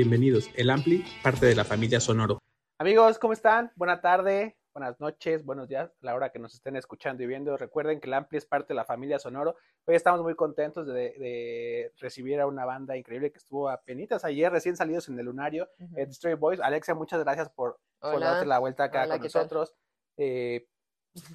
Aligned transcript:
Bienvenidos, 0.00 0.50
el 0.56 0.70
Ampli, 0.70 1.04
parte 1.22 1.44
de 1.44 1.54
la 1.54 1.62
familia 1.62 2.00
Sonoro. 2.00 2.38
Amigos, 2.78 3.18
¿cómo 3.18 3.34
están? 3.34 3.70
Buena 3.76 4.00
tarde, 4.00 4.56
buenas 4.72 4.98
noches, 4.98 5.44
buenos 5.44 5.68
días, 5.68 5.90
a 5.90 6.06
la 6.06 6.14
hora 6.14 6.30
que 6.30 6.38
nos 6.38 6.54
estén 6.54 6.74
escuchando 6.76 7.22
y 7.22 7.26
viendo. 7.26 7.54
Recuerden 7.58 8.00
que 8.00 8.06
el 8.06 8.14
Ampli 8.14 8.38
es 8.38 8.46
parte 8.46 8.68
de 8.68 8.76
la 8.76 8.86
familia 8.86 9.18
Sonoro. 9.18 9.56
Hoy 9.84 9.96
estamos 9.96 10.22
muy 10.22 10.34
contentos 10.34 10.86
de, 10.86 10.92
de 10.94 11.92
recibir 11.98 12.40
a 12.40 12.46
una 12.46 12.64
banda 12.64 12.96
increíble 12.96 13.30
que 13.30 13.36
estuvo 13.36 13.68
a 13.68 13.82
penitas 13.82 14.24
ayer, 14.24 14.50
recién 14.50 14.74
salidos 14.74 15.06
en 15.10 15.18
el 15.18 15.26
lunario, 15.26 15.68
uh 15.78 16.10
Stray 16.10 16.32
Boys. 16.32 16.60
Alexia, 16.60 16.94
muchas 16.94 17.22
gracias 17.22 17.50
por, 17.50 17.78
por 18.00 18.20
darte 18.20 18.46
la 18.46 18.58
vuelta 18.58 18.84
acá 18.84 19.04
Hola, 19.04 19.16
con 19.16 19.24
nosotros. 19.24 19.74
Eh, 20.16 20.66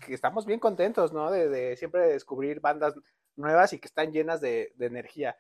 que 0.08 0.16
estamos 0.16 0.48
bien 0.48 0.60
contentos, 0.60 1.14
¿no? 1.14 1.30
De, 1.30 1.50
de, 1.50 1.78
siempre 1.78 2.08
descubrir 2.08 2.62
bandas 2.62 2.96
nuevas 3.36 3.74
y 3.74 3.80
que 3.80 3.86
están 3.88 4.12
llenas 4.12 4.42
de, 4.42 4.74
de 4.76 4.88
energía 4.88 5.38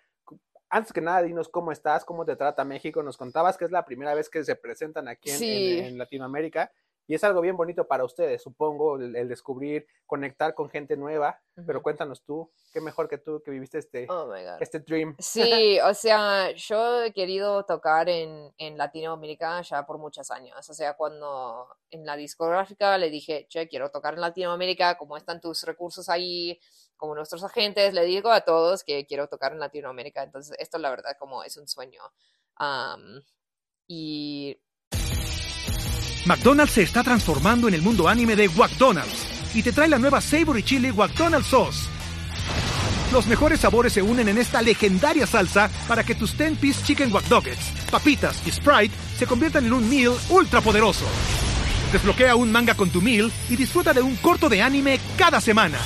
antes 0.69 0.93
que 0.93 1.01
nada, 1.01 1.21
dinos 1.21 1.49
cómo 1.49 1.71
estás, 1.71 2.05
cómo 2.05 2.25
te 2.25 2.35
trata 2.35 2.63
México. 2.63 3.03
Nos 3.03 3.17
contabas 3.17 3.57
que 3.57 3.65
es 3.65 3.71
la 3.71 3.85
primera 3.85 4.13
vez 4.13 4.29
que 4.29 4.43
se 4.43 4.55
presentan 4.55 5.07
aquí 5.07 5.29
en, 5.29 5.37
sí. 5.37 5.79
en, 5.79 5.85
en 5.85 5.97
Latinoamérica 5.97 6.71
y 7.07 7.13
es 7.13 7.23
algo 7.23 7.41
bien 7.41 7.55
bonito 7.55 7.87
para 7.87 8.03
ustedes, 8.03 8.41
supongo, 8.41 8.97
el, 8.97 9.15
el 9.15 9.27
descubrir, 9.27 9.85
conectar 10.07 10.55
con 10.55 10.69
gente 10.69 10.97
nueva. 10.97 11.39
Uh 11.55 11.61
-huh. 11.61 11.65
Pero 11.67 11.83
cuéntanos 11.83 12.23
tú, 12.23 12.51
qué 12.73 12.81
mejor 12.81 13.07
que 13.07 13.19
tú 13.19 13.41
que 13.43 13.51
viviste 13.51 13.77
este, 13.77 14.07
oh 14.09 14.33
este 14.59 14.79
dream. 14.79 15.15
Sí, 15.19 15.79
o 15.81 15.93
sea, 15.93 16.51
yo 16.51 17.03
he 17.03 17.13
querido 17.13 17.63
tocar 17.63 18.09
en, 18.09 18.51
en 18.57 18.77
Latinoamérica 18.77 19.61
ya 19.61 19.85
por 19.85 19.99
muchos 19.99 20.31
años. 20.31 20.67
O 20.67 20.73
sea, 20.73 20.95
cuando 20.95 21.67
en 21.91 22.05
la 22.05 22.15
discográfica 22.15 22.97
le 22.97 23.09
dije, 23.09 23.45
che, 23.49 23.67
quiero 23.67 23.91
tocar 23.91 24.15
en 24.15 24.21
Latinoamérica, 24.21 24.97
¿cómo 24.97 25.15
están 25.15 25.39
tus 25.39 25.63
recursos 25.63 26.09
ahí? 26.09 26.59
Como 26.97 27.15
nuestros 27.15 27.43
agentes, 27.43 27.93
le 27.93 28.05
digo 28.05 28.31
a 28.31 28.41
todos 28.41 28.83
que 28.83 29.05
quiero 29.05 29.27
tocar 29.27 29.51
en 29.51 29.59
Latinoamérica. 29.59 30.23
Entonces, 30.23 30.55
esto 30.59 30.77
la 30.77 30.89
verdad 30.89 31.15
como 31.19 31.43
es 31.43 31.57
un 31.57 31.67
sueño. 31.67 32.01
Y... 33.87 34.57
McDonald's 36.25 36.73
se 36.73 36.81
está 36.81 37.03
transformando 37.03 37.67
en 37.67 37.75
el 37.75 37.81
mundo 37.81 38.07
anime 38.07 38.35
de 38.35 38.49
McDonald's 38.49 39.55
y 39.55 39.61
te 39.61 39.71
trae 39.71 39.87
la 39.87 39.99
nueva 39.99 40.21
Savory 40.21 40.63
Chili 40.63 40.91
McDonald's 40.91 41.47
Sauce. 41.47 41.89
Los 43.11 43.27
mejores 43.27 43.59
sabores 43.59 43.93
se 43.93 44.01
unen 44.01 44.27
en 44.29 44.37
esta 44.39 44.61
legendaria 44.61 45.27
salsa 45.27 45.69
para 45.87 46.03
que 46.03 46.15
tus 46.15 46.35
10-piece 46.37 46.83
chicken 46.83 47.13
wack 47.13 47.25
papitas 47.91 48.45
y 48.47 48.51
Sprite 48.51 48.95
se 49.17 49.27
conviertan 49.27 49.65
en 49.65 49.73
un 49.73 49.87
meal 49.87 50.13
ultra 50.29 50.61
poderoso. 50.61 51.05
Desbloquea 51.93 52.35
un 52.35 52.51
manga 52.51 52.73
con 52.73 52.89
tu 52.89 53.01
meal 53.01 53.31
y 53.47 53.55
disfruta 53.55 53.93
de 53.93 54.01
un 54.01 54.15
corto 54.17 54.49
de 54.49 54.61
anime 54.61 54.99
cada 55.17 55.39
semana 55.39 55.77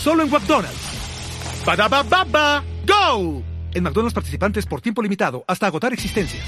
solo 0.00 0.22
en 0.22 0.30
McDonald's. 0.30 1.64
¡Badaba 1.66 2.02
baba! 2.02 2.64
¡Go! 2.86 3.42
En 3.74 3.82
McDonald's 3.82 4.14
participantes 4.14 4.64
por 4.66 4.80
tiempo 4.80 5.02
limitado 5.02 5.44
hasta 5.46 5.66
agotar 5.66 5.92
existencias. 5.92 6.42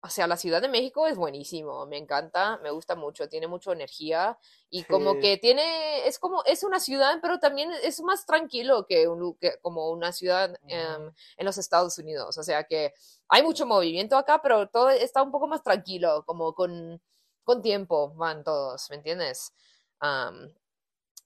O 0.00 0.08
sea, 0.08 0.26
la 0.26 0.36
Ciudad 0.36 0.60
de 0.60 0.68
México 0.68 1.06
es 1.06 1.16
buenísimo, 1.16 1.86
me 1.86 1.96
encanta, 1.96 2.58
me 2.62 2.70
gusta 2.70 2.94
mucho, 2.94 3.26
tiene 3.26 3.46
mucha 3.46 3.72
energía 3.72 4.38
y 4.68 4.80
sí. 4.80 4.86
como 4.86 5.18
que 5.18 5.38
tiene, 5.38 6.06
es 6.06 6.18
como, 6.18 6.44
es 6.44 6.62
una 6.62 6.78
ciudad, 6.78 7.20
pero 7.22 7.38
también 7.38 7.70
es 7.82 8.02
más 8.02 8.26
tranquilo 8.26 8.84
que, 8.86 9.08
un, 9.08 9.34
que 9.38 9.58
como 9.62 9.90
una 9.90 10.12
ciudad 10.12 10.58
um, 10.62 11.10
en 11.38 11.46
los 11.46 11.56
Estados 11.56 11.96
Unidos. 11.96 12.36
O 12.36 12.42
sea 12.42 12.64
que 12.64 12.92
hay 13.28 13.42
mucho 13.42 13.64
movimiento 13.64 14.16
acá, 14.18 14.42
pero 14.42 14.68
todo 14.68 14.90
está 14.90 15.22
un 15.22 15.30
poco 15.30 15.46
más 15.46 15.62
tranquilo, 15.62 16.22
como 16.26 16.54
con, 16.54 17.00
con 17.42 17.62
tiempo 17.62 18.12
van 18.14 18.44
todos, 18.44 18.90
¿me 18.90 18.96
entiendes? 18.96 19.54
Um, 20.02 20.50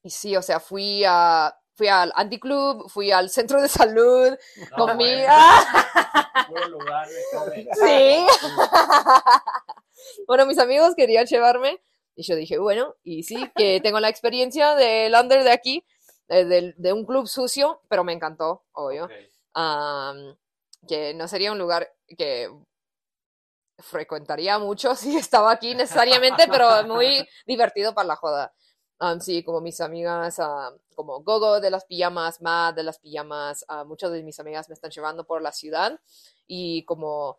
y 0.08 0.10
sí, 0.10 0.34
o 0.36 0.40
sea, 0.42 0.58
fui 0.58 1.04
a 1.06 1.54
fui 1.74 1.86
al 1.86 2.10
anticlub, 2.16 2.88
fui 2.88 3.12
al 3.12 3.28
centro 3.28 3.60
de 3.60 3.68
salud, 3.68 4.30
no, 4.70 4.76
comí. 4.86 5.04
Bueno. 6.48 6.68
lugar 6.78 7.06
de 7.06 7.68
sí. 7.74 8.26
bueno, 10.26 10.46
mis 10.46 10.58
amigos 10.58 10.94
querían 10.96 11.26
llevarme 11.26 11.82
y 12.16 12.22
yo 12.22 12.36
dije, 12.36 12.56
bueno, 12.56 12.96
y 13.04 13.24
sí, 13.24 13.50
que 13.54 13.80
tengo 13.82 14.00
la 14.00 14.08
experiencia 14.08 14.74
del 14.76 15.14
under 15.14 15.44
de 15.44 15.52
aquí, 15.52 15.84
de, 16.26 16.46
de, 16.46 16.74
de, 16.78 16.92
un 16.94 17.04
club 17.04 17.28
sucio, 17.28 17.82
pero 17.90 18.02
me 18.02 18.14
encantó, 18.14 18.64
obvio. 18.72 19.04
Okay. 19.04 19.28
Um, 19.54 20.36
que 20.88 21.12
no 21.12 21.28
sería 21.28 21.52
un 21.52 21.58
lugar 21.58 21.86
que 22.16 22.48
frecuentaría 23.78 24.58
mucho 24.58 24.94
si 24.96 25.18
estaba 25.18 25.52
aquí 25.52 25.74
necesariamente, 25.74 26.46
pero 26.48 26.82
muy 26.84 27.28
divertido 27.46 27.94
para 27.94 28.08
la 28.08 28.16
joda. 28.16 28.54
Um, 29.00 29.20
sí, 29.20 29.44
como 29.44 29.60
mis 29.60 29.80
amigas, 29.80 30.40
uh, 30.40 30.76
como 30.94 31.20
Gogo 31.20 31.60
de 31.60 31.70
las 31.70 31.84
pijamas, 31.84 32.40
Matt 32.40 32.74
de 32.74 32.82
las 32.82 32.98
pijamas, 32.98 33.64
uh, 33.68 33.84
muchas 33.84 34.10
de 34.10 34.22
mis 34.24 34.40
amigas 34.40 34.68
me 34.68 34.74
están 34.74 34.90
llevando 34.90 35.24
por 35.24 35.40
la 35.40 35.52
ciudad 35.52 36.00
y 36.48 36.84
como 36.84 37.38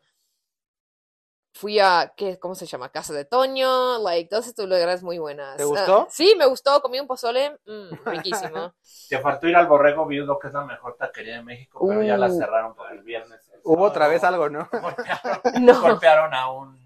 fui 1.53 1.78
a, 1.80 2.14
¿qué, 2.16 2.40
¿cómo 2.40 2.56
se 2.56 2.66
llama? 2.66 2.90
Casa 2.90 3.14
de 3.14 3.25
Toño, 3.25 4.00
like, 4.00 4.30
todos 4.30 4.47
estos 4.47 4.70
lugares 4.70 5.03
muy 5.03 5.18
buenas. 5.18 5.58
¿Te 5.58 5.66
gustó? 5.66 6.03
Uh, 6.03 6.08
sí, 6.09 6.34
me 6.38 6.46
gustó, 6.46 6.81
comí 6.81 7.00
un 7.02 7.08
pozole, 7.08 7.59
mm, 7.66 7.90
riquísimo. 8.06 8.74
Te 9.09 9.20
faltó 9.20 9.47
ir 9.47 9.58
al 9.58 9.68
Borrego 9.68 10.06
Viudo, 10.06 10.40
que 10.40 10.47
es 10.47 10.53
la 10.53 10.64
mejor 10.64 10.96
taquería 10.96 11.36
de 11.36 11.44
México, 11.44 11.86
pero 11.86 12.02
ya 12.03 12.18
la 12.18 12.30
cerraron 12.30 12.74
por 12.74 12.90
el 12.91 13.02
viernes. 13.02 13.50
El 13.53 13.59
Hubo 13.66 13.84
otra 13.84 14.08
vez 14.08 14.24
algo, 14.24 14.50
¿no? 14.50 14.70
Golpearon, 14.72 15.41
no. 15.66 15.81
golpearon 15.81 16.34
a 16.34 16.52
un 16.52 16.78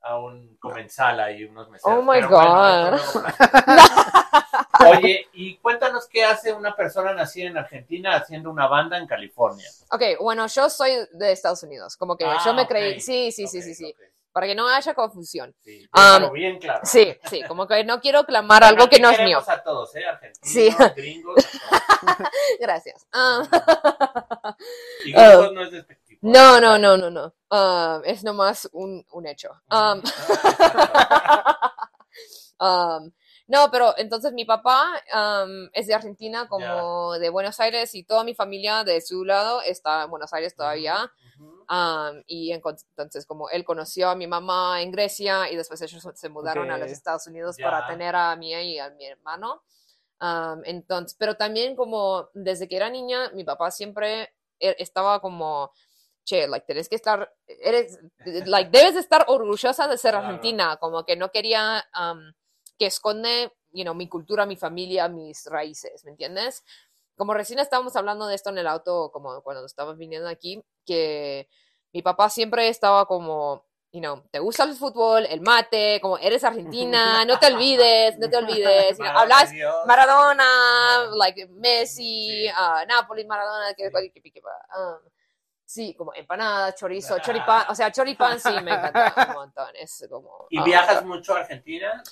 a 0.00 0.18
un 0.18 0.56
comensal 0.58 1.18
ahí, 1.20 1.44
unos 1.44 1.68
meseros. 1.70 1.98
Oh 1.98 2.02
my 2.02 2.18
Pero 2.20 2.28
God. 2.30 3.00
Bueno, 4.80 4.98
Oye, 4.98 5.26
y 5.32 5.56
cuéntanos 5.58 6.06
qué 6.08 6.24
hace 6.24 6.52
una 6.52 6.74
persona 6.76 7.12
nacida 7.12 7.48
en 7.48 7.58
Argentina 7.58 8.14
haciendo 8.16 8.50
una 8.50 8.66
banda 8.68 8.96
en 8.96 9.06
California. 9.06 9.66
Ok, 9.90 10.02
bueno, 10.20 10.46
yo 10.46 10.70
soy 10.70 10.92
de 11.12 11.32
Estados 11.32 11.62
Unidos, 11.64 11.96
como 11.96 12.16
que 12.16 12.24
Ah, 12.24 12.38
yo 12.44 12.54
me 12.54 12.62
ok. 12.62 12.68
creí, 12.68 13.00
sí, 13.00 13.32
sí, 13.32 13.46
sí, 13.48 13.58
Ok, 13.58 13.64
sí, 13.64 13.74
sí, 13.74 13.84
ok. 13.96 14.00
para 14.32 14.46
que 14.46 14.54
no 14.54 14.68
haya 14.68 14.94
confusión. 14.94 15.54
Sí, 15.64 15.88
Um, 15.92 16.32
bien 16.32 16.58
claro. 16.58 16.80
Sí, 16.84 17.16
sí, 17.28 17.42
como 17.48 17.66
que 17.66 17.82
no 17.84 18.00
quiero 18.00 18.24
clamar 18.24 18.62
algo 18.62 18.88
que 18.88 19.00
no 19.00 19.10
es 19.10 19.18
mío. 19.20 19.42
a 19.46 19.62
todos, 19.62 19.94
¿eh? 19.96 20.04
Argentinos, 20.06 20.38
Sí. 20.48 20.70
gringos. 20.96 21.36
Gracias. 22.60 23.04
Ah. 23.12 23.42
Y 25.04 25.12
gringos 25.12 25.48
Oh. 25.48 25.52
no 25.52 25.62
es 25.64 25.72
despectivo. 25.72 25.97
No, 26.20 26.60
no, 26.60 26.78
no, 26.78 26.96
no, 26.96 27.10
no. 27.10 27.32
Um, 27.50 28.02
es 28.04 28.24
nomás 28.24 28.68
un, 28.72 29.04
un 29.12 29.26
hecho. 29.26 29.50
Um, 29.70 30.02
um, 32.60 33.10
no, 33.46 33.70
pero 33.70 33.94
entonces 33.96 34.32
mi 34.32 34.44
papá 34.44 34.84
um, 35.14 35.68
es 35.72 35.86
de 35.86 35.94
Argentina, 35.94 36.48
como 36.48 37.18
de 37.18 37.30
Buenos 37.30 37.58
Aires, 37.60 37.94
y 37.94 38.04
toda 38.04 38.24
mi 38.24 38.34
familia 38.34 38.84
de 38.84 39.00
su 39.00 39.24
lado 39.24 39.62
está 39.62 40.04
en 40.04 40.10
Buenos 40.10 40.32
Aires 40.34 40.54
todavía. 40.54 41.10
Um, 41.70 42.22
y 42.26 42.52
en- 42.52 42.62
entonces, 42.96 43.26
como 43.26 43.48
él 43.50 43.64
conoció 43.64 44.08
a 44.10 44.14
mi 44.14 44.26
mamá 44.26 44.80
en 44.82 44.90
Grecia 44.90 45.50
y 45.50 45.56
después 45.56 45.80
ellos 45.82 46.06
se 46.14 46.28
mudaron 46.28 46.70
a 46.70 46.78
los 46.78 46.86
Estados 46.92 47.26
Unidos 47.26 47.56
para 47.70 47.78
tener 47.92 48.16
a 48.16 48.34
mí 48.36 48.52
y 48.52 48.78
a 48.78 48.90
mi 48.90 49.06
hermano. 49.06 49.62
Um, 50.20 50.62
entonces, 50.64 51.16
pero 51.18 51.36
también 51.36 51.76
como 51.76 52.28
desde 52.34 52.68
que 52.68 52.76
era 52.76 52.90
niña, 52.90 53.30
mi 53.34 53.44
papá 53.44 53.70
siempre 53.70 54.34
e- 54.58 54.76
estaba 54.78 55.20
como, 55.20 55.70
che, 56.28 56.46
like, 56.46 56.66
tenés 56.66 56.88
que 56.90 56.96
estar, 56.96 57.32
eres, 57.46 57.98
like, 58.44 58.70
debes 58.70 58.94
de 58.94 59.00
estar 59.00 59.24
orgullosa 59.28 59.88
de 59.88 59.96
ser 59.96 60.14
argentina, 60.14 60.76
como 60.76 61.04
que 61.06 61.16
no 61.16 61.30
quería 61.30 61.82
um, 61.98 62.32
que 62.78 62.86
esconde, 62.86 63.50
you 63.72 63.82
know, 63.82 63.94
mi 63.94 64.08
cultura, 64.08 64.44
mi 64.44 64.56
familia, 64.56 65.08
mis 65.08 65.46
raíces, 65.46 66.04
¿me 66.04 66.10
entiendes? 66.10 66.64
Como 67.16 67.32
recién 67.32 67.58
estábamos 67.60 67.96
hablando 67.96 68.26
de 68.26 68.34
esto 68.34 68.50
en 68.50 68.58
el 68.58 68.66
auto, 68.66 69.10
como 69.10 69.42
cuando 69.42 69.64
estábamos 69.64 69.96
viniendo 69.96 70.28
aquí, 70.28 70.62
que 70.84 71.48
mi 71.94 72.02
papá 72.02 72.28
siempre 72.28 72.68
estaba 72.68 73.06
como, 73.06 73.64
you 73.90 74.00
know, 74.00 74.22
te 74.30 74.38
gusta 74.38 74.64
el 74.64 74.74
fútbol, 74.74 75.24
el 75.24 75.40
mate, 75.40 75.98
como 76.02 76.18
eres 76.18 76.44
argentina, 76.44 77.24
no 77.24 77.38
te 77.38 77.46
olvides, 77.46 78.18
no 78.18 78.28
te 78.28 78.36
olvides, 78.36 78.98
you 78.98 79.04
know, 79.04 79.14
Madre 79.14 79.18
hablas. 79.22 79.52
Maradona, 79.86 80.44
like 81.16 81.46
Messi, 81.48 82.44
Sí. 82.46 82.52
ah, 82.54 82.84
Napoli, 82.86 83.24
Maradona, 83.26 83.72
que, 83.74 83.90
que, 83.90 84.20
que, 84.20 84.30
que- 84.30 84.42
ah, 84.74 84.98
sí, 85.68 85.94
como 85.94 86.14
empanada, 86.14 86.74
chorizo, 86.74 87.18
choripán, 87.18 87.66
o 87.68 87.74
sea, 87.74 87.92
choripán 87.92 88.40
sí 88.40 88.48
me 88.64 88.72
encanta 88.72 89.12
un 89.28 89.34
montón, 89.34 89.68
es 89.76 90.06
como... 90.10 90.46
¿Y 90.48 90.58
ah, 90.58 90.64
viajas 90.64 91.04
mucho 91.04 91.36
a 91.36 91.40
Argentina? 91.40 92.02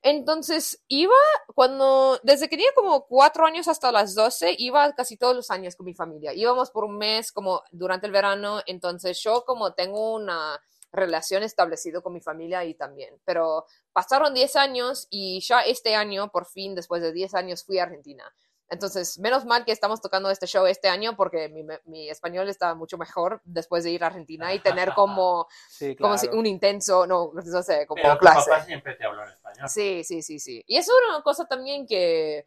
Entonces, 0.00 0.82
iba 0.88 1.14
cuando, 1.54 2.18
desde 2.22 2.48
que 2.48 2.56
tenía 2.56 2.72
como 2.74 3.06
cuatro 3.06 3.44
años 3.44 3.68
hasta 3.68 3.92
las 3.92 4.14
12, 4.14 4.56
iba 4.58 4.90
casi 4.94 5.18
todos 5.18 5.36
los 5.36 5.50
años 5.50 5.76
con 5.76 5.84
mi 5.84 5.94
familia. 5.94 6.32
Íbamos 6.32 6.70
por 6.70 6.84
un 6.84 6.96
mes 6.96 7.32
como 7.32 7.62
durante 7.70 8.06
el 8.06 8.12
verano, 8.12 8.62
entonces 8.64 9.22
yo 9.22 9.44
como 9.44 9.74
tengo 9.74 10.14
una 10.14 10.58
relación 10.90 11.42
establecida 11.42 12.00
con 12.00 12.14
mi 12.14 12.20
familia 12.20 12.64
y 12.64 12.74
también. 12.74 13.20
Pero 13.26 13.66
pasaron 13.92 14.32
10 14.32 14.56
años 14.56 15.06
y 15.10 15.40
ya 15.40 15.60
este 15.60 15.94
año, 15.94 16.30
por 16.32 16.46
fin, 16.46 16.74
después 16.74 17.02
de 17.02 17.12
10 17.12 17.34
años, 17.34 17.62
fui 17.62 17.78
a 17.78 17.84
Argentina. 17.84 18.24
Entonces, 18.72 19.18
menos 19.18 19.44
mal 19.44 19.64
que 19.66 19.72
estamos 19.72 20.00
tocando 20.00 20.30
este 20.30 20.46
show 20.46 20.64
este 20.66 20.88
año 20.88 21.14
porque 21.14 21.48
mi, 21.50 21.62
mi 21.84 22.08
español 22.08 22.48
está 22.48 22.74
mucho 22.74 22.96
mejor 22.96 23.42
después 23.44 23.84
de 23.84 23.90
ir 23.90 24.02
a 24.02 24.06
Argentina 24.06 24.52
y 24.54 24.60
tener 24.60 24.92
como, 24.94 25.46
Sí, 25.68 25.94
como 25.94 26.14
claro. 26.14 26.32
si- 26.32 26.36
un 26.38 26.46
intenso, 26.46 27.06
no, 27.06 27.32
no 27.34 27.62
sé, 27.62 27.86
como 27.86 28.00
Pero 28.02 28.14
tu 28.14 28.20
clase. 28.20 28.50
papá 28.50 28.64
siempre 28.64 28.94
te 28.94 29.04
habló 29.04 29.22
en 29.24 29.28
español. 29.28 29.68
Sí, 29.68 30.02
sí, 30.04 30.22
sí, 30.22 30.38
sí. 30.40 30.64
Y 30.66 30.78
es 30.78 30.88
una 31.06 31.22
cosa 31.22 31.46
también 31.46 31.86
que, 31.86 32.46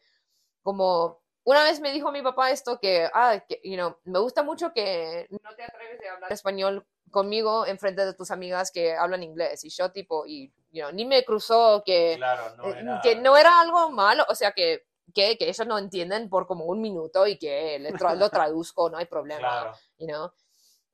como, 0.63 1.22
una 1.44 1.63
vez 1.63 1.80
me 1.80 1.92
dijo 1.92 2.12
mi 2.12 2.24
papá 2.24 2.50
esto 2.50 2.80
que, 2.80 3.07
ah, 3.13 3.39
que, 3.48 3.62
you 3.63 3.75
know, 3.75 3.95
me 4.06 4.18
gusta 4.18 4.42
mucho 4.42 4.74
que 4.74 5.28
no 5.30 5.56
te 5.56 5.63
atreves 5.63 6.00
a 6.10 6.13
hablar 6.16 6.31
español 6.33 6.88
conmigo 7.12 7.68
en 7.68 7.78
frente 7.78 8.04
de 8.04 8.16
tus 8.16 8.31
amigas 8.31 8.71
que 8.71 8.95
hablan 8.95 9.21
inglés. 9.21 9.63
Y 9.63 9.69
yo, 9.69 9.92
tipo, 9.92 10.25
y, 10.25 10.51
you 10.71 10.81
know, 10.81 10.92
ni 10.92 11.06
me 11.06 11.24
cruzó 11.24 11.83
que, 11.86 12.16
Claro, 12.18 12.56
no 12.57 12.63
eh, 12.74 12.80
era... 12.80 13.01
que 13.01 13.16
no 13.18 13.38
era 13.38 13.62
algo 13.62 13.92
malo, 13.92 14.25
o 14.28 14.33
sea, 14.33 14.51
que, 14.54 14.88
que, 15.13 15.38
que 15.38 15.48
ellos 15.50 15.68
no 15.68 15.78
entienden 15.78 16.30
por 16.30 16.48
como 16.48 16.66
un 16.66 16.81
minuto 16.81 17.25
y 17.28 17.38
que 17.38 17.80
tra- 17.94 18.16
lo 18.18 18.30
traduzco, 18.30 18.90
no 18.90 18.98
hay 18.98 19.06
problema 19.06 19.40
Claro. 19.40 19.74
you 19.98 20.07
know. 20.07 20.31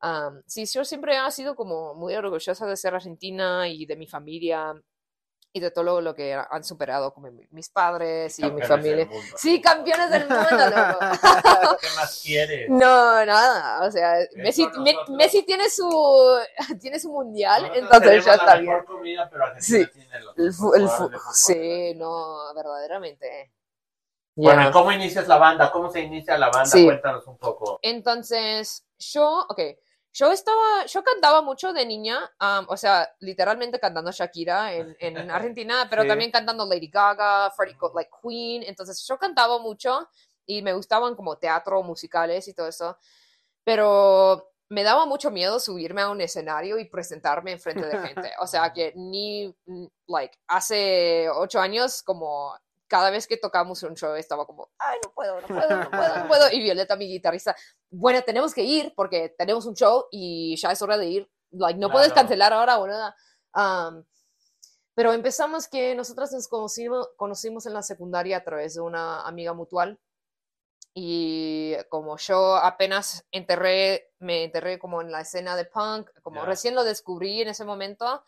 Um, 0.04 0.42
sí, 0.48 0.66
yo 0.66 0.84
siempre 0.84 1.16
he 1.16 1.32
sido 1.32 1.56
como 1.56 1.94
muy 1.94 2.16
orgullosa 2.16 2.66
de 2.66 2.76
ser 2.76 2.96
argentina 2.96 3.68
y 3.68 3.86
de 3.86 3.96
mi 3.96 4.08
familia 4.08 4.74
y 5.54 5.60
de 5.60 5.70
todo 5.70 5.84
lo, 5.84 6.02
lo 6.02 6.16
que 6.16 6.34
han 6.34 6.64
superado 6.64 7.14
como 7.14 7.30
mi- 7.30 7.46
mis 7.52 7.70
padres 7.70 8.40
y 8.40 8.44
mi 8.44 8.50
Campeones 8.62 8.68
familia. 8.70 9.06
mundo. 9.06 9.36
Sí, 9.38 9.62
campeones 9.62 10.10
del 10.10 10.22
mundo, 10.30 10.48
loco. 10.50 11.00
¿Qué 11.82 11.88
más 11.98 12.22
quieres? 12.24 12.70
No, 12.70 13.26
nada, 13.26 13.86
o 13.86 13.92
sea, 13.92 14.16
Messi, 14.38 14.66
Me-. 14.80 14.96
Messi 15.10 15.44
tiene 15.44 15.70
su 15.70 15.88
tiene 16.82 17.00
su 17.00 17.12
mundial, 17.12 17.64
Nosotros 17.64 17.84
entonces 17.84 18.26
ya 18.26 18.34
está 18.36 18.56
bien. 18.58 18.84
comida, 18.86 19.30
pero 19.30 19.46
Sí. 19.60 19.86
tiene 19.88 20.16
El, 20.16 20.24
el 20.38 20.46
de 20.48 20.52
fútbol. 20.54 20.90
sí, 21.34 21.94
no, 21.96 22.54
verdaderamente. 22.56 23.52
Bueno, 24.42 24.62
Ya. 24.64 24.70
¿y 24.70 24.72
¿cómo 24.72 24.92
inicias 24.92 25.28
la 25.28 25.38
banda? 25.38 25.72
¿Cómo 25.72 25.90
se 25.90 26.02
inicia 26.02 26.38
la 26.38 26.50
banda? 26.50 26.66
Sí. 26.66 26.86
Cuéntanos 26.86 27.26
un 27.28 27.38
poco. 27.38 27.80
Entonces, 27.82 28.86
yo, 28.98 29.46
ok, 29.50 29.60
yo 30.14 30.32
estaba, 30.32 30.86
yo 30.88 31.04
cantaba 31.04 31.42
mucho 31.42 31.72
de 31.74 31.86
niña, 31.86 32.20
um, 32.42 32.66
o 32.68 32.76
sea, 32.76 33.10
literalmente 33.20 33.80
cantando 33.80 34.12
Shakira 34.12 34.74
en, 34.74 34.96
en 35.00 35.16
Argentina, 35.32 35.88
pero 35.90 36.02
Sí. 36.02 36.08
también 36.10 36.32
cantando 36.32 36.66
Lady 36.66 36.88
Gaga, 36.90 37.52
Freddie, 37.52 37.78
like 37.96 38.12
Queen, 38.22 38.64
entonces 38.64 39.06
yo 39.08 39.18
cantaba 39.18 39.60
mucho 39.60 40.10
y 40.46 40.62
me 40.62 40.74
gustaban 40.74 41.16
como 41.16 41.38
teatro, 41.38 41.82
musicales 41.84 42.48
y 42.48 42.54
todo 42.54 42.68
eso, 42.68 42.98
pero 43.64 44.50
me 44.70 44.84
daba 44.84 45.06
mucho 45.06 45.32
miedo 45.32 45.60
subirme 45.60 46.02
a 46.02 46.10
un 46.10 46.22
escenario 46.22 46.80
y 46.80 46.86
presentarme 46.90 47.52
en 47.54 47.60
frente 47.60 47.86
de 47.88 47.98
gente, 48.08 48.32
o 48.40 48.48
sea, 48.48 48.74
que 48.74 48.94
ni, 48.96 49.54
like, 50.08 50.38
hace 50.48 51.30
ocho 51.30 51.60
años 51.60 52.04
como 52.04 52.54
cada 52.92 53.10
vez 53.10 53.26
que 53.26 53.38
tocamos 53.38 53.82
un 53.84 53.96
show 53.96 54.14
estaba 54.16 54.46
como, 54.46 54.70
ay, 54.78 55.00
no 55.02 55.14
puedo, 55.14 55.40
no 55.40 55.48
puedo, 55.48 55.84
no 55.84 55.90
puedo, 55.90 56.16
no 56.18 56.28
puedo. 56.28 56.52
Y 56.52 56.60
Violeta, 56.62 56.98
mi 56.98 57.08
guitarrista, 57.08 57.56
bueno, 57.90 58.22
tenemos 58.22 58.54
que 58.54 58.64
ir 58.64 58.94
porque 58.98 59.34
tenemos 59.38 59.66
un 59.66 59.74
show 59.76 60.08
y 60.12 60.58
ya 60.58 60.74
es 60.74 60.82
hora 60.82 60.98
de 60.98 61.06
ir. 61.08 61.32
Like, 61.52 61.80
no 61.80 61.90
puedes 61.90 62.12
Claro. 62.12 62.28
cancelar 62.28 62.52
ahora 62.52 62.80
o 62.80 62.88
nada. 62.88 63.16
Um, 63.56 64.04
pero 64.94 65.14
empezamos 65.14 65.70
que 65.70 65.96
nosotras 65.96 66.34
nos 66.34 66.50
conocimos, 66.50 67.08
conocimos 67.16 67.66
en 67.66 67.74
la 67.74 67.82
secundaria 67.82 68.36
a 68.38 68.44
través 68.44 68.74
de 68.76 68.82
una 68.82 69.22
amiga 69.22 69.54
mutual. 69.54 69.98
Y 70.94 71.76
como 71.90 72.18
yo 72.18 72.58
apenas 72.58 73.26
enterré, 73.32 74.12
me 74.20 74.44
enterré 74.44 74.78
como 74.78 75.02
en 75.02 75.12
la 75.14 75.22
escena 75.22 75.56
de 75.56 75.64
punk, 75.64 76.10
como 76.22 76.42
Ya. 76.42 76.46
recién 76.46 76.76
lo 76.76 76.84
descubrí 76.84 77.42
en 77.42 77.48
ese 77.48 77.64
momento, 77.64 78.22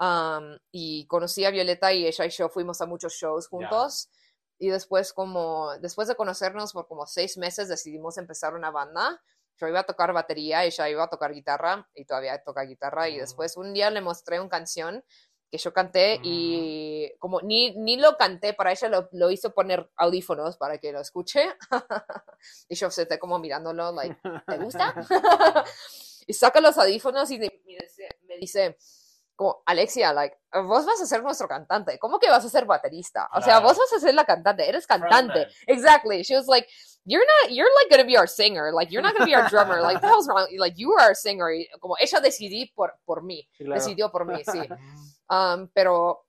um, 0.00 0.58
y 0.72 1.06
conocí 1.06 1.44
a 1.44 1.50
Violeta 1.50 1.92
y 1.92 2.06
ella 2.06 2.24
y 2.26 2.30
yo 2.30 2.48
fuimos 2.48 2.80
a 2.80 2.86
muchos 2.86 3.12
shows 3.12 3.46
juntos. 3.48 4.10
Y 4.58 4.68
después, 4.68 5.12
como, 5.12 5.70
después 5.78 6.08
de 6.08 6.16
conocernos 6.16 6.72
por 6.72 6.86
como 6.86 7.06
seis 7.06 7.38
meses, 7.38 7.68
decidimos 7.68 8.18
empezar 8.18 8.54
una 8.54 8.70
banda. 8.70 9.22
Yo 9.56 9.68
iba 9.68 9.80
a 9.80 9.84
tocar 9.84 10.12
batería, 10.12 10.64
ella 10.64 10.88
iba 10.88 11.04
a 11.04 11.08
tocar 11.08 11.32
guitarra 11.32 11.88
y 11.94 12.04
todavía 12.04 12.42
toca 12.42 12.62
guitarra. 12.62 13.08
Y 13.08 13.16
Mm. 13.16 13.20
después 13.20 13.56
un 13.56 13.72
día 13.72 13.90
le 13.90 14.00
mostré 14.00 14.40
una 14.40 14.48
canción 14.50 15.04
que 15.50 15.58
yo 15.58 15.72
canté 15.72 16.20
y 16.22 17.10
como 17.18 17.40
ni, 17.40 17.74
ni 17.76 17.96
lo 17.96 18.16
canté 18.16 18.54
para 18.54 18.70
ella, 18.70 18.88
lo, 18.88 19.08
lo 19.12 19.30
hizo 19.30 19.52
poner 19.52 19.90
audífonos 19.96 20.56
para 20.56 20.78
que 20.78 20.92
lo 20.92 21.00
escuche. 21.00 21.56
y 22.68 22.74
yo 22.76 22.90
se 22.90 23.18
como 23.18 23.38
mirándolo, 23.38 23.92
like, 23.92 24.16
¿te 24.46 24.58
gusta? 24.58 24.94
y 26.26 26.34
saca 26.34 26.60
los 26.60 26.78
audífonos 26.78 27.30
y 27.30 27.38
me 27.38 27.50
dice, 28.38 28.76
como, 29.40 29.62
Alexia, 29.64 30.12
like, 30.12 30.36
vos 30.52 30.84
vas 30.84 31.00
a 31.00 31.06
ser 31.06 31.22
nuestro 31.22 31.48
cantante. 31.48 31.98
¿Cómo 31.98 32.18
que 32.18 32.28
vas 32.28 32.44
a 32.44 32.48
ser 32.50 32.66
baterista? 32.66 33.30
O 33.32 33.40
sea, 33.40 33.58
vos 33.60 33.78
vas 33.78 33.90
a 33.94 33.98
ser 33.98 34.12
la 34.12 34.26
cantante, 34.26 34.68
eres 34.68 34.86
cantante. 34.86 35.32
Frontman. 35.46 35.64
Exactly. 35.66 36.22
She 36.22 36.36
was 36.36 36.46
like, 36.46 36.68
you're 37.06 37.24
not, 37.24 37.50
you're 37.50 37.70
like 37.80 37.88
gonna 37.90 38.04
be 38.06 38.18
our 38.18 38.28
singer. 38.28 38.70
Like, 38.70 38.92
you're 38.92 39.02
not 39.02 39.14
gonna 39.14 39.24
be 39.24 39.34
our 39.34 39.48
drummer. 39.48 39.80
Like, 39.80 39.94
what 39.94 40.02
the 40.02 40.08
hell's 40.08 40.28
wrong? 40.28 40.46
Like, 40.58 40.76
you 40.78 40.92
are 40.92 41.00
our 41.08 41.14
singer. 41.14 41.50
Y 41.54 41.66
como 41.80 41.96
ella 41.98 42.20
decidí 42.20 42.70
por, 42.74 42.92
por 43.06 43.22
mí. 43.22 43.48
Sí, 43.56 43.64
claro. 43.64 43.80
Decidió 43.80 44.10
por 44.12 44.26
mí, 44.26 44.42
sí. 44.44 44.60
Um, 45.32 45.68
pero 45.72 46.26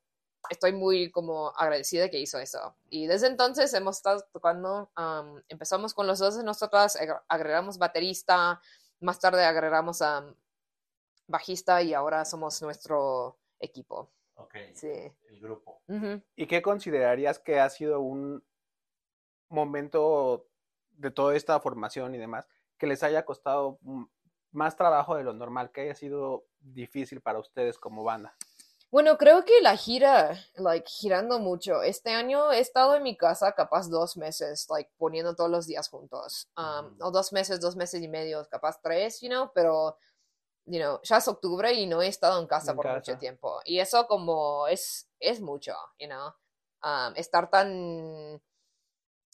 estoy 0.48 0.74
muy 0.74 1.10
como 1.12 1.50
agradecida 1.58 2.08
que 2.10 2.20
hizo 2.20 2.38
eso. 2.38 2.76
Y 2.88 3.08
desde 3.08 3.26
entonces 3.26 3.74
hemos 3.74 3.98
estado 3.98 4.24
tocando, 4.32 4.92
um, 4.96 5.42
empezamos 5.50 5.94
con 5.96 6.06
los 6.06 6.20
dos 6.20 6.38
de 6.38 6.44
nosotras, 6.44 6.96
agre- 6.96 7.20
agregamos 7.28 7.80
baterista, 7.80 8.62
más 9.00 9.20
tarde 9.20 9.44
agregamos 9.44 10.04
a 10.04 10.24
bajista 11.32 11.82
y 11.82 11.94
ahora 11.94 12.26
somos 12.26 12.62
nuestro 12.62 13.38
equipo. 13.60 14.12
Ok, 14.36 14.56
Sí. 14.74 14.88
el 15.30 15.40
grupo. 15.40 15.82
¿Y 16.36 16.48
qué 16.48 16.62
considerarías 16.62 17.40
que 17.40 17.60
ha 17.60 17.70
sido 17.70 18.00
un 18.02 18.44
momento 19.50 20.48
de 20.92 21.12
toda 21.12 21.36
esta 21.36 21.60
formación 21.60 22.16
y 22.16 22.18
demás 22.18 22.48
que 22.78 22.88
les 22.88 23.04
haya 23.04 23.26
costado 23.26 23.80
más 24.52 24.76
trabajo 24.76 25.16
de 25.16 25.24
lo 25.24 25.34
normal, 25.34 25.72
que 25.72 25.82
haya 25.82 25.96
sido 25.96 26.46
difícil 26.60 27.22
para 27.22 27.40
ustedes 27.40 27.78
como 27.78 28.04
banda? 28.04 28.36
Bueno, 28.90 29.18
creo 29.18 29.46
que 29.46 29.62
la 29.62 29.78
gira, 29.78 30.38
like, 30.56 30.86
girando 30.90 31.40
mucho. 31.40 31.82
Este 31.82 32.10
año 32.12 32.52
he 32.52 32.60
estado 32.60 32.96
en 32.96 33.04
mi 33.04 33.16
casa 33.16 33.54
capaz 33.54 33.88
dos 33.90 34.18
meses, 34.18 34.68
like, 34.70 34.92
poniendo 34.98 35.34
todos 35.34 35.50
los 35.50 35.66
días 35.66 35.88
juntos. 35.88 36.50
Um, 36.58 36.88
Mm. 36.98 37.04
O 37.04 37.12
dos 37.12 37.32
meses, 37.32 37.62
dos 37.62 37.78
meses 37.78 38.02
y 38.02 38.08
medio, 38.10 38.46
capaz 38.50 38.82
tres, 38.82 39.22
you 39.22 39.30
know, 39.30 39.50
pero, 39.56 39.96
you 40.66 40.80
know, 40.80 41.00
ya 41.04 41.18
es 41.18 41.28
octubre 41.28 41.72
y 41.74 41.86
no 41.88 42.02
he 42.02 42.08
estado 42.08 42.40
en 42.40 42.48
casa 42.48 42.72
En 42.72 42.78
por 42.78 42.88
mucho 42.88 43.12
casa. 43.14 43.18
tiempo. 43.20 43.60
Y 43.66 43.80
eso 43.80 44.08
como 44.08 44.68
es, 44.68 45.10
es 45.20 45.42
mucho, 45.42 45.74
you 46.00 46.08
know. 46.08 46.34
Um, 46.84 47.14
estar 47.16 47.50
tan, 47.50 48.42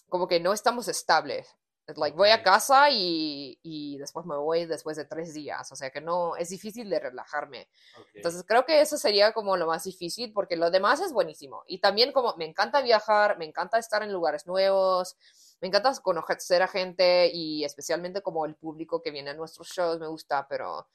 como 0.09 0.27
que 0.27 0.39
no 0.39 0.53
estamos 0.53 0.87
estables. 0.87 1.55
Like, 1.95 2.17
voy 2.17 2.31
a 2.31 2.43
casa 2.43 2.89
y, 2.91 3.57
y 3.63 3.97
después 3.97 4.25
me 4.25 4.35
voy 4.35 4.65
después 4.65 4.97
de 4.97 5.05
tres 5.05 5.33
días. 5.33 5.71
O 5.71 5.75
sea 5.77 5.89
que 5.89 6.01
no, 6.01 6.35
es 6.35 6.49
difícil 6.49 6.89
de 6.89 6.99
relajarme. 6.99 7.69
Ok. 7.97 8.07
Entonces 8.15 8.43
creo 8.45 8.65
que 8.65 8.81
eso 8.81 8.97
sería 8.97 9.31
como 9.31 9.55
lo 9.55 9.67
más 9.67 9.85
difícil 9.85 10.33
porque 10.33 10.57
lo 10.57 10.69
demás 10.69 10.99
es 10.99 11.13
buenísimo. 11.13 11.63
Y 11.65 11.79
también 11.79 12.11
como 12.11 12.35
me 12.35 12.43
encanta 12.43 12.81
viajar, 12.81 13.37
me 13.37 13.45
encanta 13.45 13.77
estar 13.77 14.03
en 14.03 14.11
lugares 14.11 14.45
nuevos, 14.45 15.15
me 15.61 15.69
encanta 15.69 15.93
conocer 16.01 16.61
a 16.61 16.67
gente 16.67 17.31
y 17.33 17.63
especialmente 17.63 18.21
como 18.21 18.45
el 18.45 18.55
público 18.55 19.01
que 19.01 19.11
viene 19.11 19.29
a 19.29 19.35
nuestros 19.35 19.69
shows 19.69 19.97
me 19.97 20.07
gusta, 20.07 20.45
pero 20.49 20.89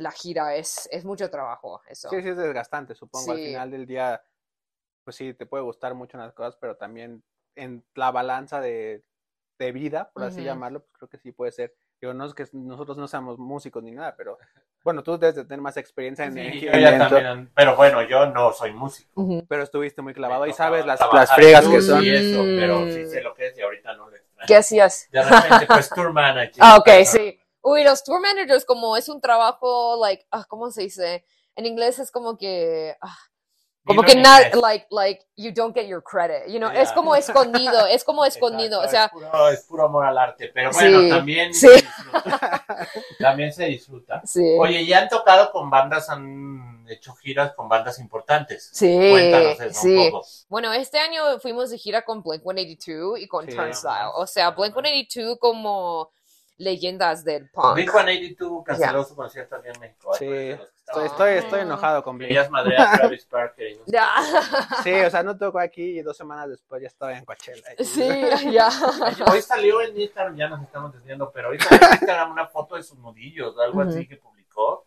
la 0.00 0.10
gira 0.12 0.54
es, 0.56 0.88
es 0.92 1.04
mucho 1.04 1.30
trabajo, 1.30 1.80
eso. 1.88 2.10
Sí, 2.10 2.22
sí 2.22 2.28
es 2.28 2.36
desgastante, 2.36 2.94
supongo. 2.94 3.32
Al 3.32 3.38
Sí. 3.38 3.44
final 3.44 3.70
del 3.70 3.86
día, 3.86 4.22
pues 5.04 5.16
sí, 5.16 5.34
te 5.34 5.46
puede 5.46 5.64
gustar 5.64 5.94
mucho 5.94 6.16
unas 6.16 6.32
cosas, 6.32 6.56
pero 6.60 6.76
también 6.76 7.22
en 7.56 7.84
la 7.94 8.10
balanza 8.10 8.60
de, 8.60 9.04
de 9.58 9.72
vida, 9.72 10.10
por 10.12 10.22
así 10.24 10.42
llamarlo, 10.42 10.80
pues 10.80 10.92
creo 10.98 11.08
que 11.08 11.18
sí 11.18 11.32
puede 11.32 11.52
ser. 11.52 11.74
Digo, 12.00 12.14
no 12.14 12.26
es 12.26 12.34
que 12.34 12.46
nosotros 12.52 12.96
no 12.96 13.08
seamos 13.08 13.38
músicos 13.38 13.82
ni 13.82 13.90
nada, 13.92 14.14
pero 14.16 14.38
bueno, 14.84 15.02
tú 15.02 15.18
debes 15.18 15.34
de 15.34 15.44
tener 15.44 15.60
más 15.60 15.76
experiencia 15.76 16.26
en 16.26 16.34
Sí, 16.34 16.40
en 16.40 16.60
yo 16.60 16.72
ya 16.78 16.96
también, 16.98 17.50
pero 17.54 17.74
bueno, 17.76 18.02
yo 18.02 18.26
no 18.26 18.52
soy 18.52 18.72
músico. 18.72 19.20
Ujú. 19.20 19.44
pero 19.48 19.62
estuviste 19.64 20.00
muy 20.02 20.14
clavado 20.14 20.46
y 20.46 20.52
sabes 20.52 20.86
las, 20.86 21.00
las 21.12 21.32
friegas 21.32 21.66
que 21.66 21.80
son. 21.80 22.04
Y 22.04 22.10
eso, 22.10 22.44
pero 22.56 22.82
Mm. 22.82 22.90
sí 22.92 23.04
sé 23.06 23.20
lo 23.22 23.34
que 23.34 23.48
es 23.48 23.58
y 23.58 23.62
ahorita 23.62 23.94
no 23.94 24.08
lo 24.08 24.16
extraño. 24.16 24.46
¿Qué 24.46 24.56
hacías? 24.56 25.08
De 25.10 25.22
repente, 25.22 25.66
pues, 25.66 25.90
tour 25.90 26.12
manager. 26.12 26.56
Ah, 26.60 26.76
ok, 26.76 26.88
sí. 27.04 27.37
Uy, 27.62 27.84
los 27.84 28.04
tour 28.04 28.20
managers 28.20 28.64
como 28.64 28.96
es 28.96 29.08
un 29.08 29.20
trabajo, 29.20 29.98
like, 30.00 30.26
ah, 30.30 30.44
¿cómo 30.48 30.70
se 30.70 30.82
dice? 30.82 31.24
En 31.56 31.66
inglés 31.66 31.98
es 31.98 32.10
como 32.10 32.38
que, 32.38 32.96
ah, 33.00 33.16
como 33.84 34.02
que 34.02 34.14
nada, 34.16 34.50
like, 34.60 34.86
like, 34.90 35.24
you 35.34 35.50
don't 35.50 35.74
get 35.74 35.86
your 35.86 36.02
credit, 36.02 36.46
you 36.48 36.58
know, 36.58 36.70
Ya. 36.70 36.82
es 36.82 36.92
como 36.92 37.16
escondido, 37.16 37.86
es 37.86 38.04
como 38.04 38.24
escondido, 38.26 38.80
o 38.80 38.84
Exacto, 38.84 39.18
sea, 39.18 39.26
es 39.26 39.30
puro, 39.30 39.48
es 39.48 39.64
puro 39.64 39.84
amor 39.86 40.04
al 40.04 40.18
arte, 40.18 40.50
pero 40.52 40.70
bueno, 40.72 41.00
Sí, 41.00 41.08
también 41.08 41.54
sí. 41.54 41.66
se 41.68 41.74
disfruta. 41.76 42.64
También 43.18 43.52
se 43.52 43.64
disfruta. 43.64 44.22
sí, 44.24 44.56
Oye, 44.60 44.86
ya 44.86 44.98
han 45.00 45.08
tocado 45.08 45.50
con 45.52 45.68
bandas, 45.70 46.08
han 46.10 46.86
hecho 46.88 47.14
giras 47.14 47.54
con 47.54 47.68
bandas 47.68 47.98
importantes. 47.98 48.70
sí, 48.72 48.94
Cuéntanos 49.10 49.58
eso 49.60 49.80
sí. 49.80 49.96
un 49.96 50.10
poco. 50.12 50.26
Bueno, 50.48 50.72
este 50.74 50.98
año 50.98 51.40
fuimos 51.40 51.70
de 51.70 51.78
gira 51.78 52.02
con 52.04 52.22
Blink 52.22 52.42
182 52.42 53.18
y 53.20 53.26
con. 53.26 53.46
Turnstile, 53.46 54.10
o 54.14 54.26
sea, 54.26 54.50
Blink 54.50 54.74
182 54.74 55.38
como 55.40 56.10
leyendas 56.58 57.24
del 57.24 57.48
punk. 57.48 57.74
Blink 57.74 57.90
182 57.90 58.64
canceló 58.64 59.04
su 59.04 59.16
concierto 59.16 59.56
aquí 59.56 59.68
en 59.72 59.80
México. 59.80 60.12
Sí, 60.14 60.26
pues, 60.26 60.60
Estoy, 60.88 61.04
estoy, 61.06 61.32
estoy 61.34 61.60
enojado 61.60 62.02
con 62.02 62.16
Blink. 62.16 62.28
Querías 62.28 62.50
madrear 62.50 62.94
a 62.94 62.96
Travis 62.98 63.28
Barker. 63.28 63.68
y 63.70 63.74
no 63.76 63.84
sé 63.84 63.92
Ya. 63.92 64.08
Sí, 64.82 64.92
o 64.92 65.10
sea, 65.10 65.22
no 65.22 65.36
tocó 65.36 65.58
aquí 65.58 65.98
y 65.98 66.02
dos 66.02 66.16
semanas 66.16 66.48
después 66.48 66.80
ya 66.80 66.88
estaba 66.88 67.16
en 67.16 67.24
Coachella. 67.24 67.62
Sí, 67.84 68.08
ya. 68.50 68.68
Hoy 69.30 69.42
salió 69.42 69.82
en 69.82 69.98
Instagram, 70.00 70.36
ya 70.36 70.48
nos 70.48 70.62
estamos 70.62 70.92
desviando, 70.92 71.30
pero 71.30 71.50
hoy 71.50 71.58
salió 71.60 71.86
en 71.86 71.92
Instagram 71.92 72.32
una 72.32 72.46
foto 72.46 72.76
de 72.76 72.82
sus 72.82 72.98
nudillos, 72.98 73.54
algo 73.58 73.82
así 73.82 74.06
que 74.06 74.16
publicó. 74.16 74.37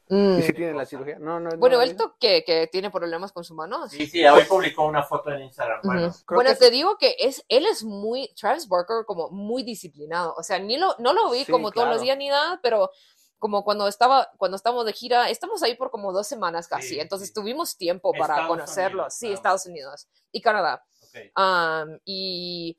Mm. 0.10 0.40
¿Y 0.40 0.42
si 0.42 0.54
tiene 0.54 0.74
la 0.74 0.86
cirugía? 0.86 1.18
No, 1.20 1.40
no, 1.40 1.50
no. 1.50 1.58
Bueno, 1.58 1.78
no, 1.78 1.82
él 1.84 1.96
que, 2.20 2.44
que 2.44 2.68
tiene 2.68 2.92
problemas 2.92 3.32
con 3.32 3.44
sus 3.44 3.56
manos. 3.56 3.92
Sí, 3.92 4.06
sí, 4.06 4.26
hoy 4.26 4.44
publicó 4.44 4.84
una 4.84 5.04
foto 5.04 5.32
en 5.32 5.44
Instagram. 5.44 5.80
Bueno, 5.84 6.12
Bueno, 6.28 6.56
te 6.58 6.70
digo 6.70 6.98
que 6.98 7.16
es, 7.18 7.46
él 7.48 7.66
es 7.66 7.84
muy, 7.84 8.34
Travis 8.36 8.68
Barker, 8.68 9.06
como 9.06 9.30
muy 9.30 9.64
disciplinado. 9.64 10.34
O 10.38 10.44
sea, 10.44 10.60
ni 10.60 10.78
lo, 10.78 10.96
no 11.00 11.14
lo 11.14 11.32
vi 11.32 11.46
Sí, 11.46 11.52
como 11.52 11.72
todos 11.72 11.88
los 11.88 11.96
claro. 11.98 12.04
días 12.04 12.18
ni 12.18 12.28
nada, 12.28 12.60
pero 12.62 12.92
como 13.40 13.64
cuando 13.64 13.88
estaba, 13.88 14.30
cuando 14.38 14.58
estamos 14.58 14.86
de 14.86 14.94
gira, 14.94 15.30
estamos 15.30 15.64
ahí 15.64 15.76
por 15.76 15.90
como 15.90 16.12
dos 16.12 16.28
semanas 16.28 16.68
casi. 16.68 16.90
Sí, 16.90 17.00
entonces 17.00 17.30
sí. 17.30 17.34
tuvimos 17.34 17.78
tiempo 17.78 18.12
para 18.12 18.36
Estados 18.36 18.48
conocerlo. 18.50 19.04
Unidos, 19.04 19.14
sí, 19.16 19.26
claro. 19.28 19.36
Estados 19.36 19.66
Unidos 19.66 20.08
y 20.32 20.42
Canadá. 20.42 20.86
ok. 21.02 21.40
Um, 21.40 22.00
y 22.06 22.78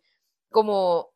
como, 0.51 1.11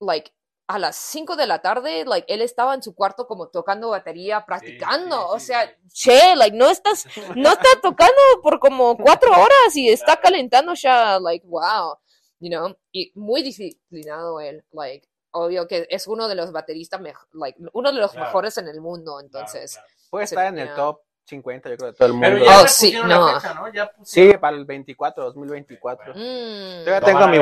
like, 0.00 0.32
a 0.68 0.78
las 0.78 0.96
5 0.96 1.36
de 1.36 1.46
la 1.46 1.60
tarde, 1.60 2.04
like, 2.06 2.32
él 2.32 2.42
estaba 2.42 2.74
en 2.74 2.82
su 2.82 2.94
cuarto 2.94 3.26
como 3.26 3.48
tocando 3.48 3.90
batería, 3.90 4.44
practicando. 4.44 5.16
sí, 5.16 5.26
o 5.28 5.38
sí, 5.38 5.46
sea, 5.46 5.66
sí. 5.68 5.88
che, 5.92 6.34
like, 6.36 6.56
no 6.56 6.68
estás, 6.70 7.06
no 7.36 7.50
está 7.52 7.68
tocando 7.82 8.20
por 8.42 8.58
como 8.58 8.96
cuatro 8.98 9.30
horas 9.30 9.76
y 9.76 9.88
está 9.88 10.16
Claro. 10.16 10.20
calentando 10.22 10.74
ya, 10.74 11.20
like, 11.20 11.46
wow, 11.46 11.96
you 12.40 12.50
know, 12.50 12.76
y 12.92 13.12
muy 13.14 13.42
disciplinado 13.42 14.40
él, 14.40 14.64
like, 14.72 15.08
obvio 15.30 15.68
que 15.68 15.86
es 15.90 16.06
uno 16.08 16.26
de 16.28 16.34
los 16.34 16.50
bateristas, 16.50 17.00
mej- 17.00 17.28
like, 17.32 17.58
uno 17.72 17.92
de 17.92 17.98
los 18.00 18.10
Claro. 18.10 18.26
mejores 18.26 18.58
en 18.58 18.68
el 18.68 18.80
mundo, 18.80 19.12
Claro, 19.18 19.26
entonces, 19.26 19.72
claro. 19.74 19.88
Puede 20.10 20.26
se 20.26 20.34
estar 20.34 20.46
en 20.52 20.58
el 20.58 20.74
top 20.74 21.00
50, 21.26 21.68
yo 21.70 21.76
creo, 21.76 21.90
de 21.92 21.96
todo 21.98 22.06
el 22.06 22.12
mundo. 22.14 22.28
Pero 22.28 22.44
ya 22.44 22.62
Oh, 22.62 22.66
sí, 22.68 22.92
no. 22.92 23.06
la 23.06 23.40
fecha, 23.40 23.54
¿no? 23.54 23.72
Ya 23.72 23.90
Sí, 24.02 24.32
para 24.40 24.56
el 24.56 24.64
24, 24.64 25.24
2024. 25.24 26.12
Bueno. 26.14 26.20
mm, 26.20 26.84
Yo 26.84 26.90
ya 26.92 27.00
tengo 27.00 27.18
van 27.20 27.28
a 27.28 27.32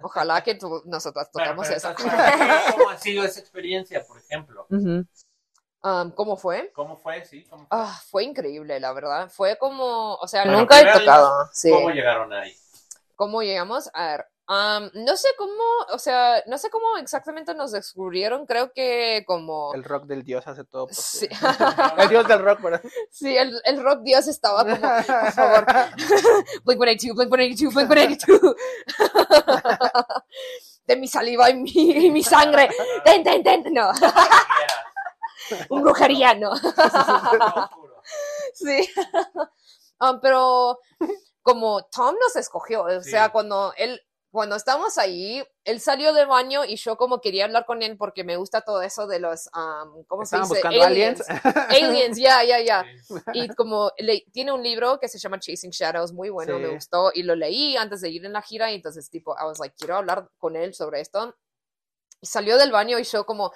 ojalá 0.00 0.42
que 0.42 0.54
tu- 0.54 0.82
nosotras 0.86 1.30
tocamos 1.30 1.66
pero 1.66 1.76
eso. 1.78 1.94
¿Cómo 2.76 2.90
ha 2.90 2.98
sido 2.98 3.24
esa 3.24 3.40
experiencia, 3.40 4.04
por 4.04 4.18
ejemplo? 4.18 4.66
Um, 4.68 6.10
¿Cómo 6.10 6.36
fue? 6.36 6.72
¿Cómo 6.74 6.96
fue? 6.96 7.24
Sí, 7.24 7.44
¿cómo 7.44 7.66
fue? 7.66 7.78
Ah, 7.78 8.00
fue 8.10 8.24
increíble, 8.24 8.80
la 8.80 8.92
verdad. 8.92 9.30
Fue 9.30 9.56
como, 9.56 10.14
o 10.14 10.26
sea, 10.26 10.42
Bueno, 10.44 10.60
nunca 10.60 10.80
he 10.80 10.92
tocado. 10.92 11.48
Sí. 11.52 11.70
¿Cómo 11.70 11.90
llegaron 11.90 12.32
ahí? 12.32 12.54
¿Cómo 13.14 13.42
llegamos? 13.42 13.88
A 13.94 14.06
ver, 14.08 14.26
am, 14.48 14.90
no 14.94 15.16
sé 15.16 15.28
cómo, 15.36 15.62
o 15.92 15.98
sea, 15.98 16.42
no 16.46 16.58
sé 16.58 16.70
cómo 16.70 16.96
exactamente 16.98 17.54
nos 17.54 17.72
descubrieron. 17.72 18.46
Creo 18.46 18.72
que 18.72 19.24
como, 19.26 19.74
El 19.74 19.84
rock 19.84 20.04
del 20.06 20.22
dios 20.24 20.46
hace 20.46 20.64
todo 20.64 20.88
sí, 20.90 21.26
posible. 21.28 21.38
El 21.98 22.08
dios 22.08 22.28
del 22.28 22.38
rock, 22.42 22.60
¿verdad? 22.62 22.82
sí, 23.10 23.36
el, 23.36 23.60
el 23.64 23.82
rock 23.82 24.00
dios 24.02 24.26
estaba 24.28 24.64
como, 24.64 24.76
por 24.78 25.32
favor, 25.32 25.66
Blink 26.64 27.00
182, 27.00 27.28
Blink 27.28 27.56
182, 27.56 27.88
Blink 27.88 28.20
182. 28.20 28.56
De 30.86 30.96
mi 30.96 31.08
saliva 31.08 31.50
y 31.50 31.54
mi, 31.54 31.70
y 31.72 32.10
mi 32.10 32.22
sangre. 32.22 32.68
Ten, 33.04 33.24
ten, 33.24 33.42
ten. 33.42 33.64
No, 33.74 33.90
un 35.70 35.82
brujería, 35.82 36.34
no. 36.34 36.52
Sí. 38.54 38.88
Um, 40.00 40.20
pero 40.20 40.78
como 41.42 41.82
Tom 41.86 42.14
nos 42.20 42.36
escogió, 42.36 42.82
o 42.84 43.02
Sí. 43.02 43.10
sea, 43.10 43.30
cuando 43.30 43.72
él, 43.76 44.00
cuando 44.36 44.54
estábamos 44.54 44.98
ahí, 44.98 45.42
él 45.64 45.80
salió 45.80 46.12
del 46.12 46.26
baño 46.26 46.66
y 46.66 46.76
yo 46.76 46.98
como 46.98 47.22
quería 47.22 47.46
hablar 47.46 47.64
con 47.64 47.82
él 47.82 47.96
porque 47.96 48.22
me 48.22 48.36
gusta 48.36 48.60
todo 48.60 48.82
eso 48.82 49.06
de 49.06 49.18
los, 49.18 49.48
um, 49.56 50.04
¿cómo 50.04 50.26
se 50.26 50.36
dice? 50.36 50.48
buscando 50.50 50.82
aliens. 50.82 51.24
Aliens, 51.70 52.18
ya, 52.18 52.44
ya, 52.44 52.60
ya. 52.60 52.84
Y 53.32 53.48
como 53.54 53.90
le- 53.96 54.26
tiene 54.32 54.52
un 54.52 54.62
libro 54.62 55.00
que 55.00 55.08
se 55.08 55.18
llama 55.18 55.40
Chasing 55.40 55.70
Shadows, 55.70 56.12
muy 56.12 56.28
bueno, 56.28 56.58
me 56.58 56.68
Sí. 56.68 56.74
gustó, 56.74 57.10
y 57.14 57.22
lo 57.22 57.34
leí 57.34 57.78
antes 57.78 58.02
de 58.02 58.10
ir 58.10 58.26
en 58.26 58.34
la 58.34 58.42
gira, 58.42 58.70
y 58.70 58.74
entonces 58.74 59.08
tipo, 59.08 59.34
I 59.40 59.46
was 59.46 59.58
like, 59.58 59.74
quiero 59.78 59.96
hablar 59.96 60.28
con 60.36 60.54
él 60.54 60.74
sobre 60.74 61.00
esto. 61.00 61.34
Y 62.20 62.26
salió 62.26 62.58
del 62.58 62.72
baño 62.72 62.98
y 62.98 63.04
yo 63.04 63.24
como, 63.24 63.52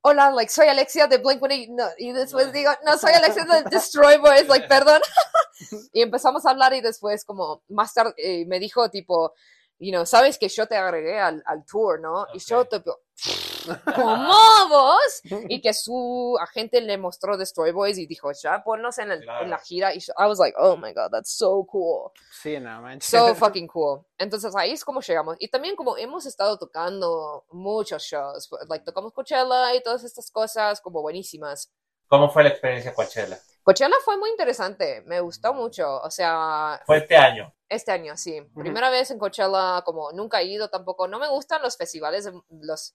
hola, 0.00 0.30
like, 0.30 0.50
soy 0.50 0.68
Alexia 0.68 1.08
de 1.08 1.18
Blink 1.18 1.42
no, 1.68 1.88
y 1.98 2.12
después 2.12 2.46
No. 2.46 2.52
digo, 2.52 2.70
no, 2.86 2.96
soy 2.96 3.12
Alexia 3.12 3.44
de 3.44 3.64
Destroy 3.70 4.16
Boys, 4.16 4.48
like, 4.48 4.66
perdón. 4.66 5.02
y 5.92 6.00
empezamos 6.00 6.46
a 6.46 6.50
hablar 6.52 6.72
y 6.72 6.80
después 6.80 7.22
como, 7.26 7.62
más 7.68 7.92
tarde, 7.92 8.14
eh, 8.16 8.46
me 8.46 8.58
dijo 8.58 8.88
tipo, 8.90 9.34
you 9.84 9.90
know, 9.92 10.06
sabes 10.06 10.38
que 10.38 10.48
yo 10.48 10.66
te 10.66 10.76
agregué 10.76 11.18
al, 11.18 11.42
al 11.46 11.64
tour, 11.66 12.00
¿no? 12.00 12.26
Y 12.34 12.38
yo 12.38 12.64
tipo, 12.66 12.98
¿cómo 13.94 14.34
vos? 14.68 15.20
y 15.48 15.60
que 15.60 15.72
su 15.74 16.36
agente 16.40 16.80
le 16.80 16.98
mostró 16.98 17.36
Destroy 17.36 17.72
Boys 17.72 17.98
y 17.98 18.06
dijo, 18.06 18.30
ya 18.32 18.62
ponnos 18.64 18.98
en, 18.98 19.12
el- 19.12 19.22
en 19.22 19.26
la 19.50 19.56
Claro. 19.56 19.62
gira. 19.64 19.94
Y 19.94 20.00
yo, 20.00 20.12
I 20.18 20.26
was 20.26 20.38
like, 20.38 20.56
oh 20.58 20.76
my 20.76 20.92
god, 20.92 21.10
that's 21.10 21.36
so 21.36 21.64
cool. 21.66 22.10
Sí, 22.42 22.58
no 22.60 22.80
manches. 22.82 23.08
So 23.10 23.34
fucking 23.34 23.66
cool. 23.68 24.04
Entonces 24.18 24.54
ahí 24.56 24.72
es 24.72 24.84
como 24.84 25.00
llegamos. 25.00 25.36
Y 25.40 25.48
también 25.48 25.76
como 25.76 25.96
hemos 25.96 26.26
estado 26.26 26.58
tocando 26.58 27.44
muchos 27.50 28.02
shows, 28.04 28.48
like 28.68 28.84
tocamos 28.84 29.12
Coachella 29.12 29.74
y 29.74 29.82
todas 29.82 30.04
estas 30.04 30.30
cosas 30.30 30.80
como 30.80 31.02
buenísimas. 31.02 31.72
¿Cómo 32.06 32.28
fue 32.30 32.42
la 32.42 32.50
experiencia 32.50 32.94
Coachella? 32.94 33.38
Coachella 33.62 33.94
fue 34.04 34.16
muy 34.16 34.30
interesante, 34.30 35.02
me 35.06 35.20
gustó 35.20 35.54
mucho. 35.54 36.00
O 36.00 36.10
sea, 36.10 36.80
Fue 36.84 36.98
este 36.98 37.16
año. 37.16 37.54
este 37.68 37.92
año, 37.92 38.16
sí. 38.16 38.40
Primera 38.54 38.90
vez 38.90 39.10
en 39.10 39.18
Coachella, 39.18 39.82
como 39.84 40.12
nunca 40.12 40.40
he 40.40 40.46
ido 40.46 40.68
tampoco. 40.68 41.06
No 41.06 41.18
me 41.18 41.28
gustan 41.28 41.62
los 41.62 41.76
festivales 41.76 42.24
de, 42.24 42.32
los 42.50 42.94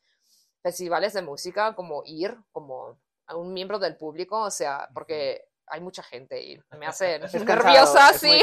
festivales 0.62 1.14
de 1.14 1.22
música, 1.22 1.76
como 1.76 2.04
ir 2.06 2.36
como 2.52 3.00
a 3.28 3.36
un 3.36 3.54
miembro 3.54 3.80
del 3.80 3.96
público, 3.98 4.42
o 4.42 4.52
sea, 4.52 4.90
porque 4.94 5.46
hay 5.68 5.82
mucha 5.82 6.04
gente 6.04 6.42
y 6.42 6.60
me 6.78 6.88
hace 6.88 7.20
nerviosa, 7.46 8.14
sí. 8.14 8.42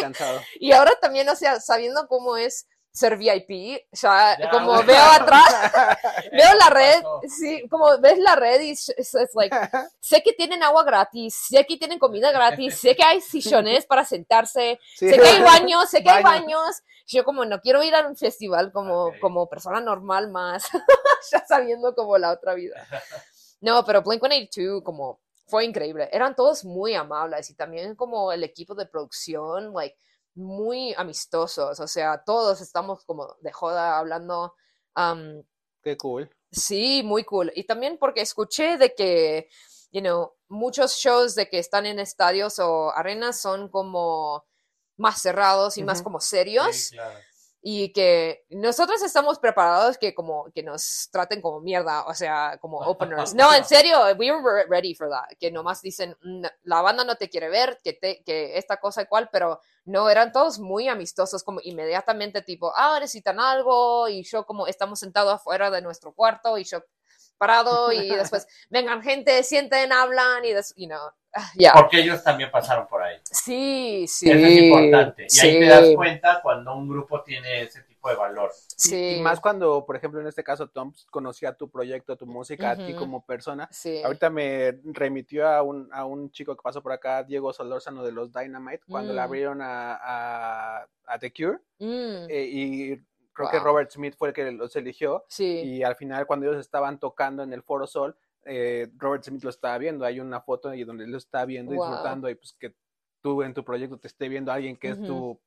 Y 0.61 0.73
ahora 0.73 0.93
también, 1.01 1.29
o 1.29 1.37
sea, 1.37 1.61
sabiendo 1.61 2.07
cómo 2.07 2.37
es 2.37 2.69
ser 2.95 3.17
VIP, 3.17 3.83
ya, 3.91 4.39
Ya, 4.39 4.51
como 4.51 4.81
veo 4.85 5.03
atrás, 5.05 5.45
veo 6.33 6.55
la 6.55 6.71
red, 6.71 7.03
pasó. 7.03 7.21
sí, 7.29 7.69
como 7.69 7.99
ves 7.99 8.19
la 8.19 8.37
red 8.37 8.61
y 8.61 8.71
es, 8.71 8.95
like, 9.35 9.55
sé 10.01 10.23
que 10.23 10.33
tienen 10.33 10.63
agua 10.63 10.85
gratis, 10.85 11.35
sé 11.35 11.67
que 11.67 11.77
tienen 11.77 11.99
comida 11.99 12.31
gratis, 12.31 12.79
sé 12.79 12.95
que 12.95 13.03
hay 13.03 13.21
sillones 13.21 13.85
para 13.85 14.05
sentarse, 14.05 14.79
Sí. 14.97 15.11
sé 15.11 15.19
que 15.19 15.27
hay 15.27 15.43
baños, 15.43 15.91
sé 15.91 16.03
que 16.05 16.11
hay 16.11 16.23
Baños. 16.23 16.45
baños. 16.47 16.83
Yo 17.07 17.25
como 17.25 17.45
no 17.45 17.61
quiero 17.61 17.83
ir 17.83 17.95
a 17.97 18.07
un 18.07 18.17
festival 18.17 18.71
como, 18.73 19.11
como 19.21 19.49
persona 19.49 19.81
normal 19.81 20.31
más, 20.31 20.65
ya 21.33 21.45
sabiendo 21.47 21.95
como 21.97 22.17
la 22.17 22.31
otra 22.31 22.55
vida. 22.55 22.87
No, 23.61 23.85
pero 23.85 24.03
Blink-182 24.05 24.83
como 24.85 25.21
fue 25.49 25.65
increíble. 25.65 26.09
Eran 26.13 26.35
todos 26.37 26.65
muy 26.65 26.95
amables 26.95 27.51
y 27.51 27.55
también 27.57 27.97
como 27.97 28.31
el 28.33 28.45
equipo 28.45 28.75
de 28.77 28.87
producción, 28.87 29.73
like, 29.75 29.99
muy 30.35 30.95
amistosos. 30.95 31.81
O 31.81 31.87
sea, 31.87 32.23
todos 32.25 32.61
estamos 32.61 33.05
como 33.05 33.37
de 33.41 33.53
joda 33.53 33.99
hablando. 33.99 34.55
um, 34.97 35.43
Qué 35.83 35.97
cool. 35.97 36.31
Sí, 36.51 37.03
muy 37.05 37.25
cool. 37.25 37.53
Y 37.55 37.65
también 37.65 37.99
porque 37.99 38.21
escuché 38.23 38.79
de 38.79 38.95
que, 38.95 39.49
you 39.91 40.01
know, 40.01 40.33
muchos 40.49 40.97
shows 40.97 41.35
de 41.35 41.49
que 41.49 41.59
están 41.59 41.87
en 41.87 41.99
estadios 41.99 42.59
o 42.59 42.91
arenas 42.95 43.41
son 43.41 43.69
como 43.69 44.45
más 44.97 45.21
cerrados 45.21 45.77
y 45.77 45.83
más 45.83 46.03
como 46.03 46.21
serios 46.21 46.77
Sí, 46.77 46.95
claro. 46.97 47.19
Y 47.67 47.95
que 47.95 48.45
nosotros 48.51 49.03
estamos 49.03 49.39
preparados 49.39 49.97
que 49.97 50.15
como 50.15 50.53
que 50.55 50.63
nos 50.63 51.09
traten 51.11 51.41
como 51.41 51.61
mierda, 51.61 52.05
o 52.05 52.13
sea, 52.13 52.59
como 52.61 52.77
openers. 52.81 53.33
No, 53.35 53.55
en 53.55 53.65
serio, 53.65 53.99
we 54.19 54.31
were 54.31 54.43
re- 54.43 54.67
ready 54.69 54.95
for 54.95 55.09
that, 55.09 55.35
que 55.41 55.51
nomás 55.51 55.81
dicen, 55.81 56.15
"Mm, 56.23 56.45
la 56.65 56.83
banda 56.83 57.05
no 57.05 57.17
te 57.17 57.31
quiere 57.31 57.49
ver, 57.49 57.81
que, 57.83 57.95
te, 57.95 58.23
que 58.23 58.59
esta 58.59 58.77
cosa 58.77 59.01
y 59.01 59.07
cual, 59.07 59.31
pero 59.33 59.61
no, 59.87 60.11
eran 60.11 60.31
todos 60.31 60.59
muy 60.59 60.89
amistosos, 60.89 61.43
como 61.43 61.59
inmediatamente 61.63 62.43
tipo, 62.43 62.71
ah, 62.77 62.99
necesitan 63.01 63.41
algo, 63.41 64.09
y 64.09 64.25
yo 64.25 64.45
como 64.45 64.67
estamos 64.67 65.01
sentados 65.01 65.33
afuera 65.33 65.71
de 65.71 65.81
nuestro 65.81 66.13
cuarto, 66.13 66.59
y 66.59 66.65
yo 66.65 66.85
parado, 67.39 67.93
y 67.93 68.11
después, 68.15 68.47
vengan 68.69 69.01
gente, 69.03 69.43
sienten, 69.43 69.91
hablan, 69.91 70.45
y, 70.45 70.53
des, 70.53 70.75
you 70.77 70.87
know, 70.87 71.11
ya. 71.59 71.73
Porque 71.75 72.01
ellos 72.01 72.23
también 72.23 72.51
pasaron 72.51 72.87
por 72.87 73.03
ahí. 73.03 73.17
Sí, 73.31 74.07
sí. 74.09 74.31
Eso 74.31 74.47
es 74.47 74.59
importante. 74.59 75.27
Y 75.31 75.41
ahí 75.41 75.53
te 75.59 75.65
sí. 75.65 75.69
das 75.69 75.89
cuenta 75.97 76.41
cuando 76.43 76.75
un 76.77 76.89
grupo 76.89 77.23
tiene 77.23 77.63
ese 77.63 77.83
tipo 77.83 78.09
de 78.09 78.17
valor. 78.17 78.51
Y- 78.53 78.75
Sí. 78.77 79.17
Y, 79.19 79.23
más 79.23 79.41
cuando, 79.41 79.87
por 79.87 79.97
ejemplo, 79.97 80.21
en 80.21 80.27
este 80.27 80.45
caso, 80.45 80.69
Tom 80.69 80.93
conocía 81.11 81.55
tu 81.57 81.71
proyecto, 81.71 82.17
tu 82.17 82.27
música, 82.27 82.73
a 82.73 82.77
ti 82.77 82.93
como 82.95 83.25
persona. 83.25 83.69
Sí. 83.71 84.03
Ahorita 84.03 84.29
me 84.31 84.79
remitió 84.85 85.49
a 85.49 85.63
un, 85.63 85.89
a 85.93 86.05
un 86.05 86.31
chico 86.31 86.55
que 86.55 86.63
pasó 86.63 86.83
por 86.83 86.93
acá, 86.93 87.23
Diego 87.23 87.53
Solórzano 87.53 88.05
de 88.05 88.13
los 88.13 88.33
Dynamite, 88.33 88.83
cuando 88.89 89.13
le 89.13 89.21
Mm. 89.21 89.25
abrieron 89.25 89.63
a, 89.63 89.95
a, 90.03 90.87
a 91.07 91.19
The 91.19 91.33
Cure. 91.33 91.59
Mm, 91.79 92.27
eh, 92.29 92.49
y 92.51 92.97
creo 93.33 93.49
que 93.51 93.57
Wow. 93.59 93.65
Robert 93.65 93.91
Smith 93.91 94.15
fue 94.19 94.29
el 94.29 94.35
que 94.35 94.51
los 94.53 94.77
eligió. 94.77 95.25
sí. 95.29 95.61
Y 95.65 95.83
al 95.83 95.97
final, 95.97 96.27
cuando 96.27 96.47
ellos 96.47 96.61
estaban 96.61 96.99
tocando 96.99 97.43
en 97.43 97.53
el 97.53 97.63
Foro 97.63 97.87
Sol, 97.87 98.17
eh, 98.47 98.89
Robert 98.97 99.25
Smith 99.25 99.43
lo 99.45 99.51
estaba 99.51 99.79
viendo. 99.79 100.05
Hay 100.05 100.21
una 100.21 100.41
foto 100.41 100.69
ahí 100.69 100.85
donde 100.85 101.05
él 101.05 101.11
lo 101.11 101.19
está 101.19 101.45
viendo, 101.45 101.73
Wow. 101.73 101.85
disfrutando, 101.85 102.29
y 102.29 102.35
pues 102.35 102.55
que 102.59 102.75
tú 103.23 103.43
en 103.43 103.55
tu 103.55 103.65
proyecto 103.65 103.99
te 103.99 104.09
esté 104.09 104.29
viendo 104.29 104.53
alguien 104.53 104.77
que 104.77 104.91
es 104.91 105.03
tu 105.03 105.41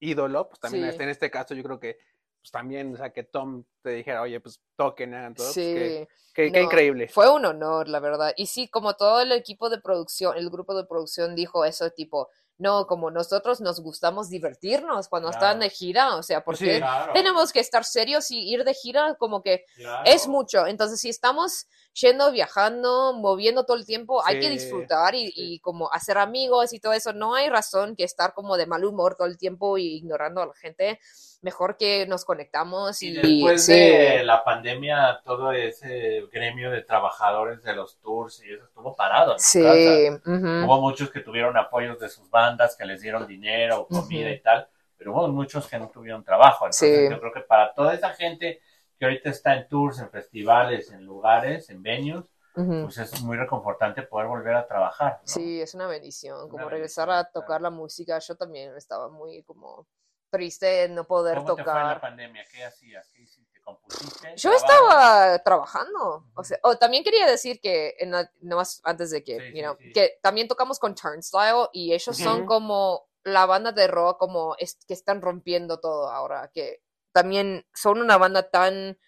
ídolo, 0.00 0.48
pues 0.48 0.60
también 0.60 0.90
Sí. 0.92 1.02
en 1.02 1.08
este 1.08 1.30
caso 1.30 1.54
yo 1.54 1.62
creo 1.62 1.78
que 1.80 1.98
pues 2.40 2.52
también, 2.52 2.94
o 2.94 2.96
sea, 2.96 3.10
que 3.12 3.24
Tom 3.24 3.64
te 3.82 3.90
dijera, 3.90 4.22
oye, 4.22 4.38
pues 4.40 4.62
toquen, 4.76 5.12
hagan 5.12 5.34
todo, 5.34 5.46
pues, 5.46 5.54
Sí. 5.56 6.08
que 6.32 6.50
No, 6.52 6.60
increíble. 6.60 7.08
Fue 7.08 7.28
un 7.28 7.44
honor, 7.44 7.88
la 7.88 7.98
verdad. 7.98 8.32
Y 8.36 8.46
sí, 8.46 8.68
como 8.68 8.94
todo 8.94 9.20
el 9.20 9.32
equipo 9.32 9.68
de 9.68 9.80
producción, 9.80 10.36
el 10.36 10.48
grupo 10.48 10.76
de 10.76 10.86
producción 10.86 11.34
dijo 11.34 11.64
eso, 11.64 11.90
tipo, 11.90 12.28
no, 12.58 12.86
como 12.86 13.10
nosotros 13.10 13.60
nos 13.60 13.80
gustamos 13.80 14.28
divertirnos 14.28 15.08
cuando 15.08 15.30
están 15.30 15.60
de 15.60 15.70
gira, 15.70 16.16
o 16.16 16.22
sea, 16.22 16.44
porque 16.44 16.58
Sí. 16.58 16.78
Claro, 16.78 17.12
tenemos 17.12 17.52
que 17.52 17.60
estar 17.60 17.84
serios 17.84 18.30
y 18.32 18.50
ir 18.50 18.64
de 18.64 18.74
gira 18.74 19.14
como 19.14 19.42
que 19.42 19.64
claro. 19.76 20.02
es 20.04 20.26
mucho. 20.26 20.66
Entonces, 20.66 21.00
si 21.00 21.08
estamos 21.08 21.68
yendo, 21.92 22.32
viajando, 22.32 23.12
moviendo 23.14 23.64
todo 23.64 23.76
el 23.76 23.86
tiempo, 23.86 24.24
hay 24.26 24.40
que 24.40 24.50
disfrutar 24.50 25.14
y, 25.14 25.28
sí. 25.28 25.32
y 25.36 25.60
como 25.60 25.90
hacer 25.92 26.18
amigos 26.18 26.72
y 26.72 26.80
todo 26.80 26.92
eso. 26.92 27.12
No 27.12 27.34
hay 27.34 27.48
razón 27.48 27.94
que 27.94 28.04
estar 28.04 28.34
como 28.34 28.56
de 28.56 28.66
mal 28.66 28.84
humor 28.84 29.14
todo 29.16 29.28
el 29.28 29.38
tiempo 29.38 29.78
y 29.78 29.96
ignorando 29.96 30.42
a 30.42 30.46
la 30.46 30.54
gente. 30.54 30.98
Mejor 31.40 31.76
que 31.76 32.04
nos 32.06 32.24
conectamos 32.24 33.00
y, 33.00 33.10
Y 33.10 33.12
después 33.14 33.64
sí. 33.64 33.72
de 33.72 34.24
la 34.24 34.42
pandemia, 34.42 35.20
todo 35.24 35.52
ese 35.52 36.22
gremio 36.32 36.70
de 36.72 36.82
trabajadores 36.82 37.62
de 37.62 37.74
los 37.76 37.98
tours 38.00 38.42
y 38.44 38.52
eso 38.52 38.64
estuvo 38.64 38.96
parado. 38.96 39.34
en 39.34 39.38
Sí, 39.38 39.62
casa. 39.62 40.20
Hubo 40.64 40.80
muchos 40.80 41.10
que 41.12 41.20
tuvieron 41.20 41.56
apoyos 41.56 42.00
de 42.00 42.08
sus 42.08 42.28
bandas, 42.28 42.76
que 42.76 42.84
les 42.84 43.00
dieron 43.02 43.26
dinero, 43.26 43.86
comida 43.88 44.30
y 44.30 44.40
tal, 44.40 44.68
pero 44.96 45.12
hubo 45.12 45.28
muchos 45.28 45.68
que 45.68 45.78
no 45.78 45.88
tuvieron 45.88 46.24
trabajo. 46.24 46.64
Entonces, 46.66 47.06
Sí. 47.06 47.14
yo 47.14 47.20
creo 47.20 47.32
que 47.32 47.40
para 47.42 47.72
toda 47.72 47.94
esa 47.94 48.10
gente 48.10 48.60
que 48.98 49.04
ahorita 49.04 49.30
está 49.30 49.54
en 49.54 49.68
tours, 49.68 50.00
en 50.00 50.10
festivales, 50.10 50.90
en 50.90 51.04
lugares, 51.04 51.70
en 51.70 51.82
venues, 51.84 52.24
pues 52.52 52.98
es 52.98 53.22
muy 53.22 53.36
reconfortante 53.36 54.02
poder 54.02 54.26
volver 54.26 54.56
a 54.56 54.66
trabajar. 54.66 55.20
¿no? 55.20 55.28
Sí, 55.32 55.60
es 55.60 55.74
una 55.74 55.86
bendición, 55.86 56.48
como 56.48 56.68
regresar 56.68 57.08
a 57.08 57.30
tocar 57.30 57.60
la 57.60 57.70
música. 57.70 58.18
Yo 58.18 58.34
también 58.34 58.76
estaba 58.76 59.08
muy 59.08 59.44
como 59.44 59.86
triste 60.30 60.66
de 60.66 60.88
no 60.88 61.04
poder 61.06 61.38
¿Cómo 61.38 61.54
te 61.56 61.62
fue 61.62 61.62
en 61.62 61.66
la 61.66 61.74
tocar. 61.94 62.00
pandemia? 62.00 62.44
¿Qué 62.50 62.64
hacías? 62.64 63.08
¿Qué 63.10 63.22
hiciste? 63.22 63.60
¿Compusiste? 63.60 64.34
Yo 64.36 64.52
estaba 64.52 65.38
trabajando, 65.40 66.24
o 66.34 66.44
sea, 66.44 66.58
también 66.80 67.04
quería 67.04 67.26
decir 67.26 67.60
que, 67.60 67.94
en 67.98 68.12
la- 68.12 68.30
nomás 68.40 68.80
antes 68.84 69.10
de 69.10 69.22
que, 69.22 69.40
Sí, 69.40 69.46
you 69.48 69.52
sí, 69.56 69.60
know, 69.62 69.76
sí. 69.78 69.92
que 69.92 70.18
también 70.22 70.48
tocamos 70.48 70.78
con 70.78 70.94
Turnstile 70.94 71.68
y 71.72 71.92
ellos 71.92 72.16
son 72.16 72.46
como 72.46 73.08
la 73.24 73.44
banda 73.44 73.72
de 73.72 73.86
rock 73.86 74.18
como 74.18 74.54
es- 74.58 74.78
que 74.86 74.94
están 74.94 75.20
rompiendo 75.20 75.80
todo 75.80 76.10
ahora, 76.10 76.50
que 76.52 76.82
también 77.12 77.66
son 77.74 78.00
una 78.00 78.16
banda 78.16 78.48
tan 78.50 78.98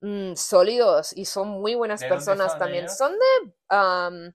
mm, 0.00 0.34
sólidos 0.34 1.12
y 1.16 1.24
son 1.24 1.48
muy 1.48 1.74
buenas 1.74 2.00
¿De 2.00 2.08
dónde 2.08 2.16
personas 2.24 2.52
son 2.52 2.58
también. 2.58 2.84
ellos? 2.84 2.96
Son 2.96 3.12
de 3.12 3.76
um, 3.76 4.32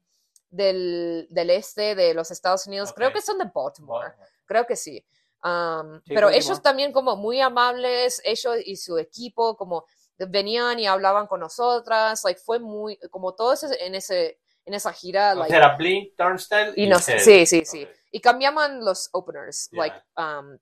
del, 0.50 1.28
del 1.30 1.50
este 1.52 1.94
de 1.96 2.14
los 2.14 2.32
Estados 2.32 2.66
Unidos, 2.68 2.94
creo 2.94 3.12
que 3.14 3.22
son 3.22 3.38
de 3.38 3.46
Baltimore. 3.54 4.14
Creo 4.46 4.66
que 4.66 4.76
sí. 4.76 5.06
Am, 5.44 6.02
Sí, 6.06 6.14
pero 6.14 6.30
que 6.30 6.38
ellos 6.38 6.62
también 6.62 6.92
como 6.92 7.16
muy 7.16 7.42
amables, 7.42 8.22
ellos 8.24 8.58
y 8.66 8.76
su 8.76 8.98
equipo 8.98 9.56
como 9.58 9.86
venían 10.18 10.78
y 10.80 10.86
hablaban 10.86 11.26
con 11.28 11.40
nosotras, 11.40 12.24
like 12.24 12.40
fue 12.40 12.60
muy, 12.60 12.98
como 13.10 13.34
todos 13.34 13.64
en 13.64 13.96
ese, 13.96 14.40
en 14.66 14.74
esa 14.76 14.94
gira, 14.94 15.34
O 15.34 15.36
like, 15.40 15.56
era 15.56 15.76
Blink, 15.76 16.16
Turnstile 16.16 16.74
y 16.76 16.86
nos, 16.88 17.00
ustedes. 17.00 17.24
sí, 17.24 17.46
sí, 17.48 17.66
sí. 17.66 17.84
Ok. 17.86 17.90
Y 18.12 18.22
cambiaban 18.22 18.86
los 18.86 19.10
openers, 19.14 19.70
Ya. 19.72 19.78
like, 19.80 19.98
um, 20.18 20.58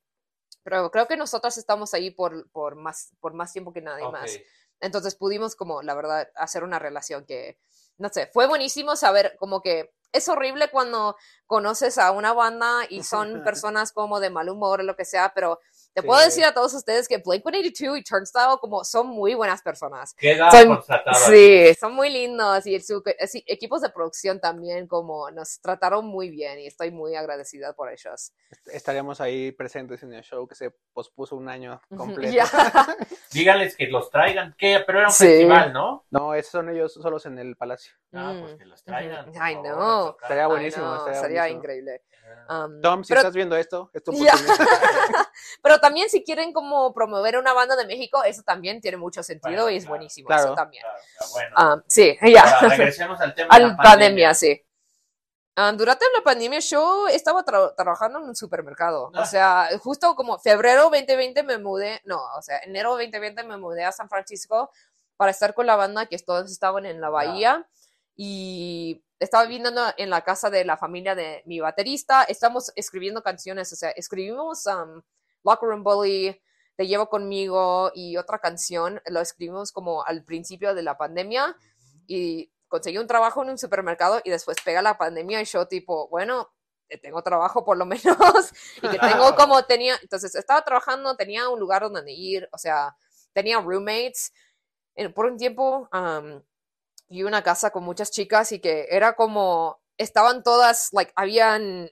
pero 0.64 0.90
creo 0.92 1.08
que 1.08 1.18
nosotras 1.18 1.58
estamos 1.58 1.94
ahí 1.94 2.12
por, 2.12 2.50
por 2.52 2.76
más, 2.76 3.12
por 3.20 3.34
más 3.34 3.52
tiempo 3.52 3.74
que 3.74 3.82
nadie 3.82 4.06
Ok. 4.06 4.14
más. 4.14 4.40
Entonces 4.80 5.16
pudimos 5.16 5.56
como, 5.58 5.82
la 5.82 5.94
verdad, 5.94 6.30
hacer 6.36 6.64
una 6.64 6.80
relación 6.80 7.26
que, 7.26 7.60
no 8.00 8.10
sé, 8.10 8.30
fue 8.34 8.48
buenísimo 8.48 8.96
saber 8.96 9.36
como 9.38 9.62
que 9.62 9.94
es 10.12 10.28
horrible 10.28 10.70
cuando 10.72 11.16
conoces 11.46 11.98
a 11.98 12.12
una 12.12 12.34
banda 12.34 12.82
y 12.90 13.04
son 13.04 13.44
personas 13.44 13.92
como 13.92 14.20
de 14.20 14.30
mal 14.30 14.50
humor 14.50 14.80
o 14.80 14.84
lo 14.84 14.96
que 14.96 15.06
sea, 15.06 15.34
pero 15.36 15.60
te 15.94 16.04
puedo 16.04 16.20
Sí. 16.22 16.26
decir 16.28 16.46
a 16.46 16.54
todos 16.54 16.74
ustedes 16.74 17.08
que 17.08 17.22
Blink-182 17.24 17.98
y 18.00 18.04
Turnstile 18.04 18.58
como 18.62 18.84
son 18.84 19.08
muy 19.08 19.34
buenas 19.34 19.62
personas. 19.62 20.14
Queda 20.14 20.50
Son-. 20.52 20.82
Sí, 21.30 21.74
son 21.80 21.94
muy 21.94 22.10
lindos 22.10 22.66
y 22.68 22.80
su, 22.80 23.04
sí, 23.28 23.44
equipos 23.48 23.82
de 23.82 23.90
producción 23.90 24.40
también 24.40 24.88
como 24.88 25.30
nos 25.32 25.60
trataron 25.62 26.06
muy 26.06 26.30
bien 26.30 26.60
y 26.60 26.68
estoy 26.68 26.92
muy 26.92 27.16
agradecida 27.16 27.74
por 27.74 27.92
ellos. 27.92 28.34
Estaríamos 28.68 29.20
ahí 29.22 29.52
presentes 29.52 30.04
en 30.04 30.14
el 30.14 30.24
show 30.24 30.48
que 30.48 30.56
se 30.56 30.72
pospuso 30.94 31.36
un 31.36 31.50
año 31.50 31.82
completo. 31.96 32.36
Díganles 33.32 33.76
que 33.76 33.88
los 33.88 34.10
traigan. 34.10 34.56
¿Qué? 34.58 34.82
Pero 34.86 35.00
era 35.00 35.08
un 35.10 35.14
Sí. 35.14 35.26
festival, 35.26 35.74
¿no? 35.74 36.06
No, 36.10 36.34
esos 36.34 36.52
son 36.52 36.70
ellos 36.70 36.94
solos 36.94 37.26
en 37.26 37.38
el 37.40 37.56
palacio. 37.56 37.94
Ah, 38.14 38.34
Mm, 38.34 38.42
pues 38.42 38.56
que 38.56 38.66
los 38.66 38.84
traigan. 38.84 39.32
Ay, 39.40 39.56
no. 39.58 40.18
Estaría 40.22 40.48
buenísimo. 40.48 40.96
estaría 40.96 41.20
sería 41.22 41.42
buenísimo. 41.42 41.60
increíble. 41.60 42.04
Ah. 42.48 42.66
Um, 42.66 42.82
Tom, 42.82 43.04
si 43.04 43.10
pero, 43.10 43.22
estás 43.22 43.34
viendo 43.36 43.56
esto, 43.56 43.90
es 43.94 44.04
tu 44.04 44.12
Ya. 44.14 44.34
oportunidad. 44.34 44.68
pero 45.80 45.88
también 45.88 46.10
si 46.10 46.24
quieren 46.24 46.52
como 46.54 46.94
promover 46.94 47.38
una 47.38 47.54
banda 47.54 47.76
de 47.76 47.86
México, 47.86 48.24
eso 48.24 48.44
también 48.44 48.82
tiene 48.82 48.98
mucho 48.98 49.24
sentido 49.24 49.64
Bueno, 49.64 49.70
y 49.72 49.76
es 49.78 49.84
claro, 49.84 49.96
buenísimo. 49.96 50.28
claro. 50.28 50.44
Eso 50.46 50.56
también. 50.56 50.84
Claro, 51.18 51.32
bueno. 51.32 51.74
Um, 51.76 51.84
sí, 51.88 52.18
ya. 52.22 52.44
Ahora 52.44 52.76
regresemos 52.76 53.20
al 53.22 53.34
tema 53.36 53.54
A 53.56 53.60
de 53.60 53.68
la 53.68 53.78
pandemia, 53.78 54.34
sí. 54.34 54.62
Ah, 55.56 55.74
durante 55.74 56.06
la 56.16 56.24
pandemia 56.24 56.60
yo 56.60 57.08
estaba 57.10 57.44
tra- 57.44 57.76
trabajando 57.76 58.20
en 58.20 58.26
un 58.26 58.36
supermercado. 58.36 59.12
Ah. 59.14 59.22
O 59.22 59.26
sea, 59.26 59.70
justo 59.82 60.16
como 60.16 60.40
febrero 60.40 60.84
2020 60.84 61.44
me 61.44 61.58
mudé, 61.58 62.00
no, 62.06 62.18
o 62.38 62.42
sea, 62.42 62.60
enero 62.60 62.92
2020 62.92 63.44
me 63.44 63.58
mudé 63.58 63.84
a 63.84 63.92
San 63.92 64.08
Francisco 64.08 64.72
para 65.18 65.32
estar 65.32 65.54
con 65.54 65.66
la 65.68 65.76
banda 65.76 66.06
que 66.06 66.18
todos 66.20 66.50
estaban 66.50 66.86
en 66.86 67.02
la 67.02 67.10
bahía 67.10 67.68
y 68.16 69.04
estaba 69.20 69.44
viviendo 69.44 69.72
en 69.98 70.10
la 70.10 70.22
casa 70.24 70.50
de 70.50 70.64
la 70.64 70.78
familia 70.78 71.14
de 71.14 71.44
mi 71.46 71.60
baterista. 71.60 72.24
Estamos 72.24 72.72
escribiendo 72.78 73.22
canciones, 73.22 73.74
o 73.74 73.76
sea, 73.76 73.90
escribimos 73.92 74.66
um, 74.66 75.02
Locker 75.44 75.70
Room 75.70 75.84
Bully, 75.84 76.42
Te 76.76 76.88
llevo 76.88 77.10
conmigo 77.10 77.92
y 77.94 78.18
otra 78.18 78.40
canción. 78.40 79.02
Lo 79.08 79.20
escribimos 79.20 79.72
como 79.72 80.06
al 80.06 80.24
principio 80.24 80.74
de 80.74 80.84
la 80.84 80.98
pandemia 80.98 81.58
y 82.08 82.52
conseguí 82.68 82.98
un 82.98 83.08
trabajo 83.08 83.44
en 83.44 83.50
un 83.50 83.58
supermercado 83.58 84.22
y 84.24 84.30
después 84.30 84.58
pega 84.64 84.82
la 84.82 84.98
pandemia 84.98 85.42
y 85.42 85.46
yo 85.46 85.68
tipo, 85.68 86.08
bueno, 86.10 86.50
eh, 86.88 86.98
tengo 86.98 87.22
trabajo 87.22 87.66
por 87.66 87.78
lo 87.78 87.86
menos 87.86 88.52
y 88.82 88.88
que 88.88 89.00
tengo 89.00 89.36
como 89.38 89.64
tenía, 89.66 89.98
entonces 90.02 90.36
estaba 90.36 90.64
trabajando, 90.64 91.16
tenía 91.16 91.50
un 91.50 91.60
lugar 91.60 91.82
donde 91.82 92.12
ir, 92.12 92.48
o 92.52 92.58
sea, 92.58 92.96
tenía 93.34 93.60
roommates. 93.60 94.34
Por 95.16 95.28
un 95.28 95.38
tiempo 95.38 95.88
um, 95.94 96.42
y 97.08 97.24
una 97.24 97.42
casa 97.42 97.72
con 97.72 97.86
muchas 97.86 98.12
chicas 98.12 98.52
y 98.52 98.60
que 98.60 98.88
era 98.90 99.16
como, 99.16 99.82
estaban 99.98 100.44
todas, 100.44 100.90
like, 100.92 101.14
habían, 101.16 101.90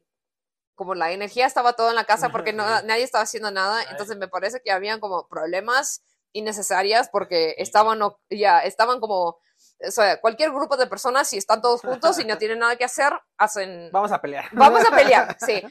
como 0.77 0.93
la 0.93 1.11
energía 1.11 1.47
estaba 1.47 1.73
toda 1.73 1.89
en 1.89 1.95
la 1.95 2.05
casa 2.05 2.29
porque 2.29 2.53
no, 2.53 2.63
nadie 2.83 3.03
estaba 3.03 3.23
haciendo 3.23 3.49
nada, 3.49 3.81
entonces 3.89 4.15
me 4.15 4.27
parece 4.27 4.61
que 4.63 4.71
habían 4.71 4.99
como 4.99 5.27
problemas 5.27 6.03
innecesarias 6.33 7.09
porque 7.09 7.55
estaban, 7.57 7.99
ya, 8.29 8.59
estaban 8.59 8.99
como, 8.99 9.23
o 9.25 9.91
sea, 9.91 10.21
cualquier 10.21 10.51
grupo 10.51 10.77
de 10.77 10.85
personas, 10.85 11.27
si 11.27 11.37
están 11.37 11.61
todos 11.61 11.81
juntos 11.81 12.19
y 12.19 12.25
no 12.25 12.37
tienen 12.37 12.59
nada 12.59 12.75
que 12.75 12.85
hacer, 12.85 13.11
hacen, 13.37 13.89
Vamos 13.91 14.11
a 14.11 14.21
pelear. 14.21 14.45
vamos 14.53 14.85
a 14.85 14.95
pelear, 14.95 15.35
sí. 15.45 15.63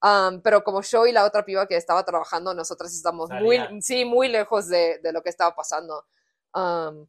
Um, 0.00 0.40
pero 0.42 0.62
como 0.62 0.80
yo 0.82 1.06
y 1.06 1.12
la 1.12 1.24
otra 1.24 1.44
piba 1.44 1.66
que 1.66 1.76
estaba 1.76 2.04
trabajando, 2.04 2.54
nosotras 2.54 2.94
estamos 2.94 3.28
muy, 3.30 3.58
sí, 3.80 4.04
muy 4.04 4.28
lejos 4.28 4.68
de, 4.68 5.00
de 5.02 5.12
lo 5.12 5.22
que 5.22 5.30
estaba 5.30 5.56
pasando. 5.56 6.06
Um, 6.54 7.06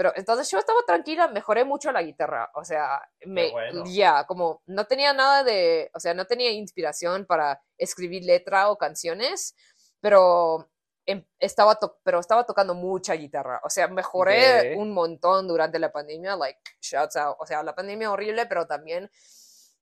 pero 0.00 0.14
entonces 0.16 0.50
yo 0.50 0.58
estaba 0.58 0.80
tranquila, 0.86 1.28
mejoré 1.28 1.62
mucho 1.62 1.92
la 1.92 2.00
guitarra, 2.00 2.50
o 2.54 2.64
sea, 2.64 3.06
me, 3.26 3.50
bueno. 3.50 3.84
ya, 3.86 4.24
como 4.24 4.62
no 4.64 4.86
tenía 4.86 5.12
nada 5.12 5.44
de, 5.44 5.90
o 5.92 6.00
sea, 6.00 6.14
no 6.14 6.24
tenía 6.24 6.50
inspiración 6.52 7.26
para 7.26 7.60
escribir 7.76 8.24
letra 8.24 8.70
o 8.70 8.78
canciones, 8.78 9.54
pero 10.00 10.70
em- 11.04 11.26
estaba, 11.38 11.78
pero 12.02 12.18
estaba 12.18 12.46
tocando 12.46 12.72
mucha 12.72 13.12
guitarra, 13.12 13.60
o 13.62 13.68
sea, 13.68 13.88
mejoré 13.88 14.72
Ok. 14.72 14.80
un 14.80 14.92
montón 14.94 15.46
durante 15.46 15.78
la 15.78 15.92
pandemia, 15.92 16.34
like, 16.34 16.58
shouts 16.80 17.16
out, 17.16 17.36
o 17.38 17.44
sea, 17.44 17.62
la 17.62 17.74
pandemia 17.74 18.10
horrible, 18.10 18.46
pero 18.46 18.66
también, 18.66 19.10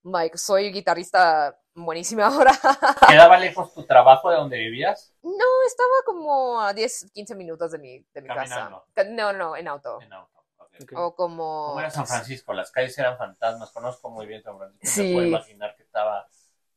like, 0.05 0.39
soy 0.39 0.73
guitarrista 0.73 1.59
buenísima 1.75 2.27
ahora. 2.29 2.53
¿Quedaba 3.09 3.39
lejos 3.39 3.73
tu 3.75 3.85
trabajo 3.85 4.31
de 4.31 4.37
donde 4.37 4.59
vivías? 4.59 5.15
No, 5.23 5.67
estaba 5.67 6.03
como 6.05 6.61
a 6.61 6.73
10, 6.73 7.13
15 7.13 7.35
minutos 7.35 7.73
de 7.73 7.79
mi, 7.79 7.99
de 8.13 8.23
mi 8.23 8.29
casa. 8.29 8.85
Caminando. 8.95 9.33
No, 9.33 9.33
no, 9.33 9.57
en 9.57 9.69
auto. 9.69 10.01
En 10.01 10.13
auto. 10.13 10.39
O 10.95 11.15
como... 11.15 11.69
¿Cómo 11.69 11.81
era 11.81 11.91
San 11.91 12.07
Francisco? 12.07 12.53
Las 12.53 12.71
calles 12.71 12.97
eran 12.99 13.19
fantasmas. 13.19 13.71
Conozco 13.73 14.11
muy 14.11 14.27
bien 14.27 14.43
San 14.43 14.57
Francisco. 14.59 15.03
Sí. 15.03 15.13
Puedo 15.13 15.27
imaginar 15.27 15.75
que 15.77 15.83
estaba 15.83 16.29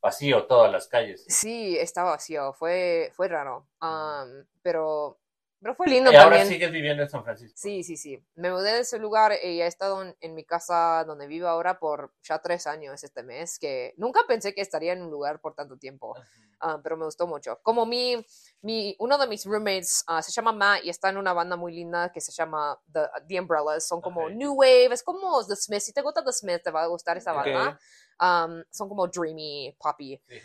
vacío 0.01 0.47
todas 0.47 0.71
las 0.71 0.87
calles. 0.87 1.23
Sí, 1.27 1.77
estaba 1.77 2.11
vacío, 2.11 2.53
fue, 2.53 3.11
fue 3.13 3.27
raro. 3.27 3.67
Um, 3.81 4.43
pero, 4.63 5.19
pero 5.61 5.75
fue 5.75 5.87
lindo 5.87 6.11
y 6.11 6.15
ahora 6.15 6.37
también. 6.37 6.47
sigues 6.47 6.71
viviendo 6.71 7.03
en 7.03 7.09
San 7.09 7.23
Francisco. 7.23 7.55
Sí, 7.55 7.83
sí, 7.83 7.95
sí. 7.95 8.21
Me 8.35 8.51
mudé 8.51 8.73
de 8.73 8.79
ese 8.79 8.97
lugar 8.97 9.33
y 9.43 9.61
he 9.61 9.67
estado 9.67 10.01
en, 10.01 10.15
en 10.19 10.33
mi 10.33 10.43
casa 10.43 11.03
donde 11.05 11.27
vivo 11.27 11.47
ahora 11.47 11.77
por 11.79 12.13
ya 12.23 12.39
tres 12.39 12.65
años 12.67 13.03
este 13.03 13.21
mes, 13.23 13.59
que 13.59 13.93
nunca 13.97 14.21
pensé 14.27 14.53
que 14.55 14.61
estaría 14.61 14.93
en 14.93 15.03
un 15.03 15.11
lugar 15.11 15.39
por 15.39 15.53
tanto 15.53 15.77
tiempo, 15.77 16.15
ah, 16.59 16.79
pero 16.81 16.97
me 16.97 17.05
gustó 17.05 17.27
mucho. 17.27 17.59
Como 17.61 17.85
mi, 17.85 18.25
mi, 18.61 18.95
uno 18.99 19.17
de 19.17 19.27
mis 19.27 19.45
roommates 19.45 20.03
ah, 20.07 20.21
se 20.21 20.31
llama 20.31 20.51
Matt 20.51 20.83
y 20.83 20.89
está 20.89 21.09
en 21.09 21.17
una 21.17 21.33
banda 21.33 21.55
muy 21.55 21.73
linda 21.73 22.11
que 22.11 22.21
se 22.21 22.31
llama 22.31 22.79
The, 22.91 23.01
The 23.27 23.39
Umbrellas, 23.39 23.87
son 23.87 24.01
como 24.01 24.25
Ok. 24.25 24.31
New 24.31 24.53
Wave, 24.53 24.93
es 24.93 25.03
como 25.03 25.45
The 25.45 25.55
Smiths, 25.55 25.85
si 25.85 25.93
te 25.93 26.01
gusta 26.01 26.23
The 26.23 26.33
Smiths 26.33 26.63
te 26.63 26.71
va 26.71 26.83
a 26.83 26.87
gustar 26.87 27.17
esa 27.17 27.31
Ok. 27.33 27.45
banda. 27.45 27.79
Um, 28.19 28.63
son 28.69 28.87
como 28.87 29.07
dreamy, 29.07 29.75
poppy. 29.79 30.21
Sí. 30.27 30.39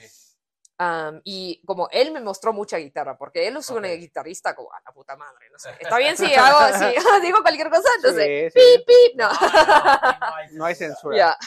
Um, 0.78 1.22
y 1.24 1.62
como 1.64 1.88
él 1.90 2.12
me 2.12 2.20
mostró 2.20 2.52
mucha 2.52 2.76
guitarra, 2.76 3.16
porque 3.16 3.48
él 3.48 3.56
es 3.56 3.70
un 3.70 3.78
Ok. 3.78 3.90
guitarrista 3.92 4.54
como 4.54 4.70
a 4.72 4.80
la 4.84 4.92
puta 4.92 5.16
madre, 5.16 5.48
no 5.50 5.58
sé. 5.58 5.70
Está 5.80 5.96
bien 5.96 6.16
si 6.18 6.34
hago, 6.34 6.58
si 6.78 6.84
digo 7.22 7.40
cualquier 7.40 7.70
cosa, 7.70 7.88
entonces, 7.96 8.52
Sí, 8.52 8.60
sí. 8.60 8.76
pip, 8.76 8.86
pip, 8.86 9.18
no. 9.18 9.30
No 10.52 10.64
hay 10.66 10.74
censura. 10.74 11.16
Ya. 11.16 11.38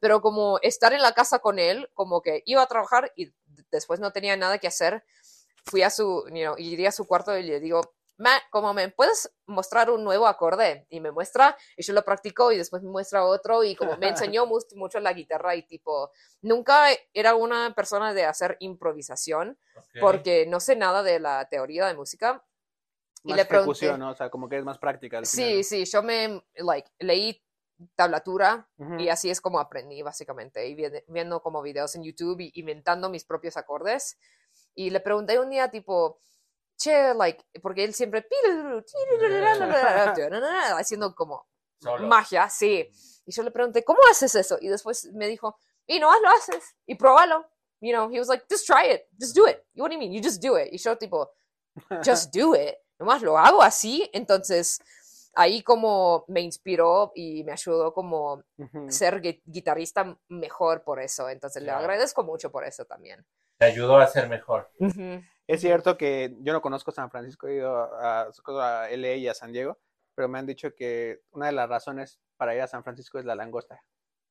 Pero 0.00 0.20
como 0.20 0.58
estar 0.60 0.92
en 0.92 1.00
la 1.00 1.12
casa 1.12 1.38
con 1.38 1.58
él, 1.58 1.88
como 1.94 2.20
que 2.20 2.42
iba 2.44 2.60
a 2.62 2.66
trabajar 2.66 3.10
y 3.16 3.32
después 3.70 4.00
no 4.00 4.12
tenía 4.12 4.36
nada 4.36 4.58
que 4.58 4.68
hacer, 4.68 5.04
fui 5.64 5.82
a 5.82 5.90
su, 5.90 6.24
you 6.28 6.42
know, 6.42 6.54
iría 6.58 6.90
a 6.90 6.92
su 6.92 7.06
cuarto 7.06 7.36
y 7.38 7.42
le 7.42 7.58
digo, 7.60 7.95
Matt, 8.18 8.42
como 8.50 8.72
me 8.72 8.88
puedes 8.88 9.30
mostrar 9.46 9.90
un 9.90 10.02
nuevo 10.02 10.26
acorde 10.26 10.86
y 10.88 11.00
me 11.00 11.10
muestra 11.12 11.56
y 11.76 11.82
yo 11.82 11.92
lo 11.92 12.02
practico 12.04 12.50
y 12.50 12.56
después 12.56 12.82
me 12.82 12.90
muestra 12.90 13.24
otro 13.24 13.62
y 13.62 13.76
como 13.76 13.96
me 13.98 14.08
enseñó 14.34 14.46
mu- 14.46 14.58
mucho 14.74 15.00
la 15.00 15.12
guitarra 15.12 15.54
y 15.54 15.62
tipo 15.64 16.10
nunca 16.40 16.86
era 17.12 17.34
una 17.34 17.74
persona 17.74 18.14
de 18.14 18.24
hacer 18.24 18.56
improvisación 18.60 19.58
Ok. 19.76 19.86
porque 20.00 20.46
no 20.46 20.60
sé 20.60 20.76
nada 20.76 21.02
de 21.02 21.20
la 21.20 21.46
teoría 21.50 21.86
de 21.86 21.94
música 21.94 22.42
y 23.22 23.28
Más 23.30 23.36
le 23.38 23.44
pregunté 23.44 23.98
¿no? 23.98 24.10
O 24.10 24.14
sea, 24.14 24.30
como 24.30 24.48
que 24.48 24.56
es 24.58 24.64
más 24.64 24.78
práctica. 24.78 25.18
al 25.18 25.26
sí 25.26 25.62
sí 25.62 25.84
yo 25.84 26.02
me 26.02 26.42
like 26.56 26.90
leí 26.98 27.42
tablatura 27.94 28.68
final. 28.78 28.98
y 29.00 29.08
así 29.10 29.28
es 29.30 29.40
como 29.42 29.58
aprendí 29.58 30.00
básicamente 30.00 30.66
y 30.66 30.74
vi- 30.74 31.02
viendo 31.08 31.42
como 31.42 31.60
videos 31.60 31.94
en 31.94 32.02
YouTube 32.04 32.40
y 32.40 32.50
inventando 32.54 33.10
mis 33.10 33.24
propios 33.26 33.56
acordes 33.58 34.18
y 34.74 34.88
le 34.90 35.00
pregunté 35.00 35.38
un 35.38 35.50
día 35.50 35.70
tipo 35.70 36.18
che 36.76 37.14
like 37.14 37.44
porque 37.62 37.84
él 37.84 37.94
siempre 37.94 38.26
haciendo 40.78 41.14
como 41.14 41.46
magia, 42.06 42.48
sí. 42.48 42.88
Y 43.26 43.32
yo 43.32 43.42
le 43.42 43.50
pregunté, 43.50 43.84
¿cómo 43.84 44.00
haces 44.10 44.34
eso? 44.34 44.56
Y 44.60 44.68
después 44.68 45.10
me 45.12 45.26
dijo, 45.26 45.58
y 45.86 45.98
no 45.98 46.10
lo 46.20 46.28
haces, 46.30 46.74
y 46.86 46.94
pruébalo. 46.94 47.46
You 47.80 47.92
know, 47.92 48.08
he 48.10 48.18
was 48.18 48.28
like, 48.28 48.44
just 48.50 48.66
try 48.66 48.90
it, 48.90 49.02
just 49.20 49.36
do 49.36 49.46
it. 49.46 49.62
What 49.74 49.88
do 49.88 49.94
you 49.94 49.98
mean? 49.98 50.12
You 50.12 50.22
just 50.22 50.42
do 50.42 50.56
it. 50.58 50.72
Y 50.72 50.78
yo 50.78 50.96
tipo, 50.96 51.30
just 52.04 52.34
do 52.34 52.54
it. 52.54 52.74
Nomás 52.98 53.20
lo 53.22 53.36
hago 53.36 53.60
así. 53.62 54.08
Entonces, 54.14 54.80
ahí 55.34 55.62
como 55.62 56.24
me 56.28 56.40
inspiró 56.40 57.12
y 57.14 57.44
me 57.44 57.52
ayudó 57.52 57.92
como 57.92 58.42
ser 58.88 59.20
gui- 59.20 59.42
guitarrista 59.44 60.16
mejor 60.28 60.82
por 60.84 61.00
eso. 61.00 61.28
Entonces, 61.28 61.62
le 61.62 61.70
agradezco 61.70 62.24
mucho 62.24 62.50
por 62.50 62.64
eso 62.64 62.86
también. 62.86 63.26
Te 63.58 63.66
ayudó 63.66 63.98
a 63.98 64.06
ser 64.06 64.28
mejor. 64.28 64.70
Es 65.48 65.60
cierto 65.60 65.96
que 65.96 66.34
yo 66.40 66.52
no 66.52 66.60
conozco 66.60 66.90
San 66.90 67.10
Francisco, 67.10 67.46
he 67.46 67.54
ido 67.56 67.76
a, 67.76 68.22
a 68.22 68.90
LA 68.90 69.14
y 69.14 69.28
a 69.28 69.34
San 69.34 69.52
Diego, 69.52 69.78
pero 70.14 70.28
me 70.28 70.38
han 70.38 70.46
dicho 70.46 70.74
que 70.74 71.20
una 71.30 71.46
de 71.46 71.52
las 71.52 71.68
razones 71.68 72.20
para 72.36 72.54
ir 72.54 72.62
a 72.62 72.66
San 72.66 72.82
Francisco 72.82 73.18
es 73.18 73.24
la 73.24 73.34
langosta. 73.34 73.80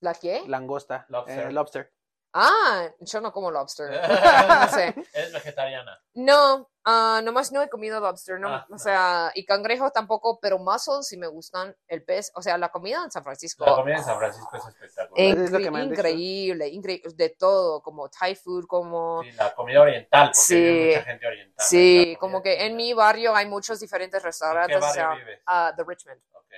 ¿La 0.02 0.14
qué? 0.14 0.44
Langosta, 0.48 1.06
Lobster. 1.10 1.48
eh, 1.48 1.52
lobster. 1.52 1.94
Ah, 2.34 2.90
yo 3.00 3.22
no 3.22 3.32
como 3.32 3.50
lobster. 3.50 3.90
no 4.62 4.68
sé. 4.68 4.94
Es 5.14 5.32
vegetariana. 5.32 5.98
No, 6.16 6.70
ah, 6.86 7.20
nomás 7.24 7.52
no 7.52 7.62
he 7.62 7.70
comido 7.70 8.00
lobster, 8.00 8.40
no, 8.40 8.48
Ah, 8.50 8.68
o 8.70 8.78
sea, 8.78 9.32
y 9.36 9.46
cangrejo 9.46 9.92
tampoco, 9.92 10.40
pero 10.40 10.58
mussels 10.60 11.08
sí 11.08 11.18
me 11.18 11.28
gustan, 11.28 11.76
el 11.88 12.04
pez, 12.04 12.32
o 12.36 12.42
sea, 12.42 12.58
la 12.58 12.70
comida 12.70 13.04
en 13.04 13.12
San 13.12 13.24
Francisco. 13.24 13.66
La 13.66 13.76
comida 13.76 13.96
en 13.98 14.04
San 14.04 14.18
Francisco 14.18 14.56
es 14.58 14.66
espectacular. 14.68 15.38
Es 15.38 15.52
lo 15.52 15.58
que 15.60 15.66
incre- 15.66 15.72
me 15.72 15.80
han 15.82 15.90
dicho. 15.90 16.00
increíble, 16.02 16.68
increíble, 16.70 17.14
de 17.16 17.30
todo, 17.32 17.82
como 17.82 18.10
Thai 18.10 18.36
food, 18.36 18.66
como... 18.68 19.24
Sí, 19.24 19.32
la 19.34 19.54
comida 19.56 19.82
oriental, 19.82 20.28
porque 20.28 20.42
Sí. 20.42 20.56
hay 20.56 20.86
mucha 20.88 21.02
gente 21.04 21.28
oriental. 21.28 21.66
Sí, 21.68 22.18
como 22.20 22.42
que 22.42 22.66
en 22.66 22.76
mi 22.76 22.94
barrio 22.94 23.36
hay 23.36 23.48
muchos 23.48 23.80
diferentes 23.80 24.18
¿En 24.20 24.22
qué 24.22 24.28
restaurantes, 24.28 24.78
o 24.78 24.80
barrio 24.82 24.94
sea, 24.94 25.16
vives? 25.16 25.42
ah, 25.48 25.74
The 25.76 25.84
Richmond, 25.88 26.22
Ok. 26.34 26.54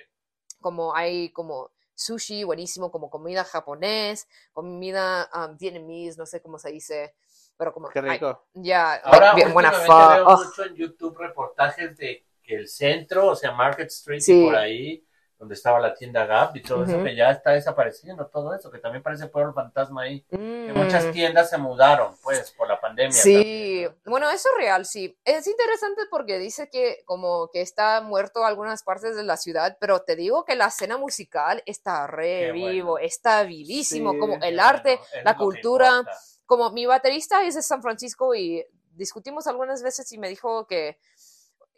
como 0.59 0.95
hay 0.95 1.31
como 1.31 1.71
sushi 1.93 2.43
buenísimo, 2.43 2.91
como 2.91 3.09
comida 3.09 3.43
japonés, 3.43 4.27
comida 4.53 5.29
um, 5.33 5.57
vietnamese, 5.57 6.17
no 6.17 6.25
sé 6.27 6.41
cómo 6.41 6.59
se 6.59 6.69
dice, 6.71 7.15
pero 7.57 7.73
como... 7.73 7.89
Qué 7.89 8.01
rico. 8.01 8.47
Ya, 8.53 8.95
Ahora, 8.95 9.33
bien 9.33 9.53
buena 9.53 9.69
últimamente 9.69 10.15
veo 10.15 10.27
oh, 10.27 10.43
mucho 10.43 10.63
en 10.65 10.75
YouTube 10.75 11.17
reportajes 11.17 11.97
de 11.97 12.25
que 12.43 12.55
el 12.55 12.67
centro, 12.67 13.27
o 13.27 13.35
sea, 13.35 13.51
Market 13.51 13.87
Street 13.87 14.21
Sí. 14.21 14.41
y 14.41 14.45
por 14.45 14.55
ahí, 14.55 15.07
donde 15.37 15.53
estaba 15.53 15.79
la 15.79 15.93
tienda 15.93 16.25
Gap 16.25 16.55
y 16.55 16.63
todo 16.63 16.83
eso, 16.83 17.03
que 17.03 17.15
ya 17.15 17.29
está 17.29 17.51
desapareciendo 17.51 18.25
todo 18.27 18.55
eso, 18.55 18.71
que 18.71 18.79
también 18.79 19.03
parece 19.03 19.27
pueblo 19.27 19.53
fantasma 19.53 20.03
ahí. 20.03 20.21
Que 20.21 20.37
mm. 20.37 20.75
muchas 20.75 21.11
tiendas 21.11 21.49
se 21.49 21.59
mudaron, 21.59 22.15
pues, 22.23 22.51
por 22.57 22.67
la 22.67 22.81
pandemia. 22.81 23.11
Sí, 23.11 23.33
también, 23.33 23.91
¿no? 24.03 24.11
bueno, 24.11 24.29
eso 24.31 24.49
es 24.49 24.57
real, 24.57 24.85
sí. 24.85 25.15
Es 25.23 25.45
interesante 25.45 26.03
porque 26.09 26.39
dice 26.39 26.69
que 26.71 27.03
como 27.05 27.49
que 27.51 27.61
está 27.61 28.01
muerto 28.01 28.45
algunas 28.45 28.81
partes 28.81 29.15
de 29.15 29.23
la 29.23 29.37
ciudad, 29.37 29.77
pero 29.79 29.99
te 30.01 30.15
digo 30.15 30.43
que 30.43 30.55
la 30.55 30.67
escena 30.67 30.97
musical 30.97 31.61
está 31.67 32.07
re 32.07 32.47
Qué 32.47 32.51
vivo, 32.53 32.91
bueno. 32.91 33.05
está 33.05 33.43
vivísimo, 33.43 34.13
Sí, 34.13 34.19
como 34.19 34.33
el 34.35 34.39
Bueno, 34.39 34.63
arte, 34.63 34.99
la 35.23 35.33
que 35.33 35.37
cultura, 35.37 35.99
importa. 35.99 36.17
Como 36.47 36.71
mi 36.71 36.87
baterista 36.87 37.43
es 37.45 37.53
de 37.53 37.61
San 37.61 37.83
Francisco 37.83 38.33
y 38.33 38.65
discutimos 38.93 39.45
algunas 39.45 39.83
veces 39.83 40.11
y 40.11 40.17
me 40.17 40.29
dijo 40.29 40.65
que 40.65 40.97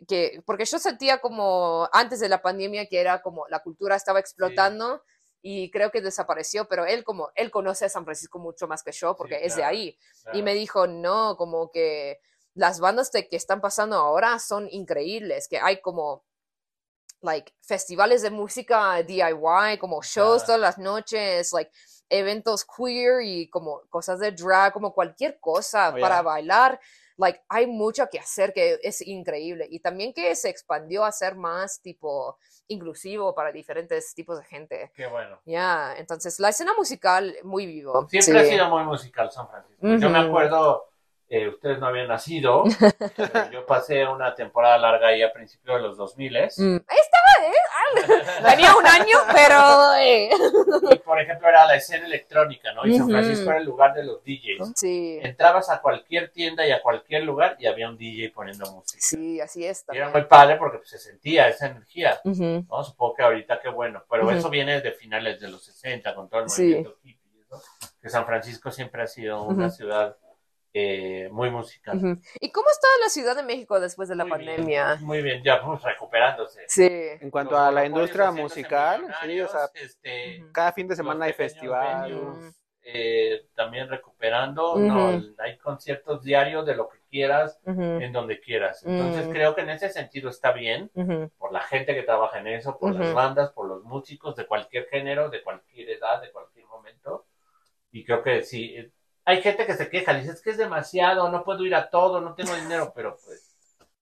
que 0.08 0.42
porque 0.46 0.64
yo 0.64 0.80
sentía 0.80 1.20
como 1.20 1.90
antes 1.92 2.22
de 2.22 2.30
la 2.30 2.42
pandemia 2.42 2.86
que 2.88 3.02
era 3.02 3.22
como 3.22 3.46
la 3.50 3.60
cultura 3.60 3.98
estaba 3.98 4.22
explotando 4.22 5.04
y 5.42 5.70
creo 5.72 5.92
que 5.92 6.02
desapareció, 6.02 6.68
pero 6.70 6.86
él 6.86 7.04
como 7.04 7.32
él 7.36 7.52
conoce 7.52 7.86
a 7.86 7.90
San 7.90 8.06
Francisco 8.06 8.40
mucho 8.40 8.66
más 8.68 8.82
que 8.84 8.94
yo 8.94 9.18
porque 9.18 9.36
Sí, 9.40 9.46
es 9.46 9.56
de 9.58 9.64
ahí. 9.66 9.98
Claro. 10.24 10.38
Y 10.38 10.42
me 10.44 10.54
dijo, 10.54 10.88
no, 10.88 11.36
como 11.36 11.70
que 11.72 12.20
las 12.54 12.80
bandas 12.80 13.12
de 13.12 13.28
que 13.28 13.36
están 13.36 13.60
pasando 13.60 13.98
ahora 13.98 14.40
son 14.40 14.68
increíbles, 14.72 15.48
que 15.48 15.60
hay 15.60 15.82
como, 15.82 16.26
like, 17.22 17.54
festivales 17.62 18.22
de 18.22 18.32
música 18.32 19.02
DIY, 19.04 19.78
como 19.80 20.02
shows 20.02 20.44
Claro. 20.44 20.46
todas 20.46 20.62
las 20.62 20.78
noches, 20.78 21.52
like, 21.54 21.72
eventos 22.10 22.66
queer 22.66 23.22
y 23.24 23.50
como 23.50 23.82
cosas 23.90 24.20
de 24.20 24.32
drag, 24.32 24.74
como 24.74 24.94
cualquier 24.94 25.40
cosa 25.40 25.90
Oh, 25.96 26.00
para 26.00 26.16
ya. 26.18 26.22
bailar. 26.22 26.80
Like, 27.18 27.42
hay 27.50 27.68
mucho 27.68 28.08
que 28.10 28.18
hacer 28.18 28.54
que 28.54 28.80
es 28.82 29.06
increíble. 29.06 29.68
Y 29.70 29.80
también 29.82 30.14
que 30.14 30.34
se 30.36 30.50
expandió 30.50 31.04
a 31.04 31.12
ser 31.12 31.36
más, 31.36 31.82
tipo, 31.82 32.38
inclusivo 32.70 33.36
para 33.36 33.52
diferentes 33.52 34.14
tipos 34.16 34.38
de 34.40 34.46
gente. 34.46 34.92
Qué 34.96 35.06
bueno. 35.08 35.38
Ya, 35.46 35.96
entonces 35.98 36.40
la 36.40 36.50
escena 36.50 36.74
musical 36.78 37.36
muy 37.44 37.66
vivo. 37.66 38.08
Siempre 38.10 38.40
ha 38.40 38.44
sí. 38.46 38.52
sido 38.52 38.70
muy 38.70 38.84
musical 38.84 39.30
San 39.32 39.50
Francisco. 39.50 39.86
Yo 39.86 40.10
me 40.10 40.20
acuerdo, 40.20 40.86
eh, 41.28 41.50
ustedes 41.50 41.80
no 41.80 41.88
habían 41.88 42.08
nacido, 42.08 42.64
pero 43.18 43.52
yo 43.52 43.66
pasé 43.66 44.08
una 44.08 44.34
temporada 44.34 44.78
larga 44.78 45.10
ahí 45.10 45.22
a 45.22 45.34
principios 45.34 45.76
de 45.76 45.82
los 45.88 45.98
2000 45.98 46.32
Mm. 46.58 46.78
Ah, 46.88 46.96
Tenía 48.50 48.76
un 48.76 48.86
año, 48.86 49.18
pero... 49.34 49.94
eh. 50.00 50.30
Y 50.92 50.96
por 51.00 51.20
ejemplo 51.20 51.48
era 51.50 51.66
la 51.66 51.76
escena 51.76 52.06
electrónica, 52.06 52.72
¿no? 52.74 52.86
Y 52.86 52.98
San. 52.98 53.10
Francisco 53.10 53.50
era 53.50 53.60
el 53.60 53.66
lugar 53.66 53.94
de 53.94 54.04
los 54.04 54.24
DJs. 54.24 54.72
Sí, 54.76 55.20
Entrabas 55.22 55.70
a 55.70 55.82
cualquier 55.82 56.32
tienda 56.32 56.66
y 56.66 56.72
a 56.72 56.82
cualquier 56.82 57.24
lugar 57.24 57.56
y 57.60 57.68
había 57.68 57.90
un 57.90 57.98
DJ 57.98 58.32
poniendo 58.32 58.70
música. 58.72 59.00
sí, 59.02 59.40
así 59.42 59.66
es 59.66 59.86
Y 59.92 59.96
era 59.98 60.06
también. 60.06 60.22
muy 60.24 60.30
padre 60.30 60.56
porque 60.58 60.78
pues, 60.78 60.90
se 60.90 61.00
sentía 61.00 61.48
esa 61.48 61.68
energía. 61.68 62.20
Ujú. 62.24 62.66
¿no? 62.70 62.84
Supongo 62.84 63.16
que 63.16 63.24
ahorita 63.24 63.60
qué 63.62 63.70
bueno, 63.70 64.04
pero 64.10 64.24
Ujú. 64.28 64.32
eso 64.36 64.50
viene 64.50 64.82
de 64.82 64.92
finales 64.92 65.40
de 65.40 65.50
los 65.50 65.64
60 65.64 66.14
con 66.16 66.30
todo 66.30 66.42
el 66.42 66.48
movimiento 66.48 66.96
hippie 67.04 67.20
eso, 67.42 67.62
que 68.02 68.10
San 68.10 68.26
Francisco 68.26 68.72
siempre 68.72 69.02
ha 69.04 69.08
sido 69.08 69.44
una 69.44 69.68
Ujú. 69.68 69.76
ciudad 69.76 70.16
eh, 70.74 71.30
muy 71.32 71.50
musical. 71.50 72.00
¿Y 72.40 72.52
cómo 72.52 72.70
está 72.70 72.88
la 73.02 73.10
Ciudad 73.10 73.36
de 73.36 73.44
México 73.44 73.80
después 73.80 74.08
de 74.10 74.16
la 74.16 74.26
Muy 74.26 74.38
bien, 74.40 74.56
pandemia? 74.56 74.96
muy 75.02 75.22
bien, 75.22 75.44
ya 75.44 75.62
pues, 75.64 75.82
recuperándose. 75.82 76.62
Sí. 76.68 76.88
En 76.88 77.32
cuanto 77.32 77.52
Los 77.54 77.62
a 77.62 77.72
la 77.72 77.86
industria 77.86 78.32
musical, 78.32 79.06
sí, 79.24 79.42
o 79.42 79.48
sea, 79.48 79.70
este, 79.74 80.46
cada 80.52 80.72
fin 80.74 80.88
de 80.88 80.96
semana 80.96 81.26
hay 81.26 81.34
festival. 81.34 82.12
venues, 82.12 82.56
eh, 82.82 83.48
también 83.56 83.88
recuperando, 83.90 84.74
Ujú. 84.74 84.82
no, 84.82 85.22
hay 85.40 85.58
conciertos 85.58 86.24
diarios 86.24 86.66
de 86.66 86.76
lo 86.76 86.88
que 86.90 87.00
quieras, 87.10 87.60
en 87.66 88.12
donde 88.14 88.40
quieras. 88.40 88.84
Entonces 88.86 89.28
creo 89.32 89.56
que 89.56 89.62
en 89.62 89.70
ese 89.72 89.90
sentido 89.90 90.30
está 90.30 90.52
bien, 90.54 90.92
por 91.38 91.52
la 91.52 91.62
gente 91.62 91.94
que 91.94 92.04
trabaja 92.04 92.40
en 92.40 92.48
eso, 92.48 92.78
por 92.80 92.96
las 92.96 93.14
bandas, 93.14 93.52
por 93.52 93.68
los 93.68 93.84
músicos 93.84 94.36
de 94.36 94.46
cualquier 94.46 94.88
género, 94.88 95.30
de 95.30 95.44
cualquier 95.44 95.90
edad, 95.90 96.22
de 96.22 96.32
cualquier 96.32 96.66
momento. 96.68 97.26
Y 97.92 98.06
creo 98.06 98.22
que 98.24 98.44
sí, 98.44 98.76
hay 99.30 99.42
gente 99.42 99.66
que 99.66 99.74
se 99.76 99.90
queja, 99.90 100.14
dice, 100.14 100.32
es 100.32 100.42
que 100.42 100.50
es 100.52 100.58
demasiado, 100.58 101.30
no 101.30 101.44
puedo 101.44 101.64
ir 101.66 101.76
a 101.76 101.90
todo, 101.90 102.20
no 102.22 102.34
tengo 102.36 102.54
dinero, 102.56 102.92
pero 102.96 103.18
pues... 103.24 103.46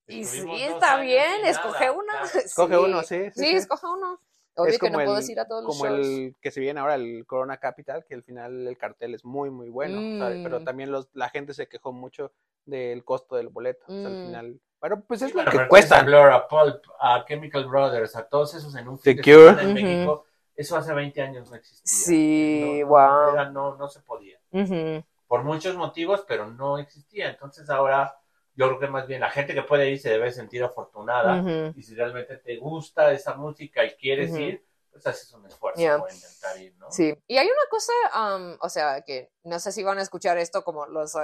Y 0.06 0.24
sí, 0.24 0.42
está 0.62 0.98
bien, 1.00 1.44
escoge 1.44 1.86
nada, 1.86 1.92
una. 1.92 2.12
claro. 2.22 2.38
Escoge 2.44 2.74
Sí. 2.74 2.80
uno, 2.84 3.02
sí. 3.02 3.30
Sí, 3.34 3.46
escoge 3.56 3.86
uno. 3.86 4.20
Obvio 4.56 4.72
es 4.72 4.78
que 4.78 4.90
no 4.90 4.94
como 4.98 5.04
puedes 5.10 5.26
el- 5.26 5.32
ir 5.32 5.40
a 5.40 5.46
todos 5.46 5.64
los 5.64 5.76
como 5.78 5.88
shows. 5.94 6.06
el 6.06 6.34
que 6.40 6.50
se 6.50 6.60
viene 6.60 6.80
ahora, 6.80 6.94
el 6.96 7.24
Corona 7.26 7.58
Capital, 7.58 8.04
que 8.08 8.14
al 8.14 8.22
final 8.24 8.66
el 8.66 8.76
cartel 8.78 9.14
es 9.14 9.24
muy, 9.24 9.50
muy 9.50 9.68
bueno. 9.68 9.98
o 9.98 10.18
sea, 10.30 10.42
pero 10.42 10.60
Mm. 10.60 10.64
también 10.64 10.90
los, 10.90 11.08
la 11.12 11.28
gente 11.28 11.52
se 11.54 11.68
quejó 11.68 11.92
mucho 11.92 12.32
del 12.64 13.04
costo 13.04 13.36
del 13.36 13.48
boleto. 13.50 13.84
O 13.86 13.92
sea, 13.92 14.06
al 14.06 14.12
Mm. 14.22 14.26
final. 14.26 14.60
Bueno, 14.80 15.04
pues 15.06 15.22
es 15.22 15.30
Sí, 15.32 15.36
lo 15.36 15.44
que 15.50 15.68
cuesta. 15.68 15.98
A 16.00 16.02
Blur, 16.04 16.30
a 16.32 16.48
Pulp, 16.48 16.82
a 17.00 17.24
Chemical 17.26 17.66
Brothers, 17.66 18.16
a 18.16 18.26
todos 18.28 18.54
esos 18.54 18.74
en 18.76 18.88
un 18.88 18.98
fin 18.98 19.14
de 19.16 19.22
The 19.22 19.30
Cure. 19.30 19.44
semana 19.50 19.62
en 19.62 19.68
Ujú. 19.68 19.74
México, 19.86 20.24
eso 20.56 20.76
hace 20.76 20.94
20 20.94 21.20
años 21.20 21.50
no 21.50 21.56
existía. 21.56 21.82
Sí, 21.84 22.60
No, 22.64 22.80
no, 22.80 22.86
guau. 22.88 23.32
era- 23.34 23.50
no, 23.50 23.76
no 23.76 23.88
se 23.88 24.00
podía. 24.00 24.38
Ujú. 24.52 25.04
Por 25.28 25.44
muchos 25.44 25.76
motivos, 25.76 26.24
pero 26.26 26.46
no 26.46 26.78
existía. 26.78 27.30
Entonces 27.30 27.70
ahora 27.70 28.18
yo 28.54 28.66
creo 28.66 28.80
que 28.80 28.88
más 28.88 29.06
bien 29.06 29.20
la 29.20 29.30
gente 29.30 29.54
que 29.54 29.62
puede 29.62 29.88
ir 29.90 30.00
se 30.00 30.10
debe 30.10 30.32
sentir 30.32 30.64
afortunada. 30.64 31.40
Ujú. 31.40 31.78
Y 31.78 31.82
si 31.84 31.94
realmente 31.94 32.38
te 32.38 32.56
gusta 32.56 33.12
esa 33.12 33.34
música 33.34 33.84
y 33.84 33.94
quieres 33.94 34.30
Ujú. 34.32 34.40
ir, 34.40 34.66
pues 34.90 35.06
haces 35.06 35.32
un 35.32 35.46
esfuerzo 35.46 35.80
Yeah. 35.80 35.98
por 35.98 36.10
intentar 36.12 36.60
ir, 36.60 36.74
¿no? 36.76 36.90
Sí, 36.90 37.16
y 37.28 37.36
hay 37.36 37.46
una 37.46 37.68
cosa, 37.70 37.92
um, 38.36 38.56
o 38.60 38.68
sea, 38.68 39.02
que 39.02 39.30
no 39.44 39.60
sé 39.60 39.70
si 39.70 39.84
van 39.84 39.98
a 39.98 40.02
escuchar 40.02 40.38
esto 40.38 40.64
como 40.64 40.86
los 40.86 41.14
uh, 41.14 41.20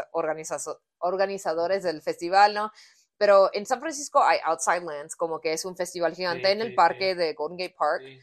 organizadores 1.01 1.83
del 1.83 2.03
festival, 2.03 2.55
¿no? 2.55 2.71
Pero 3.17 3.51
en 3.53 3.64
San 3.64 3.81
Francisco 3.81 4.23
hay 4.23 4.38
Outside 4.45 4.83
Lands, 4.83 5.17
como 5.17 5.40
que 5.40 5.53
es 5.53 5.64
un 5.64 5.77
festival 5.77 6.14
gigante 6.14 6.49
Sí, 6.49 6.53
en 6.53 6.61
el 6.61 6.69
sí, 6.69 6.75
parque 6.75 7.12
sí. 7.12 7.19
de 7.19 7.33
Golden 7.35 7.57
Gate 7.59 7.77
Park, 7.79 8.03
Sí. 8.03 8.21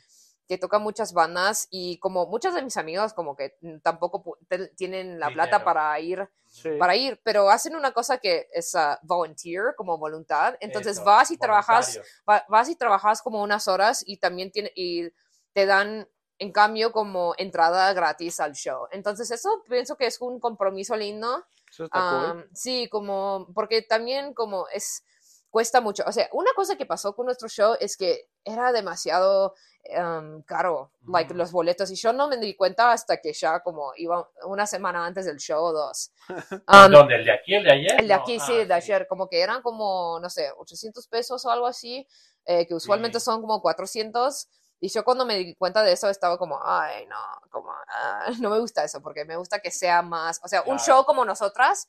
Que 0.52 0.58
toca 0.58 0.80
muchas 0.80 1.14
bandas 1.14 1.70
y 1.70 1.98
como 2.00 2.26
muchos 2.26 2.54
de 2.54 2.62
mis 2.62 2.76
amigos 2.76 3.14
como 3.14 3.38
que 3.38 3.56
tampoco 3.82 4.38
tienen 4.76 5.18
la 5.18 5.32
plata 5.32 5.64
para 5.64 5.98
ir, 6.02 6.30
Sí. 6.46 6.72
para 6.78 6.94
ir, 6.98 7.22
pero 7.24 7.50
hacen 7.50 7.74
una 7.74 7.94
cosa 7.94 8.18
que 8.18 8.50
es 8.52 8.76
uh, 8.76 8.98
volunteer, 9.04 9.74
como 9.78 9.98
voluntad, 9.98 10.56
entonces 10.60 10.98
Eso, 10.98 11.06
vas 11.06 11.32
y 11.32 11.38
trabajas 11.38 12.02
va- 12.30 12.44
vas 12.50 12.68
y 12.68 12.76
trabajas 12.76 13.22
como 13.22 13.42
unas 13.42 13.70
horas 13.70 14.04
y 14.06 14.18
también 14.18 14.52
tiene, 14.52 14.74
y 14.76 15.08
te 15.54 15.66
dan 15.66 16.10
en 16.38 16.52
cambio 16.52 16.92
como 16.92 17.34
entrada 17.38 17.94
gratis 17.94 18.42
al 18.42 18.52
show. 18.52 18.88
Entonces 18.92 19.32
eso 19.32 19.64
pienso 19.70 19.96
que 19.96 20.08
es 20.08 20.20
un 20.20 20.42
compromiso 20.42 20.98
lindo. 20.98 21.46
Eso 21.72 21.86
está 21.86 22.10
cool. 22.10 22.26
Am, 22.26 22.50
sí, 22.54 22.90
como 22.90 23.48
porque 23.56 23.84
también 23.84 24.34
como 24.34 24.68
es 24.68 25.06
cuesta 25.52 25.82
mucho. 25.82 26.04
O 26.08 26.12
sea, 26.12 26.28
una 26.32 26.52
cosa 26.56 26.76
que 26.78 26.86
pasó 26.88 27.14
con 27.14 27.26
nuestro 27.28 27.48
show 27.50 27.76
es 27.80 27.98
que 27.98 28.30
era 28.44 28.72
demasiado 28.72 29.54
am, 29.96 30.42
caro, 30.44 30.94
like 31.08 31.34
los 31.34 31.52
boletos 31.52 31.92
y 31.92 31.96
yo 31.96 32.14
no 32.14 32.28
me 32.28 32.38
di 32.38 32.56
cuenta 32.56 32.92
hasta 32.92 33.18
que 33.18 33.34
ya 33.34 33.60
como 33.62 33.92
iba 33.98 34.28
una 34.46 34.66
semana 34.66 35.06
antes 35.06 35.26
del 35.26 35.38
show 35.38 35.62
o 35.64 35.74
dos. 35.74 36.12
Am, 36.68 36.92
¿Dónde? 36.92 37.16
¿El 37.16 37.26
de 37.26 37.32
aquí? 37.34 37.54
¿El 37.54 37.64
de 37.66 37.72
ayer? 37.72 37.92
el 38.00 38.08
de 38.08 38.16
No, 38.16 38.22
aquí, 38.22 38.38
ah, 38.40 38.46
sí, 38.46 38.54
el 38.54 38.68
de 38.68 38.74
ayer, 38.74 39.06
como 39.08 39.28
que 39.28 39.42
eran 39.42 39.62
como, 39.62 40.20
no 40.22 40.30
sé, 40.30 40.50
800 40.58 41.08
pesos 41.08 41.46
o 41.46 41.52
algo 41.52 41.68
así, 41.68 42.08
eh, 42.46 42.66
que 42.66 42.74
usualmente 42.74 43.20
Sí. 43.20 43.26
son 43.26 43.42
como 43.42 43.62
400. 43.62 44.48
Y 44.80 44.90
yo 44.90 45.04
cuando 45.04 45.26
me 45.26 45.36
di 45.36 45.54
cuenta 45.56 45.84
de 45.84 45.92
eso 45.92 46.10
estaba 46.10 46.38
como, 46.40 46.60
ay, 46.64 47.06
no, 47.08 47.18
como, 47.52 47.70
ah, 47.72 48.26
no 48.42 48.50
me 48.50 48.60
gusta 48.60 48.84
eso, 48.84 49.02
porque 49.02 49.26
me 49.26 49.36
gusta 49.36 49.60
que 49.60 49.70
sea 49.72 50.02
más, 50.02 50.40
o 50.44 50.48
sea, 50.48 50.64
un 50.66 50.80
show 50.80 51.04
como 51.06 51.24
nosotras, 51.26 51.88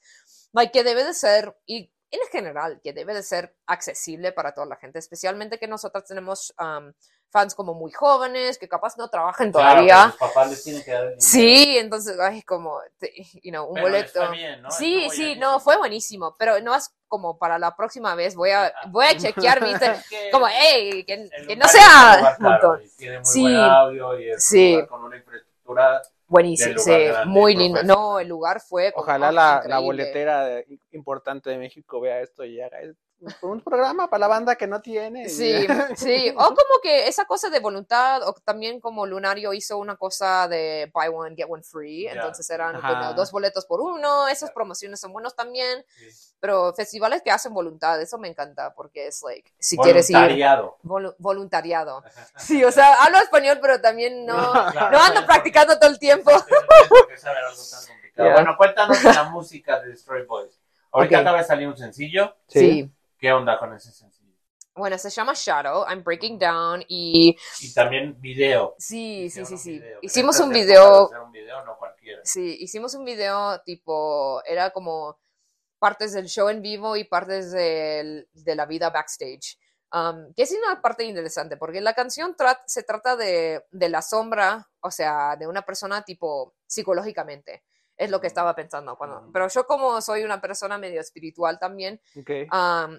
like, 0.52 0.72
que 0.72 0.84
debe 0.84 1.04
de 1.04 1.14
ser, 1.14 1.56
y 1.64 1.90
en 2.12 2.20
general, 2.30 2.80
que 2.84 2.92
debe 2.92 3.14
de 3.14 3.22
ser 3.22 3.56
accesible 3.66 4.32
para 4.32 4.52
toda 4.54 4.66
la 4.66 4.76
gente, 4.76 4.98
especialmente 4.98 5.58
que 5.58 5.66
nosotras 5.66 6.04
tenemos 6.04 6.54
um, 6.60 6.92
fans 7.30 7.54
como 7.54 7.72
muy 7.72 7.90
jóvenes, 7.90 8.58
que 8.58 8.68
capaz 8.68 8.98
no 8.98 9.08
trabajan 9.08 9.50
todavía. 9.50 10.14
papás 10.18 10.50
les 10.50 10.62
tienen 10.62 10.82
que 10.84 10.90
dar. 10.92 11.14
Sí, 11.18 11.78
entonces, 11.78 12.20
ay, 12.20 12.42
como, 12.42 12.78
you 13.42 13.50
know, 13.50 13.64
un 13.66 13.74
Pero 13.74 13.86
boleto. 13.86 14.30
bien, 14.32 14.60
¿no? 14.60 14.70
Sí, 14.70 15.08
sí, 15.10 15.36
no, 15.36 15.58
fue 15.58 15.78
buenísimo, 15.78 16.36
pero 16.38 16.60
no 16.60 16.74
es 16.74 16.94
como 17.08 17.38
para 17.38 17.58
la 17.58 17.74
próxima 17.74 18.14
vez, 18.14 18.34
voy 18.34 18.50
a, 18.50 18.66
Ah. 18.66 18.72
voy 18.90 19.06
a 19.06 19.16
chequear, 19.16 19.60
que 20.10 20.30
como, 20.30 20.46
hey, 20.48 21.04
que, 21.04 21.28
que 21.46 21.56
no 21.56 21.66
sea 21.68 22.36
caro 22.38 22.78
Sí. 23.22 23.46
audio 23.46 24.18
y 24.20 24.30
es 24.30 24.44
Sí. 24.44 24.78
con 24.88 25.02
una 25.04 25.16
infraestructura. 25.16 25.51
Buenísimo, 26.26 26.78
sí, 26.78 26.90
grande, 26.90 27.26
muy 27.26 27.54
lindo. 27.54 27.82
No, 27.82 28.18
el 28.18 28.28
lugar 28.28 28.60
fue 28.60 28.92
Ojalá 28.96 29.30
la, 29.30 29.62
la 29.66 29.78
boletera 29.80 30.62
importante 30.92 31.50
de 31.50 31.58
México 31.58 32.00
vea 32.00 32.20
esto 32.20 32.44
y 32.44 32.60
haga 32.60 32.80
es- 32.80 32.96
un 33.42 33.60
programa 33.60 34.08
para 34.10 34.20
la 34.20 34.28
banda 34.28 34.56
que 34.56 34.66
no 34.66 34.80
tiene. 34.80 35.28
Sí, 35.28 35.66
sí, 35.96 36.30
o 36.36 36.44
como 36.46 36.80
que 36.82 37.08
esa 37.08 37.24
cosa 37.24 37.50
de 37.50 37.60
voluntad, 37.60 38.22
o 38.28 38.32
también 38.34 38.80
como 38.80 39.06
Lunario 39.06 39.52
hizo 39.52 39.78
una 39.78 39.96
cosa 39.96 40.48
de 40.48 40.90
buy 40.92 41.08
one, 41.08 41.34
get 41.36 41.46
one 41.48 41.62
free, 41.62 42.06
entonces 42.08 42.48
eran 42.50 42.80
dos 43.16 43.30
boletos 43.32 43.66
por 43.66 43.80
uno, 43.80 44.28
esas 44.28 44.50
promociones 44.50 45.00
son 45.00 45.12
buenos 45.12 45.34
también, 45.36 45.84
Sí. 45.96 46.08
pero 46.40 46.72
festivales 46.74 47.22
que 47.22 47.30
hacen 47.30 47.54
voluntad, 47.54 48.00
eso 48.00 48.18
me 48.18 48.28
encanta, 48.28 48.74
porque 48.74 49.06
es 49.06 49.22
like, 49.22 49.52
si 49.58 49.76
quieres 49.78 50.08
ir, 50.10 50.16
Voluntariado. 50.16 50.76
volu- 50.82 51.14
voluntariado. 51.18 52.02
Sí, 52.36 52.64
o 52.64 52.72
sea, 52.72 52.94
hablo 53.04 53.18
español, 53.18 53.58
pero 53.60 53.80
también 53.80 54.26
no, 54.26 54.52
Claro, 54.72 54.90
no 54.98 55.02
ando 55.02 55.26
practicando 55.26 55.78
todo 55.78 55.90
el 55.90 55.98
tiempo. 55.98 56.30
sí, 56.30 57.26
algo 57.26 57.62
tan. 57.70 58.32
Bueno, 58.34 58.56
cuéntanos 58.56 59.02
de 59.02 59.12
la 59.12 59.24
música 59.24 59.80
de 59.80 59.88
Destroy 59.88 60.24
Boys. 60.26 60.58
Ahorita 60.92 61.20
acaba 61.20 61.38
de 61.38 61.44
salir 61.44 61.66
un 61.68 61.76
sencillo. 61.76 62.36
Sí. 62.46 62.90
¿Qué 63.22 63.32
onda 63.32 63.56
con 63.56 63.72
ese 63.72 63.92
sencillo? 63.92 64.34
Bueno, 64.74 64.98
se 64.98 65.08
llama 65.10 65.32
Shadow, 65.36 65.84
I'm 65.88 66.02
Breaking 66.02 66.40
Down 66.40 66.82
y 66.88 67.36
Y 67.60 67.72
también 67.72 68.20
video. 68.20 68.74
sí, 68.78 69.30
sí, 69.30 69.42
Hicieron 69.42 69.46
sí, 69.46 69.58
sí. 69.58 69.70
video. 69.78 69.98
Hicimos 70.02 70.40
un 70.40 70.50
video, 70.50 71.04
hacer 71.06 71.20
un 71.20 71.30
video, 71.30 71.64
no 71.64 71.76
cualquiera. 71.78 72.20
sí, 72.24 72.56
hicimos 72.58 72.94
un 72.96 73.04
video 73.04 73.60
tipo, 73.60 74.42
era 74.44 74.70
como 74.70 75.20
partes 75.78 76.12
del 76.14 76.26
show 76.26 76.48
en 76.48 76.62
vivo 76.62 76.96
y 76.96 77.04
partes 77.04 77.52
del- 77.52 78.28
de 78.32 78.56
la 78.56 78.66
vida 78.66 78.90
backstage. 78.90 79.56
Um, 79.92 80.34
que 80.34 80.42
es 80.42 80.52
una 80.52 80.82
parte 80.82 81.04
interesante, 81.04 81.56
porque 81.56 81.80
la 81.80 81.94
canción 81.94 82.34
tra- 82.34 82.62
se 82.66 82.82
trata 82.82 83.14
de, 83.14 83.64
de 83.70 83.88
la 83.88 84.02
sombra, 84.02 84.68
o 84.80 84.90
sea, 84.90 85.36
de 85.36 85.46
una 85.46 85.62
persona 85.62 86.02
tipo 86.02 86.56
psicológicamente. 86.66 87.62
Es 87.96 88.10
lo 88.10 88.20
que 88.20 88.26
estaba 88.26 88.54
pensando. 88.54 88.96
Cuando, 88.96 89.30
pero 89.32 89.48
yo 89.48 89.66
como 89.66 90.00
soy 90.00 90.24
una 90.24 90.40
persona 90.40 90.78
medio 90.78 91.00
espiritual 91.00 91.58
también, 91.58 92.00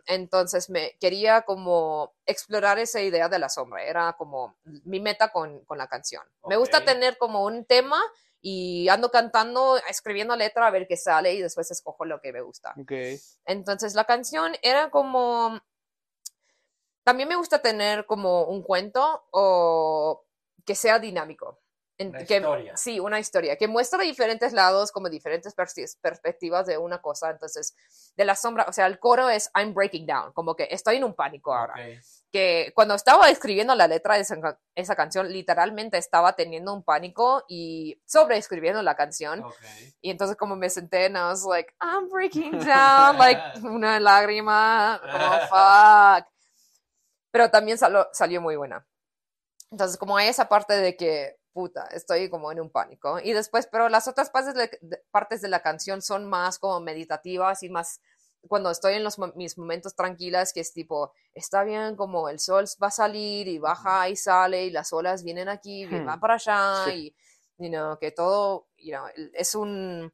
entonces 0.06 0.70
me 0.70 0.98
quería 1.00 1.42
como 1.42 2.14
explorar 2.26 2.80
esa 2.80 3.02
idea 3.02 3.28
de 3.28 3.40
la 3.40 3.50
sombra, 3.50 3.84
era 3.84 4.14
como 4.14 4.56
mi 4.86 5.00
meta 5.00 5.30
con, 5.30 5.66
con 5.66 5.78
la 5.78 5.88
canción. 5.88 6.24
Me 6.48 6.58
gusta 6.58 6.86
tener 6.86 7.18
como 7.18 7.44
un 7.44 7.66
tema 7.66 8.02
y 8.46 8.90
ando 8.90 9.10
cantando, 9.10 9.78
escribiendo 9.90 10.36
letra 10.36 10.68
a 10.68 10.72
ver 10.72 10.86
qué 10.86 10.98
sale 10.98 11.34
y 11.34 11.42
después 11.42 11.72
escojo 11.72 12.04
lo 12.04 12.20
que 12.20 12.34
me 12.34 12.42
gusta. 12.42 12.76
Ok. 12.78 12.92
Entonces 13.46 13.96
la 13.96 14.04
canción 14.04 14.54
era 14.62 14.90
como... 14.90 15.62
También 17.04 17.30
me 17.30 17.38
gusta 17.38 17.62
tener 17.62 18.06
como 18.06 18.44
un 18.44 18.62
cuento 18.62 19.26
o 19.32 20.26
que 20.66 20.76
sea 20.76 21.00
dinámico. 21.00 21.62
En- 22.04 22.10
Una 22.10 22.26
que- 22.26 22.36
historia. 22.38 22.78
Sí, 22.78 23.00
una 23.00 23.20
historia 23.20 23.56
que 23.58 23.68
muestra 23.68 24.00
diferentes 24.04 24.54
lados, 24.54 24.92
como 24.92 25.10
diferentes 25.10 25.56
perspe- 25.56 25.98
perspectivas 26.02 26.66
de 26.68 26.78
una 26.78 27.02
cosa. 27.02 27.30
Entonces, 27.32 27.76
de 28.16 28.26
la 28.26 28.36
sombra, 28.36 28.66
o 28.68 28.74
sea, 28.74 28.86
el 28.88 29.00
coro 29.00 29.30
es 29.30 29.50
I'm 29.56 29.74
breaking 29.74 30.06
down, 30.06 30.34
como 30.34 30.56
que 30.56 30.68
estoy 30.72 30.98
en 30.98 31.04
un 31.04 31.13
pánico 31.16 31.54
ahora. 31.54 31.74
Ok. 31.74 32.04
Que 32.32 32.72
cuando 32.76 32.96
estaba 32.96 33.30
escribiendo 33.30 33.76
la 33.76 33.88
letra 33.88 34.16
de 34.16 34.22
esa, 34.22 34.36
esa 34.74 34.96
canción, 34.96 35.32
literalmente 35.32 35.98
estaba 36.00 36.36
teniendo 36.36 36.74
un 36.74 36.84
pánico 36.84 37.44
y 37.48 38.02
sobreescribiendo 38.06 38.82
la 38.82 38.96
canción. 38.96 39.44
Ok. 39.44 39.54
Y 40.02 40.10
entonces 40.10 40.36
como 40.36 40.56
me 40.56 40.70
senté, 40.72 41.06
and 41.06 41.16
I 41.16 41.20
was 41.22 41.46
like, 41.46 41.74
I'm 41.80 42.10
breaking 42.10 42.60
down, 42.60 43.18
like 43.20 43.39
una 43.63 44.00
lágrima, 44.00 45.00
como 45.02 45.39
fuck. 45.50 46.28
Pero 47.32 47.50
también 47.52 47.78
salió 47.78 48.42
muy 48.42 48.56
buena. 48.56 48.86
Entonces 49.72 49.98
como 49.98 50.18
hay 50.18 50.28
esa 50.28 50.50
parte 50.50 50.74
de 50.74 50.96
que, 50.96 51.38
puta, 51.54 51.88
estoy 51.92 52.30
como 52.30 52.52
en 52.52 52.60
un 52.60 52.70
pánico. 52.72 53.20
Y 53.20 53.34
después, 53.34 53.68
pero 53.72 53.88
las 53.89 54.08
otras 54.08 54.30
partes 54.30 54.56
de, 54.56 54.70
de- 54.82 54.98
partes 55.12 55.42
de 55.42 55.48
la 55.50 55.62
canción 55.62 56.02
son 56.02 56.26
más 56.26 56.60
como 56.60 56.80
meditativas 56.80 57.63
y 57.63 57.70
más 57.70 58.02
cuando 58.50 58.70
estoy 58.72 58.96
en 58.96 59.04
los, 59.06 59.18
mis 59.36 59.58
momentos 59.58 59.96
tranquilas, 59.96 60.52
que 60.52 60.60
es 60.60 60.74
tipo, 60.74 61.13
está 61.34 61.63
bien, 61.63 61.96
como 61.96 62.28
el 62.28 62.39
sol 62.39 62.66
va 62.82 62.88
a 62.88 62.92
salir 62.92 63.48
y 63.48 63.58
baja 63.60 64.10
y 64.10 64.18
sale 64.18 64.66
y 64.66 64.72
las 64.72 64.92
olas 64.92 65.24
vienen 65.24 65.48
aquí 65.48 65.84
y 65.84 65.86
Hmm. 65.88 66.06
van 66.06 66.20
para 66.20 66.34
allá 66.34 66.84
Sí. 66.86 67.16
y, 67.58 67.66
you 67.66 67.70
know, 67.70 67.98
que 68.00 68.12
todo, 68.12 68.68
you 68.78 68.92
know, 68.92 69.06
es 69.34 69.56
un, 69.56 70.12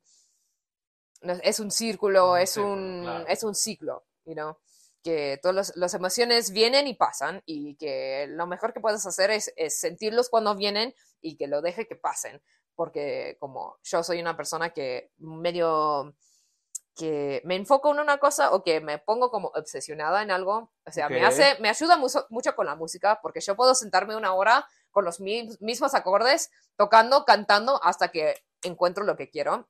es 1.21 1.59
un 1.59 1.71
círculo, 1.71 2.33
Un 2.33 2.39
es 2.39 2.57
un, 2.57 3.01
claro. 3.03 3.25
es 3.27 3.43
un 3.43 3.55
ciclo, 3.55 4.05
you 4.25 4.33
know, 4.33 4.57
que 5.03 5.39
todas 5.41 5.73
las 5.75 5.93
emociones 5.93 6.51
vienen 6.51 6.85
y 6.87 6.93
pasan 6.93 7.41
y 7.45 7.75
que 7.77 8.27
lo 8.29 8.45
mejor 8.47 8.73
que 8.73 8.79
puedes 8.81 9.05
hacer 9.05 9.31
es, 9.31 9.51
es 9.55 9.79
sentirlos 9.79 10.29
cuando 10.29 10.55
vienen 10.55 10.93
y 11.21 11.37
que 11.37 11.47
lo 11.47 11.61
deje 11.61 11.87
que 11.87 11.95
pasen, 11.95 12.41
porque 12.75 13.37
como 13.39 13.77
yo 13.83 14.03
soy 14.03 14.21
una 14.21 14.37
persona 14.37 14.71
que 14.71 15.11
medio 15.17 16.13
que 16.95 17.41
me 17.45 17.55
enfoco 17.55 17.91
en 17.91 17.99
una 17.99 18.17
cosa 18.19 18.51
o 18.53 18.63
que 18.63 18.81
me 18.81 18.97
pongo 18.99 19.31
como 19.31 19.49
obsesionada 19.55 20.21
en 20.21 20.31
algo, 20.31 20.73
o 20.85 20.91
sea, 20.91 21.09
me 21.09 21.23
Ok. 21.23 21.23
hace, 21.23 21.57
me 21.61 21.69
ayuda 21.69 21.95
mucho, 21.97 22.25
mucho 22.29 22.55
con 22.55 22.65
la 22.65 22.75
música 22.75 23.19
porque 23.21 23.39
yo 23.41 23.55
puedo 23.55 23.73
sentarme 23.75 24.15
una 24.17 24.33
hora 24.33 24.67
con 24.91 25.05
los 25.05 25.19
mi- 25.21 25.49
mismos 25.61 25.93
acordes, 25.95 26.51
tocando, 26.77 27.23
cantando 27.25 27.81
hasta 27.83 28.09
que 28.09 28.35
encuentro 28.63 29.05
lo 29.05 29.15
que 29.15 29.29
quiero 29.29 29.69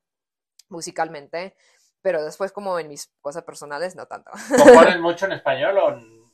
musicalmente, 0.69 1.55
pero 2.01 2.23
después 2.23 2.51
como 2.51 2.79
en 2.79 2.88
mis 2.89 3.12
cosas 3.21 3.43
personales 3.43 3.95
no 3.95 4.07
tanto. 4.07 4.31
¿Componen 4.53 5.01
mucho 5.01 5.25
en 5.25 5.31
español 5.31 5.75
o, 5.79 5.88